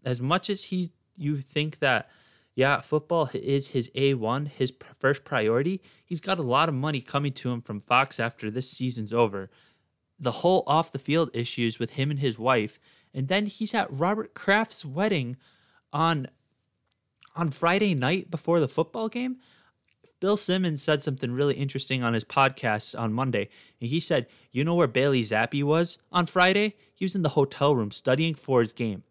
as 0.05 0.21
much 0.23 0.51
as 0.51 0.65
he 0.65 0.91
you 1.17 1.41
think 1.41 1.79
that 1.81 2.09
yeah, 2.57 2.81
football 2.81 3.29
is 3.35 3.69
his 3.69 3.91
A1, 3.91 4.49
his 4.49 4.73
first 4.99 5.25
priority. 5.25 5.83
He's 6.07 6.23
got 6.23 6.39
a 6.39 6.43
lot 6.43 6.71
of 6.71 6.75
money 6.75 7.03
coming 7.03 7.33
to 7.35 7.53
him 7.53 7.61
from 7.61 7.81
Fox 7.81 8.19
after 8.19 8.51
this 8.51 8.71
season's 8.71 9.13
over. 9.13 9.51
The 10.19 10.33
whole 10.33 10.65
off 10.67 10.91
the 10.91 10.99
field 10.99 11.29
issues 11.35 11.79
with 11.79 11.95
him 11.95 12.11
and 12.11 12.19
his 12.19 12.39
wife. 12.39 12.81
And 13.13 13.29
then 13.29 13.45
he's 13.45 13.75
at 13.75 13.93
Robert 13.93 14.33
Kraft's 14.33 14.85
wedding 14.87 15.37
on 15.93 16.29
on 17.37 17.51
Friday 17.51 17.95
night 17.95 18.31
before 18.31 18.59
the 18.59 18.69
football 18.69 19.11
game. 19.11 19.37
Bill 20.19 20.39
Simmons 20.39 20.83
said 20.83 21.03
something 21.03 21.33
really 21.33 21.57
interesting 21.57 22.03
on 22.03 22.15
his 22.15 22.25
podcast 22.25 22.99
on 22.99 23.13
Monday. 23.13 23.51
And 23.83 23.91
he 23.91 24.01
said, 24.01 24.29
You 24.51 24.65
know 24.65 24.75
where 24.75 24.87
Bailey 24.87 25.23
Zappe 25.23 25.63
was 25.63 25.99
on 26.11 26.25
Friday? 26.25 26.77
He 26.95 27.05
was 27.05 27.15
in 27.15 27.21
the 27.21 27.31
hotel 27.31 27.77
room 27.77 27.91
studying 27.91 28.35
for 28.35 28.63
his 28.63 28.73
game. 28.73 29.03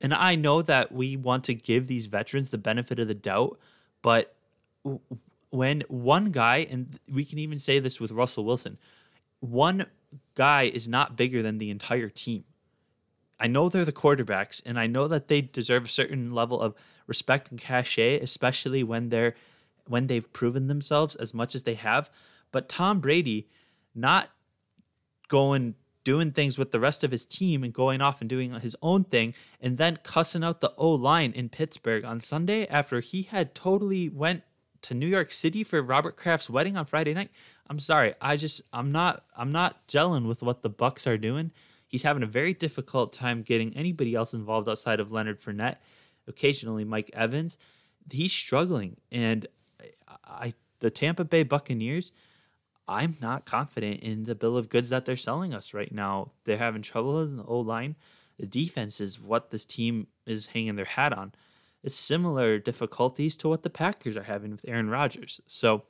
And 0.00 0.12
I 0.12 0.34
know 0.34 0.62
that 0.62 0.92
we 0.92 1.16
want 1.16 1.44
to 1.44 1.54
give 1.54 1.86
these 1.86 2.06
veterans 2.06 2.50
the 2.50 2.58
benefit 2.58 2.98
of 2.98 3.08
the 3.08 3.14
doubt, 3.14 3.58
but 4.02 4.34
when 5.50 5.82
one 5.88 6.30
guy, 6.30 6.66
and 6.70 6.98
we 7.12 7.24
can 7.24 7.38
even 7.38 7.58
say 7.58 7.78
this 7.78 8.00
with 8.00 8.12
Russell 8.12 8.44
Wilson, 8.44 8.78
one 9.40 9.86
guy 10.34 10.64
is 10.64 10.86
not 10.86 11.16
bigger 11.16 11.42
than 11.42 11.58
the 11.58 11.70
entire 11.70 12.08
team. 12.08 12.44
I 13.38 13.46
know 13.46 13.68
they're 13.68 13.84
the 13.84 13.92
quarterbacks, 13.92 14.62
and 14.64 14.78
I 14.78 14.86
know 14.86 15.08
that 15.08 15.28
they 15.28 15.40
deserve 15.42 15.84
a 15.84 15.88
certain 15.88 16.32
level 16.32 16.60
of 16.60 16.74
respect 17.06 17.50
and 17.50 17.60
cachet, 17.60 18.20
especially 18.20 18.82
when 18.82 19.10
they're 19.10 19.34
when 19.88 20.08
they've 20.08 20.32
proven 20.32 20.66
themselves 20.66 21.14
as 21.16 21.32
much 21.32 21.54
as 21.54 21.62
they 21.62 21.74
have. 21.74 22.10
But 22.50 22.68
Tom 22.68 22.98
Brady, 23.00 23.48
not 23.94 24.30
going 25.28 25.74
doing 26.06 26.30
things 26.30 26.56
with 26.56 26.70
the 26.70 26.78
rest 26.78 27.02
of 27.02 27.10
his 27.10 27.24
team 27.24 27.64
and 27.64 27.72
going 27.72 28.00
off 28.00 28.20
and 28.20 28.30
doing 28.30 28.52
his 28.60 28.76
own 28.80 29.02
thing 29.02 29.34
and 29.60 29.76
then 29.76 29.98
cussing 30.04 30.44
out 30.44 30.60
the 30.60 30.72
O 30.78 30.92
line 30.92 31.32
in 31.32 31.48
Pittsburgh 31.48 32.04
on 32.04 32.20
Sunday 32.20 32.64
after 32.68 33.00
he 33.00 33.22
had 33.22 33.56
totally 33.56 34.08
went 34.08 34.44
to 34.82 34.94
New 34.94 35.08
York 35.08 35.32
City 35.32 35.64
for 35.64 35.82
Robert 35.82 36.16
Kraft's 36.16 36.48
wedding 36.48 36.76
on 36.76 36.86
Friday 36.86 37.12
night. 37.12 37.30
I'm 37.68 37.80
sorry, 37.80 38.14
I 38.20 38.36
just 38.36 38.62
I'm 38.72 38.92
not 38.92 39.24
I'm 39.36 39.50
not 39.50 39.88
gelling 39.88 40.28
with 40.28 40.44
what 40.44 40.62
the 40.62 40.70
Bucs 40.70 41.08
are 41.08 41.18
doing. 41.18 41.50
He's 41.88 42.04
having 42.04 42.22
a 42.22 42.26
very 42.26 42.52
difficult 42.52 43.12
time 43.12 43.42
getting 43.42 43.76
anybody 43.76 44.14
else 44.14 44.32
involved 44.32 44.68
outside 44.68 45.00
of 45.00 45.10
Leonard 45.10 45.40
Fournette, 45.42 45.78
occasionally 46.28 46.84
Mike 46.84 47.10
Evans. 47.14 47.58
He's 48.08 48.32
struggling, 48.32 48.98
and 49.10 49.48
I 50.24 50.54
the 50.78 50.90
Tampa 50.90 51.24
Bay 51.24 51.42
Buccaneers. 51.42 52.12
I'm 52.88 53.16
not 53.20 53.44
confident 53.44 54.00
in 54.00 54.24
the 54.24 54.34
bill 54.34 54.56
of 54.56 54.68
goods 54.68 54.88
that 54.90 55.04
they're 55.04 55.16
selling 55.16 55.52
us 55.52 55.74
right 55.74 55.92
now. 55.92 56.32
They're 56.44 56.58
having 56.58 56.82
trouble 56.82 57.20
in 57.22 57.36
the 57.38 57.44
O 57.44 57.58
line. 57.58 57.96
The 58.38 58.46
defense 58.46 59.00
is 59.00 59.20
what 59.20 59.50
this 59.50 59.64
team 59.64 60.06
is 60.26 60.48
hanging 60.48 60.76
their 60.76 60.84
hat 60.84 61.12
on. 61.12 61.32
It's 61.82 61.96
similar 61.96 62.58
difficulties 62.58 63.36
to 63.38 63.48
what 63.48 63.62
the 63.62 63.70
Packers 63.70 64.16
are 64.16 64.24
having 64.24 64.50
with 64.50 64.64
Aaron 64.66 64.90
Rodgers. 64.90 65.40
So 65.46 65.84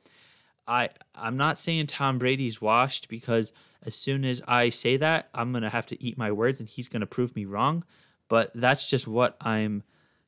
I 0.66 0.90
I'm 1.14 1.36
not 1.36 1.59
saying 1.59 1.86
Tom 1.86 2.18
Brady's 2.18 2.61
washed 2.61 3.09
because 3.09 3.53
as 3.82 3.94
soon 3.94 4.24
as 4.24 4.42
I 4.47 4.70
say 4.70 4.97
that, 4.97 5.28
I'm 5.34 5.53
gonna 5.53 5.70
have 5.70 5.86
to 5.86 6.03
eat 6.03 6.18
my 6.18 6.32
words 6.32 6.61
and 6.61 6.68
he's 6.68 6.88
gonna 6.88 7.07
prove 7.07 7.36
me 7.36 7.44
wrong. 7.44 7.84
But 8.28 8.51
that's 8.55 8.90
just 8.90 9.07
what 9.07 9.36
I'm 9.40 9.84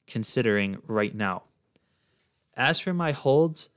considering 0.07 0.79
right 0.87 1.15
now. 1.15 1.45
As 2.55 2.81
for 2.81 2.95
my 2.95 3.13
holds, 3.13 3.71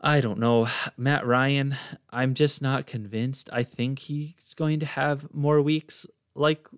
I 0.00 0.20
don't 0.20 0.38
know. 0.38 0.68
Matt 0.96 1.26
Ryan, 1.26 1.76
I'm 2.10 2.34
just 2.34 2.62
not 2.62 2.86
convinced. 2.86 3.50
I 3.52 3.62
think 3.62 4.00
he's 4.00 4.54
going 4.54 4.80
to 4.80 4.86
have 4.86 5.32
more 5.34 5.60
weeks 5.60 6.06
like 6.34 6.68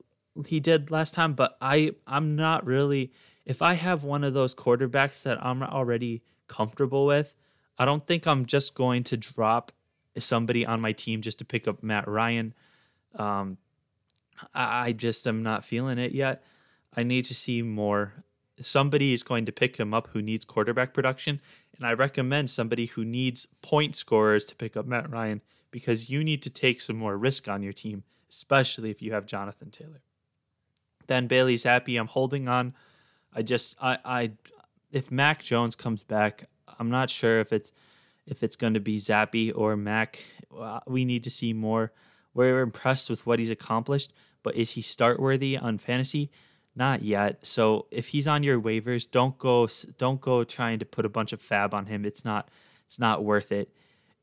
he 0.46 0.60
did 0.60 0.90
last 0.90 1.14
time, 1.14 1.34
but 1.34 1.56
I 1.60 1.92
I'm 2.06 2.36
not 2.36 2.64
really 2.64 3.12
if 3.44 3.62
I 3.62 3.74
have 3.74 4.04
one 4.04 4.24
of 4.24 4.34
those 4.34 4.54
quarterbacks 4.54 5.22
that 5.22 5.44
I'm 5.44 5.62
already 5.62 6.22
comfortable 6.46 7.06
with, 7.06 7.34
I 7.78 7.84
don't 7.84 8.06
think 8.06 8.26
I'm 8.26 8.46
just 8.46 8.74
going 8.74 9.02
to 9.04 9.16
drop 9.16 9.72
somebody 10.18 10.66
on 10.66 10.80
my 10.80 10.92
team 10.92 11.20
just 11.20 11.38
to 11.38 11.44
pick 11.44 11.66
up 11.66 11.82
Matt 11.82 12.06
Ryan. 12.06 12.54
Um, 13.14 13.58
I 14.54 14.92
just 14.92 15.26
am 15.26 15.42
not 15.42 15.64
feeling 15.64 15.98
it 15.98 16.12
yet. 16.12 16.44
I 16.96 17.02
need 17.02 17.24
to 17.26 17.34
see 17.34 17.62
more. 17.62 18.24
Somebody 18.60 19.12
is 19.12 19.22
going 19.22 19.46
to 19.46 19.52
pick 19.52 19.76
him 19.76 19.94
up 19.94 20.08
who 20.08 20.22
needs 20.22 20.44
quarterback 20.44 20.92
production, 20.92 21.40
and 21.76 21.86
I 21.86 21.92
recommend 21.92 22.50
somebody 22.50 22.86
who 22.86 23.04
needs 23.04 23.46
point 23.62 23.96
scorers 23.96 24.44
to 24.46 24.56
pick 24.56 24.76
up 24.76 24.86
Matt 24.86 25.10
Ryan 25.10 25.40
because 25.70 26.10
you 26.10 26.22
need 26.22 26.42
to 26.42 26.50
take 26.50 26.80
some 26.80 26.96
more 26.96 27.16
risk 27.16 27.48
on 27.48 27.62
your 27.62 27.72
team, 27.72 28.04
especially 28.28 28.90
if 28.90 29.00
you 29.00 29.12
have 29.12 29.26
Jonathan 29.26 29.70
Taylor. 29.70 30.02
Then 31.06 31.26
Bailey's 31.26 31.64
Zappe. 31.64 31.98
I'm 31.98 32.06
holding 32.06 32.48
on. 32.48 32.74
I 33.34 33.42
just 33.42 33.76
I 33.82 33.98
I 34.04 34.32
if 34.92 35.10
Mac 35.10 35.42
Jones 35.42 35.74
comes 35.76 36.02
back, 36.02 36.44
I'm 36.78 36.90
not 36.90 37.10
sure 37.10 37.38
if 37.40 37.52
it's 37.52 37.72
if 38.26 38.42
it's 38.42 38.56
going 38.56 38.74
to 38.74 38.80
be 38.80 38.98
Zappe 38.98 39.52
or 39.56 39.76
Mac. 39.76 40.22
Uh, 40.56 40.80
we 40.86 41.04
need 41.04 41.24
to 41.24 41.30
see 41.30 41.52
more. 41.52 41.92
We're 42.34 42.60
impressed 42.60 43.10
with 43.10 43.26
what 43.26 43.38
he's 43.38 43.50
accomplished, 43.50 44.12
but 44.42 44.54
is 44.54 44.72
he 44.72 44.82
start 44.82 45.18
worthy 45.18 45.56
on 45.56 45.78
fantasy? 45.78 46.30
Not 46.74 47.02
yet. 47.02 47.46
So 47.46 47.86
if 47.90 48.08
he's 48.08 48.26
on 48.26 48.42
your 48.42 48.60
waivers, 48.60 49.10
don't 49.10 49.36
go 49.38 49.68
don't 49.98 50.20
go 50.20 50.44
trying 50.44 50.78
to 50.78 50.84
put 50.84 51.04
a 51.04 51.10
bunch 51.10 51.32
of 51.32 51.42
fab 51.42 51.74
on 51.74 51.86
him. 51.86 52.04
It's 52.04 52.24
not 52.24 52.48
it's 52.86 52.98
not 52.98 53.24
worth 53.24 53.52
it. 53.52 53.70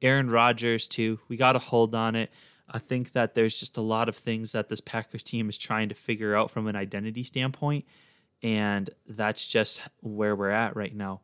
Aaron 0.02 0.30
Rodgers 0.30 0.88
too. 0.88 1.20
We 1.28 1.38
got 1.38 1.54
to 1.54 1.60
hold 1.60 1.94
on 1.96 2.16
it. 2.16 2.32
I 2.70 2.80
think 2.80 3.14
that 3.14 3.34
there's 3.34 3.60
just 3.60 3.78
a 3.78 3.82
lot 3.82 4.10
of 4.10 4.16
things 4.16 4.52
that 4.52 4.70
this 4.70 4.82
Packers 4.82 5.24
team 5.24 5.50
is 5.50 5.58
trying 5.58 5.90
to 5.90 5.96
figure 5.96 6.36
out 6.36 6.52
from 6.52 6.68
an 6.68 6.76
identity 6.76 7.24
standpoint, 7.24 7.86
and 8.44 8.90
that's 9.08 9.48
just 9.48 9.82
where 10.02 10.36
we're 10.36 10.50
at 10.50 10.76
right 10.76 10.94
now. 10.94 11.22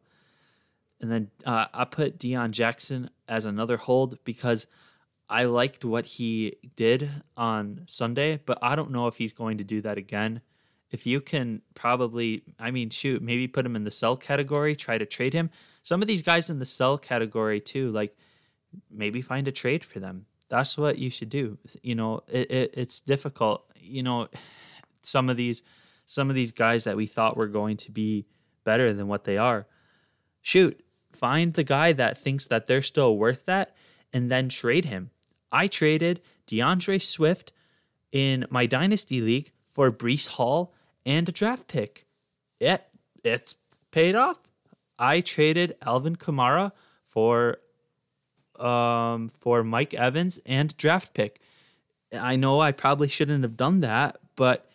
And 1.02 1.12
then 1.12 1.32
uh, 1.46 1.66
I 1.74 1.84
put 1.84 2.18
Deon 2.18 2.52
Jackson 2.52 3.10
as 3.28 3.44
another 3.44 3.76
hold 3.76 4.24
because 4.24 4.68
I 5.30 5.44
liked 5.44 5.84
what 5.84 6.06
he 6.06 6.56
did 6.78 7.12
on 7.36 7.82
Sunday, 7.88 8.40
but 8.46 8.58
I 8.62 8.78
don't 8.78 8.92
know 8.92 9.08
if 9.08 9.16
he's 9.16 9.34
going 9.34 9.58
to 9.58 9.66
do 9.66 9.82
that 9.82 9.98
again. 9.98 10.42
If 10.94 11.08
you 11.08 11.22
can 11.22 11.64
probably, 11.74 12.44
I 12.60 12.70
mean, 12.70 12.92
shoot, 12.92 13.24
maybe 13.24 13.48
put 13.48 13.66
him 13.66 13.76
in 13.76 13.84
the 13.84 13.90
sell 13.90 14.16
category, 14.16 14.76
try 14.76 15.00
to 15.00 15.08
trade 15.08 15.34
him. 15.34 15.50
Some 15.82 16.04
of 16.04 16.08
these 16.08 16.22
guys 16.22 16.52
in 16.52 16.60
the 16.60 16.68
sell 16.68 17.00
category 17.00 17.60
too, 17.60 17.90
like 17.90 18.16
maybe 18.92 19.20
find 19.24 19.48
a 19.48 19.52
trade 19.52 19.84
for 19.84 20.00
them. 20.00 20.28
That's 20.50 20.78
what 20.78 21.00
you 21.00 21.10
should 21.10 21.30
do. 21.30 21.58
You 21.82 21.96
know, 21.96 22.22
it, 22.28 22.52
it, 22.52 22.74
it's 22.78 23.00
difficult. 23.00 23.66
You 23.76 24.04
know, 24.04 24.28
some 25.02 25.30
of 25.30 25.36
these 25.36 25.64
some 26.06 26.30
of 26.30 26.36
these 26.36 26.52
guys 26.52 26.84
that 26.84 26.96
we 26.96 27.08
thought 27.08 27.38
were 27.38 27.48
going 27.48 27.78
to 27.78 27.92
be 27.92 28.28
better 28.64 28.94
than 28.94 29.08
what 29.08 29.24
they 29.24 29.38
are. 29.38 29.66
Shoot, 30.44 30.86
find 31.12 31.54
the 31.54 31.64
guy 31.64 31.92
that 31.94 32.20
thinks 32.20 32.46
that 32.48 32.68
they're 32.68 32.84
still 32.84 33.18
worth 33.18 33.46
that 33.46 33.76
and 34.12 34.30
then 34.30 34.48
trade 34.48 34.86
him. 34.86 35.10
I 35.52 35.68
traded 35.68 36.22
D'Andre 36.46 37.00
Swift 37.00 37.52
in 38.12 38.46
my 38.52 38.68
dynasty 38.68 39.22
league 39.22 39.52
for 39.72 39.92
Breece 39.92 40.28
Hall 40.28 40.76
and 41.06 41.28
a 41.28 41.32
draft 41.32 41.68
pick. 41.68 42.06
It 42.60 42.84
it's 43.24 43.56
paid 43.92 44.16
off. 44.16 44.40
I 44.98 45.22
traded 45.22 45.76
Alvin 45.86 46.16
Kamara 46.16 46.72
for 47.08 47.58
um 48.58 49.32
for 49.40 49.64
Mike 49.64 49.94
Evans 49.94 50.40
and 50.46 50.76
draft 50.78 51.14
pick. 51.14 51.40
I 52.14 52.36
know 52.36 52.60
I 52.60 52.72
probably 52.72 53.08
shouldn't 53.08 53.44
have 53.44 53.58
done 53.58 53.82
that, 53.82 54.18
but 54.36 54.70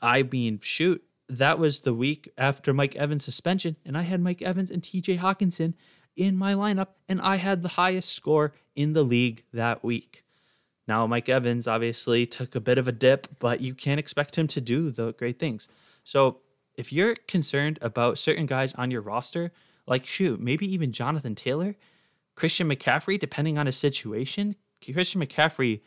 I 0.00 0.22
mean, 0.22 0.60
shoot, 0.62 1.02
that 1.28 1.58
was 1.58 1.80
the 1.80 1.94
week 1.94 2.30
after 2.36 2.72
Mike 2.72 2.96
Evans' 2.96 3.24
suspension, 3.24 3.76
and 3.84 3.96
I 3.96 4.02
had 4.02 4.20
Mike 4.20 4.42
Evans 4.42 4.70
and 4.70 4.82
TJ 4.82 5.18
Hockenson 5.18 5.74
in 6.16 6.36
my 6.36 6.54
lineup, 6.54 6.88
and 7.08 7.20
I 7.20 7.36
had 7.36 7.62
the 7.62 7.68
highest 7.68 8.10
score 8.10 8.52
in 8.74 8.92
the 8.92 9.02
league 9.02 9.44
that 9.52 9.82
week. 9.82 10.23
Now, 10.86 11.06
Mike 11.06 11.28
Evans 11.28 11.66
obviously 11.66 12.26
took 12.26 12.54
a 12.54 12.60
bit 12.60 12.78
of 12.78 12.86
a 12.86 12.92
dip, 12.92 13.38
but 13.38 13.60
you 13.60 13.74
can't 13.74 14.00
expect 14.00 14.36
him 14.36 14.46
to 14.48 14.60
do 14.60 14.90
the 14.90 15.12
great 15.14 15.38
things. 15.38 15.68
So, 16.04 16.40
if 16.76 16.92
you're 16.92 17.14
concerned 17.28 17.78
about 17.80 18.18
certain 18.18 18.46
guys 18.46 18.74
on 18.74 18.90
your 18.90 19.00
roster, 19.00 19.52
like 19.86 20.06
shoot, 20.06 20.40
maybe 20.40 20.72
even 20.72 20.92
Jonathan 20.92 21.34
Taylor, 21.34 21.76
Christian 22.34 22.68
McCaffrey, 22.68 23.18
depending 23.18 23.58
on 23.58 23.66
his 23.66 23.76
situation, 23.76 24.56
Christian 24.92 25.20
McCaffrey, 25.20 25.80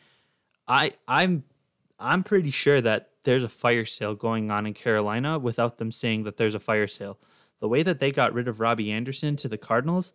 I 0.66 0.92
I'm 1.06 1.44
I'm 1.98 2.22
pretty 2.22 2.50
sure 2.50 2.80
that 2.80 3.10
there's 3.24 3.42
a 3.42 3.48
fire 3.48 3.84
sale 3.84 4.14
going 4.14 4.50
on 4.50 4.66
in 4.66 4.74
Carolina 4.74 5.38
without 5.38 5.78
them 5.78 5.92
saying 5.92 6.24
that 6.24 6.36
there's 6.36 6.54
a 6.54 6.60
fire 6.60 6.86
sale. 6.86 7.18
The 7.60 7.68
way 7.68 7.82
that 7.82 7.98
they 7.98 8.12
got 8.12 8.32
rid 8.32 8.48
of 8.48 8.60
Robbie 8.60 8.92
Anderson 8.92 9.36
to 9.36 9.48
the 9.48 9.58
Cardinals, 9.58 10.12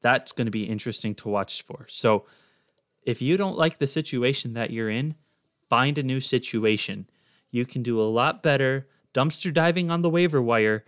that's 0.00 0.32
going 0.32 0.46
to 0.46 0.50
be 0.50 0.64
interesting 0.64 1.14
to 1.16 1.28
watch 1.28 1.62
for. 1.62 1.86
So 1.88 2.24
if 3.02 3.22
you 3.22 3.36
don't 3.36 3.56
like 3.56 3.78
the 3.78 3.86
situation 3.86 4.54
that 4.54 4.70
you're 4.70 4.90
in, 4.90 5.14
find 5.68 5.98
a 5.98 6.02
new 6.02 6.20
situation. 6.20 7.08
You 7.50 7.66
can 7.66 7.82
do 7.82 8.00
a 8.00 8.02
lot 8.02 8.42
better 8.42 8.88
dumpster 9.12 9.52
diving 9.52 9.90
on 9.90 10.02
the 10.02 10.10
waiver 10.10 10.40
wire 10.40 10.84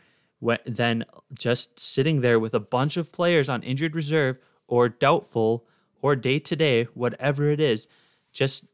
than 0.65 1.05
just 1.33 1.79
sitting 1.79 2.21
there 2.21 2.39
with 2.39 2.55
a 2.55 2.61
bunch 2.61 2.97
of 2.97 3.13
players 3.13 3.49
on 3.49 3.63
injured 3.63 3.95
reserve 3.95 4.39
or 4.67 4.89
doubtful 4.89 5.67
or 6.01 6.17
day 6.17 6.39
to 6.39 6.57
day, 6.57 6.85
whatever 6.95 7.49
it 7.51 7.61
is. 7.61 7.87
Just 8.33 8.67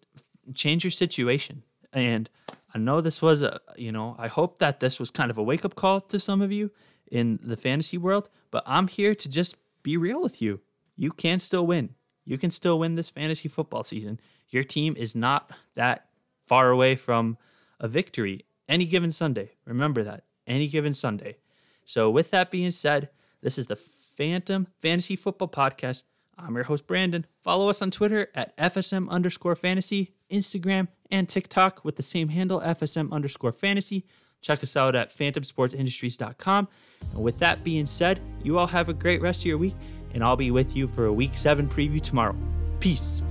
change 0.55 0.85
your 0.85 0.91
situation. 0.91 1.63
And 1.93 2.29
I 2.75 2.79
know 2.79 3.01
this 3.01 3.21
was 3.21 3.43
a, 3.43 3.61
you 3.77 3.93
know, 3.93 4.17
I 4.19 4.29
hope 4.29 4.59
that 4.59 4.81
this 4.81 4.99
was 4.99 5.11
kind 5.11 5.31
of 5.31 5.39
a 5.39 5.43
wake 5.43 5.65
up 5.65 5.75
call 5.75 6.01
to 6.03 6.21
some 6.21 6.41
of 6.41 6.53
you 6.53 6.71
in 7.11 7.39
the 7.43 7.57
fantasy 7.57 7.99
world, 7.99 8.29
but 8.51 8.63
I'm 8.67 8.89
here 8.89 9.15
to 9.15 9.29
just 9.29 9.57
be 9.83 9.97
real 9.97 10.21
with 10.23 10.43
you. 10.43 10.61
You 10.97 11.11
can 11.11 11.41
still 11.41 11.67
win. 11.67 11.95
You 12.29 12.37
can 12.37 12.51
still 12.51 12.79
win 12.79 12.95
this 12.95 13.09
fantasy 13.09 13.49
football 13.49 13.83
season. 13.83 14.21
Your 14.51 14.63
team 14.63 14.95
is 14.99 15.15
not 15.15 15.51
that 15.77 16.09
far 16.47 16.69
away 16.69 16.95
from 16.95 17.39
a 17.81 17.89
victory 17.89 18.45
any 18.69 18.85
given 18.85 19.13
Sunday. 19.13 19.53
Remember 19.65 20.03
that. 20.03 20.25
Any 20.47 20.69
given 20.69 20.93
Sunday. 20.93 21.39
So, 21.87 22.11
with 22.11 22.31
that 22.31 22.51
being 22.51 22.71
said, 22.71 23.09
this 23.41 23.57
is 23.57 23.69
the 23.69 23.77
Phantom 23.77 24.67
Fantasy 24.83 25.17
Football 25.17 25.49
Podcast. 25.49 26.03
I'm 26.37 26.55
your 26.55 26.65
host, 26.65 26.87
Brandon. 26.87 27.25
Follow 27.43 27.71
us 27.71 27.81
on 27.81 27.91
Twitter 27.91 28.29
at 28.35 28.55
FSM 28.59 29.09
underscore 29.09 29.57
fantasy, 29.57 30.13
Instagram, 30.31 30.89
and 31.11 31.31
TikTok 31.31 31.83
with 31.83 31.97
the 31.97 32.03
same 32.03 32.29
handle, 32.29 32.61
FSM 32.61 33.11
underscore 33.11 33.53
fantasy. 33.53 34.05
Check 34.43 34.63
us 34.63 34.77
out 34.77 34.95
at 34.95 35.17
phantomsportsindustries.com. 35.17 36.69
And 37.15 37.25
with 37.25 37.39
that 37.39 37.65
being 37.65 37.87
said, 37.87 38.21
you 38.43 38.59
all 38.59 38.67
have 38.67 38.91
a 38.91 38.95
great 38.95 39.23
rest 39.23 39.43
of 39.43 39.47
your 39.47 39.59
week, 39.59 39.75
and 40.15 40.23
I'll 40.25 40.37
be 40.37 40.51
with 40.51 40.77
you 40.77 40.89
for 40.89 41.07
a 41.07 41.13
week 41.13 41.37
seven 41.37 41.69
preview 41.69 42.01
tomorrow. 42.01 42.37
Peace. 42.81 43.23